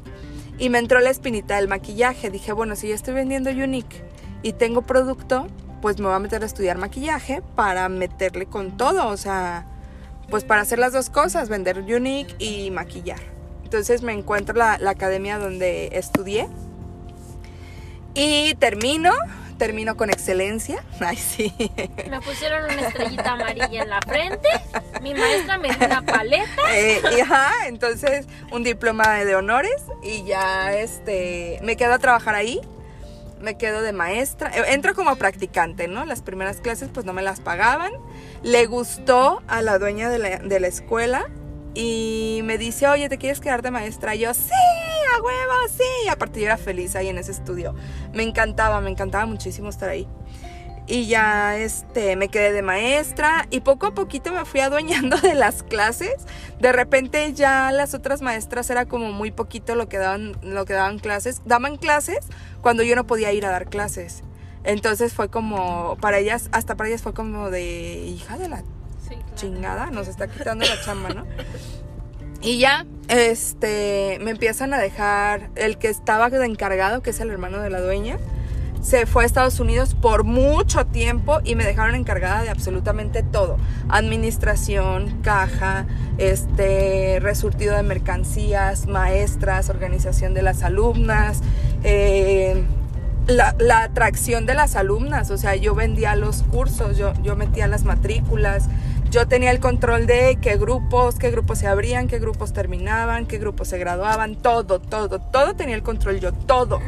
Y 0.58 0.70
me 0.70 0.80
entró 0.80 1.00
la 1.00 1.10
espinita 1.10 1.58
del 1.58 1.68
maquillaje. 1.68 2.30
Dije, 2.30 2.52
bueno, 2.52 2.76
si 2.76 2.88
yo 2.88 2.96
estoy 2.96 3.14
vendiendo 3.14 3.50
Unique 3.50 4.04
y 4.42 4.54
tengo 4.54 4.82
producto, 4.82 5.48
pues 5.82 6.00
me 6.00 6.08
voy 6.08 6.16
a 6.16 6.20
meter 6.20 6.44
a 6.44 6.46
estudiar 6.46 6.78
maquillaje 6.78 7.42
para 7.56 7.90
meterle 7.90 8.48
con 8.48 8.78
todo, 8.78 9.08
o 9.08 9.18
sea, 9.18 9.68
pues 10.30 10.44
para 10.44 10.62
hacer 10.62 10.80
las 10.80 10.94
dos 10.94 11.10
cosas, 11.10 11.50
vender 11.50 11.80
Unique 11.80 12.36
y 12.40 12.72
maquillar. 12.72 13.20
Entonces 13.64 14.02
me 14.02 14.14
encuentro 14.14 14.56
la, 14.56 14.78
la 14.80 14.92
academia 14.92 15.38
donde 15.38 15.90
estudié 15.92 16.48
y 18.20 18.56
termino, 18.56 19.12
termino 19.58 19.98
con 19.98 20.10
excelencia. 20.10 20.84
Ay, 21.00 21.18
sí. 21.18 21.54
Me 22.10 22.22
pusieron 22.22 22.64
una 22.66 22.88
estrellita 22.88 23.34
amarilla 23.34 23.84
en 23.84 23.90
la 23.90 24.02
frente. 24.02 24.48
Mi 25.02 25.14
maestra 25.14 25.58
me 25.58 25.70
dio 25.74 25.86
una 25.86 26.06
paleta. 26.06 26.62
Eh, 26.72 27.02
y 27.16 27.20
ajá, 27.20 27.52
entonces 27.68 28.26
un 28.52 28.64
diploma 28.64 29.16
de 29.24 29.36
honores 29.36 29.84
y 30.04 30.24
ya 30.26 30.74
este 30.74 31.60
me 31.64 31.76
quedo 31.76 31.94
a 31.94 32.00
trabajar 32.00 32.36
ahí. 32.36 32.62
Me 33.40 33.56
quedo 33.56 33.82
de 33.82 33.94
maestra. 33.94 34.52
Eh, 34.56 34.74
Entro 34.74 34.96
como 34.96 35.16
practicante, 35.16 35.88
¿no? 35.88 36.06
Las 36.06 36.22
primeras 36.22 36.58
clases 36.58 36.90
pues 36.92 37.06
no 37.06 37.14
me 37.14 37.22
las 37.22 37.40
pagaban. 37.40 37.92
Le 38.44 38.66
gustó 38.66 39.44
a 39.48 39.62
la 39.62 39.78
dueña 39.78 40.10
de 40.10 40.18
la, 40.20 40.38
de 40.40 40.60
la 40.60 40.68
escuela 40.68 41.28
y 41.76 42.42
me 42.44 42.58
dice, 42.58 42.88
oye, 42.88 43.10
¿te 43.10 43.20
quieres 43.20 43.40
quedar 43.40 43.62
de 43.62 43.70
maestra? 43.70 44.16
Y 44.16 44.20
yo, 44.20 44.34
sí, 44.34 44.50
a 45.16 45.22
huevo, 45.22 45.54
sí. 45.70 46.10
Aparte 46.10 46.40
yo 46.40 46.46
era 46.48 46.58
feliz 46.58 46.96
ahí 46.96 47.08
en 47.10 47.18
ese 47.18 47.32
estudio. 47.32 47.76
Me 48.14 48.24
encantaba, 48.24 48.82
me 48.82 48.90
encantaba 48.90 49.26
muchísimo 49.26 49.70
estar 49.70 49.90
ahí. 49.90 50.08
Y 50.90 51.08
ya 51.08 51.58
este, 51.58 52.16
me 52.16 52.30
quedé 52.30 52.54
de 52.54 52.62
maestra 52.62 53.46
y 53.50 53.60
poco 53.60 53.88
a 53.88 53.94
poquito 53.94 54.32
me 54.32 54.46
fui 54.46 54.60
adueñando 54.62 55.18
de 55.18 55.36
las 55.36 55.64
clases. 55.64 56.16
De 56.60 56.72
repente 56.72 57.34
ya 57.34 57.72
las 57.74 57.94
otras 57.94 58.22
maestras 58.22 58.70
era 58.70 58.86
como 58.86 59.12
muy 59.12 59.32
poquito 59.32 59.76
lo 59.76 59.90
que 59.90 59.98
daban, 59.98 60.38
lo 60.42 60.66
que 60.66 60.74
daban 60.74 61.00
clases. 61.00 61.42
Daban 61.46 61.76
clases 61.78 62.20
cuando 62.62 62.84
yo 62.84 62.96
no 62.96 63.06
podía 63.06 63.34
ir 63.34 63.46
a 63.46 63.50
dar 63.52 63.68
clases. 63.68 64.24
Entonces 64.64 65.14
fue 65.14 65.30
como, 65.30 65.98
para 66.02 66.20
ellas, 66.20 66.50
hasta 66.52 66.76
para 66.76 66.90
ellas 66.90 67.02
fue 67.02 67.14
como 67.14 67.50
de 67.50 68.06
hija 68.08 68.38
de 68.38 68.50
la 68.50 68.64
Sí, 69.08 69.16
claro. 69.16 69.36
chingada, 69.36 69.86
nos 69.92 70.10
está 70.10 70.28
quitando 70.28 70.66
la 70.66 70.82
chamba, 70.82 71.10
¿no? 71.10 71.26
Y 72.48 72.60
ya, 72.60 72.86
este, 73.10 74.20
me 74.22 74.32
empiezan 74.32 74.74
a 74.74 74.78
dejar 74.78 75.50
el 75.56 75.78
que 75.78 75.90
estaba 75.90 76.28
encargado, 76.28 77.02
que 77.02 77.10
es 77.10 77.20
el 77.20 77.30
hermano 77.30 77.60
de 77.60 77.70
la 77.70 77.82
dueña, 77.82 78.20
se 78.82 79.06
fue 79.06 79.24
a 79.24 79.26
Estados 79.26 79.60
Unidos 79.60 79.96
por 79.96 80.24
mucho 80.24 80.86
tiempo 80.86 81.42
y 81.44 81.56
me 81.56 81.66
dejaron 81.66 81.94
encargada 81.94 82.44
de 82.44 82.50
absolutamente 82.50 83.22
todo. 83.22 83.58
Administración, 83.90 85.20
caja, 85.24 85.88
este, 86.20 87.20
resurtido 87.20 87.76
de 87.76 87.84
mercancías, 87.84 88.88
maestras, 88.88 89.70
organización 89.70 90.34
de 90.34 90.42
las 90.42 90.64
alumnas, 90.64 91.42
eh, 91.84 92.64
la, 93.28 93.58
la 93.60 93.82
atracción 93.82 94.46
de 94.46 94.54
las 94.54 94.78
alumnas, 94.78 95.32
o 95.32 95.38
sea, 95.38 95.58
yo 95.58 95.76
vendía 95.76 96.16
los 96.16 96.44
cursos, 96.44 96.98
yo, 96.98 97.12
yo 97.24 97.36
metía 97.36 97.68
las 97.68 97.84
matrículas, 97.84 98.70
yo 99.10 99.28
tenía 99.28 99.52
el 99.52 99.60
control 99.60 100.06
de 100.08 100.38
qué 100.42 100.58
grupos, 100.58 101.16
qué 101.18 101.32
grupos 101.32 101.60
se 101.60 101.68
abrían, 101.68 102.08
qué 102.08 102.20
grupos 102.20 102.54
terminaban, 102.54 103.26
qué 103.26 103.38
grupos 103.38 103.68
se 103.70 103.78
graduaban, 103.78 104.36
todo, 104.36 104.80
todo, 104.80 105.20
todo 105.20 105.56
tenía 105.56 105.76
el 105.76 105.84
control 105.84 106.20
yo, 106.20 106.34
todo. 106.34 106.80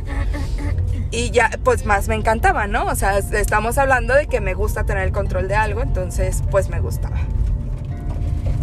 Y 1.11 1.31
ya, 1.31 1.49
pues 1.63 1.85
más 1.85 2.07
me 2.07 2.15
encantaba, 2.15 2.67
¿no? 2.67 2.85
O 2.85 2.95
sea, 2.95 3.17
es- 3.17 3.31
estamos 3.31 3.77
hablando 3.77 4.13
de 4.13 4.27
que 4.27 4.41
me 4.41 4.53
gusta 4.53 4.83
tener 4.85 5.03
el 5.03 5.11
control 5.11 5.47
de 5.47 5.55
algo, 5.55 5.81
entonces 5.81 6.43
pues 6.51 6.69
me 6.69 6.79
gustaba. 6.79 7.17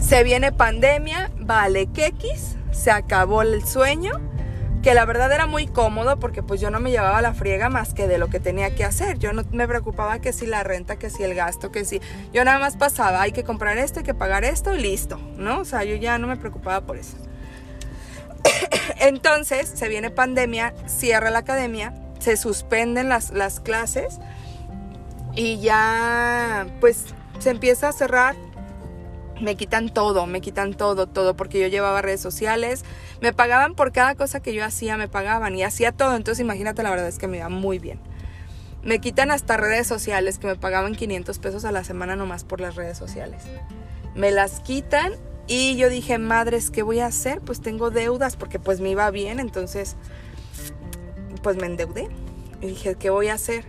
Se 0.00 0.22
viene 0.22 0.52
pandemia, 0.52 1.30
vale 1.40 1.86
quequis, 1.86 2.56
se 2.70 2.90
acabó 2.90 3.42
el 3.42 3.64
sueño, 3.66 4.12
que 4.86 4.94
la 4.94 5.04
verdad 5.04 5.32
era 5.32 5.46
muy 5.46 5.66
cómodo 5.66 6.20
porque 6.20 6.44
pues 6.44 6.60
yo 6.60 6.70
no 6.70 6.78
me 6.78 6.92
llevaba 6.92 7.20
la 7.20 7.34
friega 7.34 7.68
más 7.68 7.92
que 7.92 8.06
de 8.06 8.18
lo 8.18 8.28
que 8.28 8.38
tenía 8.38 8.72
que 8.72 8.84
hacer. 8.84 9.18
Yo 9.18 9.32
no 9.32 9.42
me 9.50 9.66
preocupaba 9.66 10.20
que 10.20 10.32
si 10.32 10.46
la 10.46 10.62
renta, 10.62 10.94
que 10.94 11.10
si 11.10 11.24
el 11.24 11.34
gasto, 11.34 11.72
que 11.72 11.84
si... 11.84 12.00
Yo 12.32 12.44
nada 12.44 12.60
más 12.60 12.76
pasaba, 12.76 13.20
hay 13.20 13.32
que 13.32 13.42
comprar 13.42 13.78
esto, 13.78 13.98
hay 13.98 14.04
que 14.04 14.14
pagar 14.14 14.44
esto 14.44 14.76
y 14.76 14.80
listo, 14.80 15.18
¿no? 15.38 15.58
O 15.58 15.64
sea, 15.64 15.82
yo 15.82 15.96
ya 15.96 16.18
no 16.18 16.28
me 16.28 16.36
preocupaba 16.36 16.86
por 16.86 16.98
eso. 16.98 17.16
Entonces, 19.00 19.72
se 19.74 19.88
viene 19.88 20.12
pandemia, 20.12 20.72
cierra 20.86 21.30
la 21.30 21.40
academia, 21.40 21.92
se 22.20 22.36
suspenden 22.36 23.08
las, 23.08 23.32
las 23.32 23.58
clases 23.58 24.20
y 25.34 25.58
ya 25.58 26.64
pues 26.78 27.06
se 27.40 27.50
empieza 27.50 27.88
a 27.88 27.92
cerrar. 27.92 28.36
Me 29.40 29.56
quitan 29.56 29.88
todo, 29.88 30.26
me 30.26 30.40
quitan 30.40 30.74
todo, 30.74 31.08
todo, 31.08 31.34
porque 31.34 31.60
yo 31.60 31.66
llevaba 31.66 32.02
redes 32.02 32.20
sociales, 32.20 32.84
me 33.20 33.32
pagaban 33.32 33.74
por 33.74 33.92
cada 33.92 34.14
cosa 34.14 34.40
que 34.40 34.54
yo 34.54 34.64
hacía, 34.64 34.96
me 34.96 35.08
pagaban 35.08 35.54
y 35.54 35.62
hacía 35.62 35.92
todo, 35.92 36.16
entonces 36.16 36.40
imagínate, 36.40 36.82
la 36.82 36.90
verdad 36.90 37.08
es 37.08 37.18
que 37.18 37.28
me 37.28 37.38
iba 37.38 37.48
muy 37.48 37.78
bien. 37.78 38.00
Me 38.82 39.00
quitan 39.00 39.30
hasta 39.30 39.56
redes 39.56 39.86
sociales, 39.86 40.38
que 40.38 40.46
me 40.46 40.56
pagaban 40.56 40.94
500 40.94 41.38
pesos 41.38 41.64
a 41.64 41.72
la 41.72 41.82
semana 41.82 42.14
nomás 42.14 42.44
por 42.44 42.60
las 42.60 42.76
redes 42.76 42.96
sociales. 42.96 43.42
Me 44.14 44.30
las 44.30 44.60
quitan 44.60 45.12
y 45.48 45.76
yo 45.76 45.88
dije, 45.88 46.18
madres, 46.18 46.70
¿qué 46.70 46.82
voy 46.82 47.00
a 47.00 47.06
hacer? 47.06 47.40
Pues 47.40 47.60
tengo 47.60 47.90
deudas, 47.90 48.36
porque 48.36 48.58
pues 48.58 48.80
me 48.80 48.90
iba 48.90 49.10
bien, 49.10 49.40
entonces 49.40 49.96
pues 51.42 51.56
me 51.56 51.66
endeudé. 51.66 52.08
Y 52.60 52.68
dije, 52.68 52.94
¿qué 52.94 53.10
voy 53.10 53.28
a 53.28 53.34
hacer? 53.34 53.64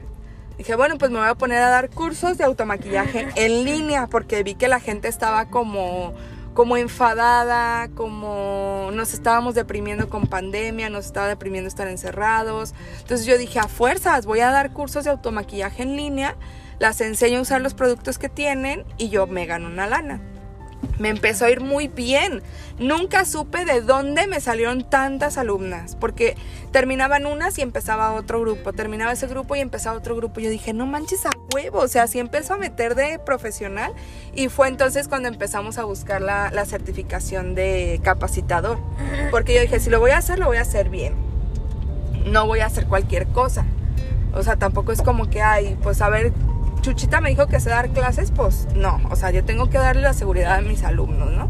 Dije, 0.58 0.76
bueno, 0.76 0.98
pues 0.98 1.12
me 1.12 1.20
voy 1.20 1.28
a 1.28 1.36
poner 1.36 1.62
a 1.62 1.70
dar 1.70 1.90
cursos 1.90 2.38
de 2.38 2.44
automaquillaje 2.44 3.28
en 3.36 3.64
línea, 3.64 4.08
porque 4.08 4.42
vi 4.42 4.56
que 4.56 4.68
la 4.68 4.80
gente 4.80 5.08
estaba 5.08 5.50
como, 5.50 6.14
como 6.58 6.76
enfadada, 6.76 7.88
como 7.90 8.90
nos 8.92 9.14
estábamos 9.14 9.54
deprimiendo 9.54 10.10
con 10.10 10.26
pandemia, 10.26 10.90
nos 10.90 11.06
estaba 11.06 11.28
deprimiendo 11.28 11.68
estar 11.68 11.88
encerrados. 11.88 12.74
Entonces 13.00 13.28
yo 13.28 13.38
dije, 13.38 13.60
a 13.60 13.68
fuerzas, 13.68 14.26
voy 14.26 14.40
a 14.40 14.50
dar 14.50 14.74
cursos 14.74 15.04
de 15.04 15.12
automaquillaje 15.12 15.84
en 15.84 15.96
línea, 15.96 16.36
las 16.80 17.00
enseño 17.00 17.38
a 17.38 17.42
usar 17.44 17.62
los 17.62 17.76
productos 17.76 18.18
que 18.18 18.28
tienen 18.28 18.86
y 18.98 19.10
yo 19.10 19.28
me 19.28 19.46
gano 19.46 19.68
una 19.68 19.86
lana. 19.86 20.20
Me 21.00 21.10
empezó 21.10 21.46
a 21.46 21.50
ir 21.50 21.62
muy 21.62 21.88
bien. 21.88 22.42
Nunca 22.80 23.26
supe 23.26 23.66
de 23.66 23.82
dónde 23.82 24.28
me 24.28 24.40
salieron 24.40 24.84
tantas 24.84 25.38
alumnas, 25.38 25.96
porque 25.96 26.36
terminaban 26.72 27.26
unas 27.26 27.58
y 27.58 27.62
empezaba 27.62 28.14
otro 28.14 28.42
grupo, 28.42 28.74
terminaba 28.74 29.12
ese 29.12 29.28
grupo 29.28 29.56
y 29.56 29.60
empezaba 29.60 29.98
otro 29.98 30.16
grupo. 30.16 30.40
Yo 30.40 30.50
dije, 30.50 30.74
no 30.74 30.86
manches 30.86 31.26
a 31.26 31.32
huevo, 31.54 31.80
o 31.80 31.88
sea, 31.88 32.04
así 32.04 32.20
empezó 32.20 32.54
a 32.54 32.58
meter 32.58 32.96
de 32.96 33.20
profesional 33.20 33.94
y 34.36 34.50
fue 34.50 34.68
entonces 34.68 35.08
cuando 35.08 35.28
empezamos 35.28 35.78
a 35.78 35.84
buscar 35.84 36.22
la, 36.22 36.52
la 36.52 36.66
certificación 36.66 37.56
de 37.56 38.00
capacitador, 38.04 38.80
porque 39.32 39.56
yo 39.56 39.62
dije, 39.62 39.80
si 39.80 39.90
lo 39.90 40.00
voy 40.00 40.12
a 40.12 40.18
hacer, 40.18 40.40
lo 40.40 40.46
voy 40.46 40.58
a 40.58 40.62
hacer 40.62 40.90
bien, 40.90 41.16
no 42.26 42.46
voy 42.46 42.60
a 42.60 42.68
hacer 42.68 42.86
cualquier 42.86 43.28
cosa. 43.28 43.66
O 44.34 44.44
sea, 44.44 44.58
tampoco 44.58 44.92
es 44.92 45.02
como 45.02 45.30
que, 45.30 45.42
ay, 45.42 45.78
pues 45.82 46.02
a 46.02 46.10
ver, 46.10 46.32
Chuchita 46.88 47.20
me 47.20 47.32
dijo 47.32 47.48
que 47.48 47.60
sé 47.60 47.70
dar 47.70 47.90
clases, 47.90 48.32
pues 48.32 48.66
no, 48.74 49.02
o 49.12 49.18
sea, 49.18 49.32
yo 49.32 49.44
tengo 49.44 49.70
que 49.70 49.78
darle 49.78 50.04
la 50.04 50.14
seguridad 50.14 50.56
a 50.56 50.62
mis 50.62 50.84
alumnos, 50.84 51.34
¿no? 51.34 51.50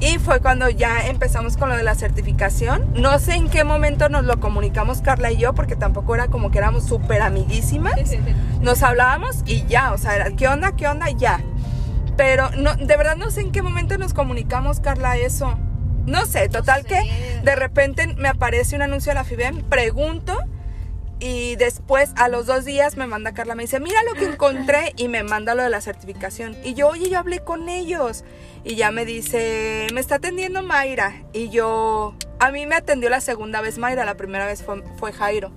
Y 0.00 0.18
fue 0.18 0.40
cuando 0.40 0.68
ya 0.68 1.06
empezamos 1.06 1.56
con 1.56 1.70
lo 1.70 1.76
de 1.78 1.82
la 1.82 1.94
certificación. 1.94 2.92
No 2.94 3.18
sé 3.18 3.36
en 3.36 3.48
qué 3.48 3.64
momento 3.64 4.10
nos 4.10 4.26
lo 4.26 4.38
comunicamos 4.38 5.00
Carla 5.00 5.32
y 5.32 5.38
yo, 5.38 5.54
porque 5.54 5.76
tampoco 5.76 6.14
era 6.14 6.28
como 6.28 6.50
que 6.50 6.58
éramos 6.58 6.84
súper 6.84 7.22
amiguísimas. 7.22 7.94
Nos 8.60 8.82
hablábamos 8.82 9.42
y 9.46 9.64
ya, 9.64 9.92
o 9.92 9.98
sea, 9.98 10.16
era, 10.16 10.30
¿qué 10.32 10.46
onda? 10.46 10.72
¿Qué 10.72 10.86
onda? 10.86 11.08
Ya. 11.08 11.40
Pero 12.18 12.50
no, 12.50 12.74
de 12.74 12.96
verdad 12.98 13.16
no 13.16 13.30
sé 13.30 13.40
en 13.40 13.52
qué 13.52 13.62
momento 13.62 13.96
nos 13.96 14.12
comunicamos, 14.12 14.80
Carla, 14.80 15.16
eso. 15.16 15.58
No 16.04 16.26
sé, 16.26 16.50
total 16.50 16.84
que 16.84 17.00
de 17.42 17.56
repente 17.56 18.06
me 18.18 18.28
aparece 18.28 18.76
un 18.76 18.82
anuncio 18.82 19.10
de 19.10 19.14
la 19.14 19.24
FIBEM, 19.24 19.62
pregunto 19.62 20.38
y 21.20 21.56
después 21.56 22.12
a 22.16 22.28
los 22.28 22.46
dos 22.46 22.64
días 22.64 22.96
me 22.96 23.06
manda 23.06 23.32
Carla, 23.32 23.54
me 23.54 23.64
dice, 23.64 23.78
mira 23.78 24.02
lo 24.04 24.14
que 24.14 24.24
encontré 24.24 24.94
y 24.96 25.08
me 25.08 25.22
manda 25.22 25.54
lo 25.54 25.62
de 25.62 25.68
la 25.68 25.82
certificación. 25.82 26.56
Y 26.64 26.72
yo, 26.72 26.88
oye, 26.88 27.10
yo 27.10 27.18
hablé 27.18 27.40
con 27.40 27.68
ellos. 27.68 28.24
Y 28.64 28.74
ya 28.74 28.90
me 28.90 29.04
dice, 29.04 29.86
me 29.92 30.00
está 30.00 30.16
atendiendo 30.16 30.62
Mayra. 30.62 31.22
Y 31.34 31.50
yo, 31.50 32.14
a 32.38 32.50
mí 32.50 32.64
me 32.66 32.74
atendió 32.74 33.10
la 33.10 33.20
segunda 33.20 33.60
vez 33.60 33.76
Mayra, 33.76 34.06
la 34.06 34.16
primera 34.16 34.46
vez 34.46 34.62
fue, 34.62 34.82
fue 34.96 35.12
Jairo. 35.12 35.52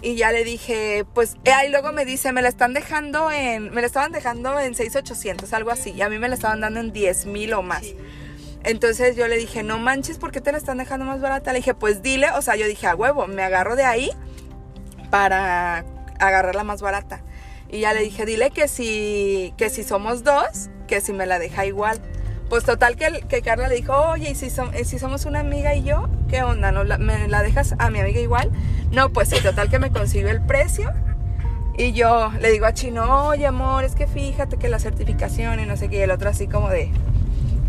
Y 0.00 0.14
ya 0.14 0.32
le 0.32 0.42
dije, 0.44 1.04
pues, 1.12 1.36
eh, 1.44 1.52
ahí 1.52 1.70
luego 1.70 1.92
me 1.92 2.06
dice, 2.06 2.32
me 2.32 2.40
la 2.40 2.48
están 2.48 2.72
dejando 2.72 3.30
en, 3.30 3.70
me 3.74 3.82
la 3.82 3.86
estaban 3.86 4.12
dejando 4.12 4.58
en 4.58 4.74
6,800, 4.74 5.52
algo 5.52 5.70
así. 5.70 5.90
Y 5.90 6.00
a 6.00 6.08
mí 6.08 6.18
me 6.18 6.28
la 6.28 6.34
estaban 6.34 6.60
dando 6.60 6.80
en 6.80 6.92
10 6.92 7.26
mil 7.26 7.52
o 7.52 7.62
más. 7.62 7.82
Entonces 8.64 9.16
yo 9.16 9.28
le 9.28 9.36
dije, 9.36 9.62
no 9.62 9.78
manches, 9.78 10.18
¿por 10.18 10.32
qué 10.32 10.40
te 10.40 10.50
la 10.50 10.58
están 10.58 10.78
dejando 10.78 11.04
más 11.04 11.20
barata? 11.20 11.52
Le 11.52 11.58
dije, 11.58 11.74
pues 11.74 12.02
dile, 12.02 12.30
o 12.30 12.42
sea, 12.42 12.56
yo 12.56 12.66
dije, 12.66 12.86
a 12.86 12.94
huevo, 12.94 13.26
me 13.26 13.42
agarro 13.42 13.76
de 13.76 13.84
ahí 13.84 14.10
para 15.10 15.84
agarrarla 16.18 16.64
más 16.64 16.80
barata. 16.82 17.20
Y 17.70 17.80
ya 17.80 17.92
le 17.92 18.00
dije, 18.00 18.24
dile 18.24 18.50
que 18.50 18.66
si, 18.68 19.52
que 19.56 19.68
si 19.70 19.84
somos 19.84 20.24
dos, 20.24 20.70
que 20.86 21.00
si 21.00 21.12
me 21.12 21.26
la 21.26 21.38
deja 21.38 21.66
igual. 21.66 22.00
Pues 22.48 22.64
total 22.64 22.96
que, 22.96 23.24
que 23.28 23.42
Carla 23.42 23.68
le 23.68 23.74
dijo, 23.74 23.92
oye, 23.94 24.30
¿y 24.30 24.34
si, 24.34 24.48
si 24.50 24.98
somos 24.98 25.26
una 25.26 25.40
amiga 25.40 25.74
y 25.74 25.82
yo? 25.82 26.08
¿Qué 26.30 26.42
onda? 26.42 26.72
¿No 26.72 26.82
la- 26.82 26.96
¿Me 26.96 27.28
la 27.28 27.42
dejas 27.42 27.74
a 27.78 27.90
mi 27.90 28.00
amiga 28.00 28.20
igual? 28.20 28.50
No, 28.90 29.10
pues 29.10 29.28
sí, 29.28 29.36
total 29.42 29.68
que 29.68 29.78
me 29.78 29.90
consiguió 29.90 30.30
el 30.30 30.40
precio. 30.40 30.90
Y 31.76 31.92
yo 31.92 32.32
le 32.40 32.50
digo 32.50 32.64
a 32.64 32.72
Chino, 32.72 33.26
oye 33.28 33.46
amor, 33.46 33.84
es 33.84 33.94
que 33.94 34.06
fíjate 34.06 34.56
que 34.56 34.68
la 34.70 34.78
certificación 34.78 35.60
y 35.60 35.66
no 35.66 35.76
sé 35.76 35.88
qué, 35.90 35.98
y 35.98 36.00
el 36.00 36.10
otro 36.10 36.30
así 36.30 36.48
como 36.48 36.70
de, 36.70 36.90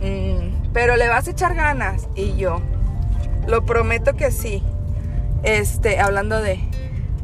"Mm, 0.01 0.71
pero 0.73 0.95
le 0.95 1.09
vas 1.09 1.27
a 1.27 1.31
echar 1.31 1.55
ganas. 1.55 2.07
Y 2.15 2.37
yo, 2.37 2.61
lo 3.47 3.65
prometo 3.65 4.13
que 4.15 4.31
sí. 4.31 4.63
Este, 5.43 5.99
hablando 5.99 6.41
de, 6.41 6.59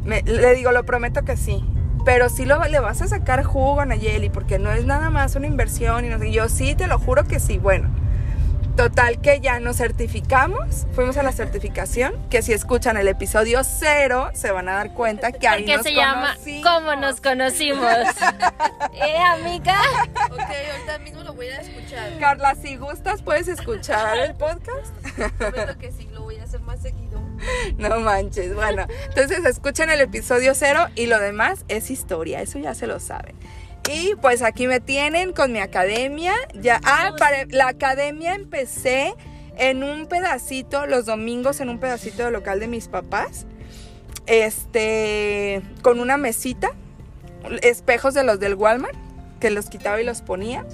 me- 0.06 0.22
le 0.24 0.54
digo, 0.56 0.72
lo 0.72 0.86
prometo 0.86 1.24
que 1.24 1.36
sí. 1.38 1.64
Pero 2.06 2.30
sí 2.30 2.46
lo, 2.46 2.64
le 2.66 2.80
vas 2.80 3.02
a 3.02 3.08
sacar 3.08 3.44
jugo 3.44 3.82
a 3.82 3.86
Nayeli, 3.86 4.30
porque 4.30 4.60
no 4.60 4.72
es 4.72 4.86
nada 4.86 5.10
más 5.10 5.36
una 5.36 5.48
inversión. 5.48 6.06
Y 6.06 6.10
no 6.10 6.20
sé. 6.20 6.32
Yo 6.32 6.48
sí, 6.50 6.76
te 6.76 6.86
lo 6.88 7.00
juro 7.00 7.24
que 7.26 7.40
sí. 7.40 7.58
Bueno, 7.58 7.90
total 8.76 9.20
que 9.22 9.40
ya 9.40 9.60
nos 9.60 9.78
certificamos. 9.78 10.86
Fuimos 10.94 11.18
a 11.18 11.24
la 11.24 11.32
certificación. 11.32 12.14
Que 12.30 12.44
si 12.44 12.54
escuchan 12.54 12.98
el 12.98 13.08
episodio 13.08 13.64
cero, 13.64 14.30
se 14.36 14.52
van 14.52 14.70
a 14.70 14.74
dar 14.74 14.94
cuenta 14.94 15.32
que 15.32 15.48
ahí 15.48 15.66
nos 15.66 15.82
se 15.82 15.94
llama 15.96 16.34
conocimos. 16.36 16.72
¿Cómo 16.72 16.96
nos 16.96 17.22
conocimos? 17.22 17.92
¿Eh, 18.94 19.18
amiga? 19.18 19.80
Ok, 20.32 20.40
ahorita 20.40 21.00
mismo 21.04 21.24
lo 21.24 21.34
voy 21.34 21.48
a 21.48 21.60
escuchar. 21.62 22.20
Carla, 22.20 22.54
si 22.56 22.76
gustas, 22.78 23.22
puedes 23.24 23.48
escuchar 23.48 24.18
el 24.20 24.36
podcast. 24.36 24.94
Prometo 25.40 25.78
que 25.80 25.92
sí, 25.92 26.08
No 27.78 28.00
manches. 28.00 28.54
Bueno, 28.56 28.86
entonces 29.10 29.44
escuchen 29.46 29.90
el 29.90 30.02
episodio 30.02 30.54
cero 30.56 30.86
y 30.96 31.06
lo 31.08 31.20
demás 31.20 31.66
es 31.68 31.90
historia. 31.92 32.42
Eso 32.42 32.60
ya 32.60 32.74
se 32.76 32.88
lo 32.88 33.00
saben. 33.00 33.36
Y 33.92 34.16
pues 34.22 34.42
aquí 34.42 34.68
me 34.68 34.80
tienen 34.80 35.32
con 35.34 35.52
mi 35.52 35.60
academia. 35.60 36.34
Ya, 36.54 36.80
ah, 36.84 37.12
para 37.20 37.46
la 37.50 37.68
academia 37.68 38.34
empecé 38.36 39.14
en 39.58 39.84
un 39.84 40.08
pedacito, 40.08 40.86
los 40.88 41.06
domingos 41.06 41.60
en 41.62 41.70
un 41.70 41.80
pedacito 41.80 42.24
del 42.24 42.34
local 42.34 42.60
de 42.60 42.68
mis 42.68 42.88
papás. 42.88 43.46
Este, 44.28 45.62
con 45.82 46.00
una 46.00 46.18
mesita, 46.18 46.72
espejos 47.62 48.14
de 48.16 48.24
los 48.24 48.40
del 48.40 48.56
Walmart, 48.56 48.96
que 49.40 49.52
los 49.52 49.70
quitaba 49.70 50.02
y 50.02 50.04
los 50.06 50.22
ponía. 50.22 50.66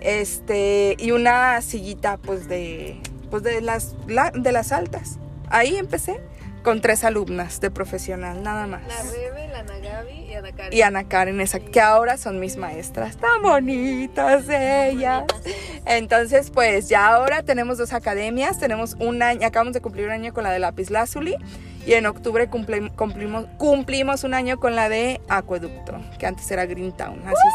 Este, 0.00 0.96
y 0.98 1.10
una 1.12 1.60
sillita 1.62 2.16
pues 2.18 2.48
de 2.48 3.00
pues 3.30 3.42
de 3.42 3.60
las 3.60 3.94
la- 4.06 4.30
de 4.32 4.52
las 4.52 4.72
altas. 4.72 5.18
Ahí 5.52 5.76
empecé 5.76 6.18
con 6.64 6.80
tres 6.80 7.04
alumnas 7.04 7.60
de 7.60 7.70
profesional, 7.70 8.42
nada 8.42 8.66
más. 8.66 8.82
La 8.86 9.02
Rebe, 9.02 9.48
la 9.48 9.58
Ana 9.60 9.78
Gaby 9.78 10.12
y 10.30 10.34
Ana 10.34 10.52
Karen. 10.52 10.72
Y 10.72 10.82
Ana 10.82 11.04
Karen, 11.08 11.40
esa, 11.40 11.60
que 11.60 11.80
ahora 11.80 12.16
son 12.16 12.40
mis 12.40 12.56
maestras. 12.56 13.16
Tan 13.18 13.42
bonitas 13.42 14.44
ellas. 14.48 15.24
Entonces, 15.84 16.50
pues 16.50 16.88
ya 16.88 17.08
ahora 17.08 17.42
tenemos 17.42 17.76
dos 17.78 17.92
academias. 17.92 18.58
Tenemos 18.58 18.96
un 18.98 19.22
año, 19.22 19.46
acabamos 19.46 19.74
de 19.74 19.80
cumplir 19.82 20.06
un 20.06 20.12
año 20.12 20.32
con 20.32 20.44
la 20.44 20.50
de 20.52 20.58
Lápiz 20.58 20.88
Lazuli. 20.90 21.36
Y 21.84 21.94
en 21.94 22.06
octubre 22.06 22.48
cumplim- 22.48 22.94
cumplimos, 22.94 23.46
cumplimos 23.58 24.22
un 24.24 24.34
año 24.34 24.58
con 24.60 24.74
la 24.76 24.88
de 24.88 25.20
Acueducto, 25.28 26.00
que 26.18 26.26
antes 26.26 26.48
era 26.50 26.64
Greentown. 26.64 27.20
Así 27.26 27.34
es 27.34 27.54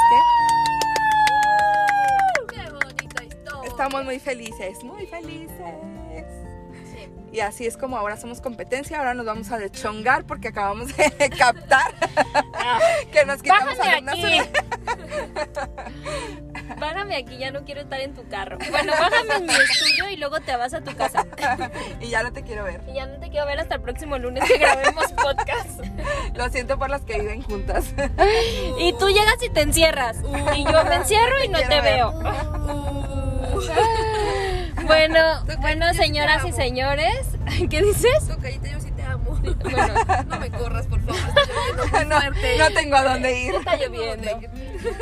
Qué 2.49 2.69
bonita 2.71 3.23
historia. 3.23 3.61
que 3.61 3.67
estamos 3.69 4.03
muy 4.03 4.19
felices, 4.19 4.83
muy 4.83 5.05
felices. 5.07 6.25
Y 7.37 7.39
así 7.39 7.67
es 7.67 7.77
como 7.77 7.97
ahora 7.97 8.17
somos 8.17 8.41
competencia. 8.41 8.97
Ahora 8.97 9.13
nos 9.13 9.27
vamos 9.27 9.51
a 9.51 9.59
deschongar 9.59 10.25
porque 10.25 10.47
acabamos 10.47 10.97
de 10.97 11.29
captar 11.37 11.93
que 13.11 13.25
nos 13.25 13.43
quitamos 13.43 13.79
alumnas. 13.79 14.15
aquí. 14.17 14.41
Bájame 16.79 17.15
aquí, 17.15 17.37
ya 17.37 17.51
no 17.51 17.63
quiero 17.63 17.81
estar 17.81 17.99
en 17.99 18.15
tu 18.15 18.27
carro. 18.27 18.57
Bueno, 18.71 18.91
bájame 18.91 19.35
en 19.35 19.45
mi 19.45 19.53
estudio 19.53 20.09
y 20.09 20.17
luego 20.17 20.39
te 20.39 20.55
vas 20.55 20.73
a 20.73 20.81
tu 20.81 20.95
casa. 20.95 21.27
y 22.01 22.09
ya 22.09 22.23
no 22.23 22.33
te 22.33 22.41
quiero 22.41 22.63
ver. 22.63 22.81
Y 22.87 22.95
ya 22.95 23.05
no 23.05 23.19
te 23.19 23.29
quiero 23.29 23.45
ver 23.45 23.59
hasta 23.59 23.75
el 23.75 23.81
próximo 23.81 24.17
lunes 24.17 24.43
que 24.43 24.57
grabemos 24.57 25.11
podcast. 25.11 25.79
Lo 26.33 26.49
siento 26.49 26.79
por 26.79 26.89
las 26.89 27.03
que 27.03 27.19
viven 27.19 27.43
juntas. 27.43 27.93
Y 28.79 28.93
tú 28.93 29.09
llegas 29.09 29.43
y 29.43 29.49
te 29.49 29.61
encierras. 29.61 30.17
Y 30.55 30.63
yo 30.63 30.83
me 30.85 30.95
encierro 30.95 31.43
y 31.43 31.49
no 31.49 31.59
te 31.59 31.81
veo. 31.81 32.19
Bueno, 34.87 35.43
bueno, 35.61 35.93
señoras 35.93 36.43
y 36.45 36.51
señores, 36.51 37.27
¿qué 37.69 37.81
dices? 37.81 38.27
Tocayita, 38.27 38.69
yo 38.69 38.79
sí 38.79 38.91
te 38.91 39.03
amo. 39.03 39.31
Bueno, 39.41 39.93
No 40.27 40.39
me 40.39 40.49
corras, 40.49 40.87
por 40.87 41.01
favor. 41.01 41.17
No, 42.07 42.69
tengo 42.73 42.95
a 42.95 43.03
dónde 43.03 43.41
ir. 43.41 43.55
está 43.55 43.75
lloviendo. 43.75 44.39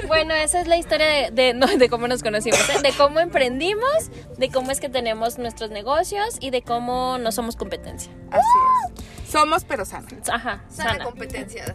Bueno, 0.07 0.33
esa 0.33 0.59
es 0.61 0.67
la 0.67 0.77
historia 0.77 1.05
de, 1.05 1.31
de- 1.31 1.53
no, 1.53 1.67
de 1.67 1.89
cómo 1.89 2.07
nos 2.07 2.23
conocimos, 2.23 2.59
¿eh? 2.69 2.81
de 2.81 2.91
cómo 2.93 3.19
emprendimos, 3.19 4.09
de 4.37 4.49
cómo 4.49 4.71
es 4.71 4.79
que 4.79 4.89
tenemos 4.89 5.37
nuestros 5.37 5.69
negocios 5.71 6.37
y 6.39 6.49
de 6.49 6.61
cómo 6.63 7.17
no 7.19 7.31
somos 7.31 7.55
competencia. 7.55 8.11
Así 8.31 8.45
es. 8.97 9.31
Somos 9.31 9.63
pero 9.65 9.85
sanas. 9.85 10.13
Ajá, 10.31 10.63
Sana 10.69 10.91
sana. 10.93 11.03
competencia. 11.03 11.65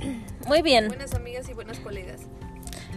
Muy 0.46 0.62
bien, 0.62 0.88
Buenas 0.88 1.14
amigas 1.14 1.48
y 1.48 1.52
buenas 1.54 1.78
colegas. 1.80 2.22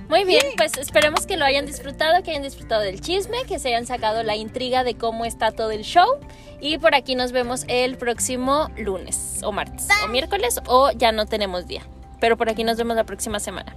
Muy 0.09 0.23
bien. 0.25 0.43
Pues 0.57 0.77
esperemos 0.77 1.25
que 1.25 1.37
lo 1.37 1.45
hayan 1.45 1.65
disfrutado, 1.65 2.23
que 2.23 2.31
hayan 2.31 2.43
disfrutado 2.43 2.81
del 2.81 3.01
chisme, 3.01 3.43
que 3.47 3.59
se 3.59 3.69
hayan 3.69 3.85
sacado 3.85 4.23
la 4.23 4.35
intriga 4.35 4.83
de 4.83 4.95
cómo 4.95 5.25
está 5.25 5.51
todo 5.51 5.71
el 5.71 5.83
show. 5.83 6.19
Y 6.59 6.77
por 6.77 6.95
aquí 6.95 7.15
nos 7.15 7.31
vemos 7.31 7.65
el 7.67 7.97
próximo 7.97 8.69
lunes, 8.77 9.41
o 9.43 9.51
martes, 9.51 9.87
o 10.05 10.07
miércoles, 10.07 10.59
o 10.67 10.91
ya 10.91 11.11
no 11.11 11.25
tenemos 11.25 11.67
día. 11.67 11.83
Pero 12.19 12.37
por 12.37 12.49
aquí 12.49 12.63
nos 12.63 12.77
vemos 12.77 12.95
la 12.95 13.03
próxima 13.03 13.39
semana. 13.39 13.75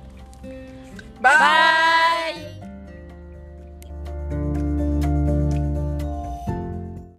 Bye. 1.21 2.66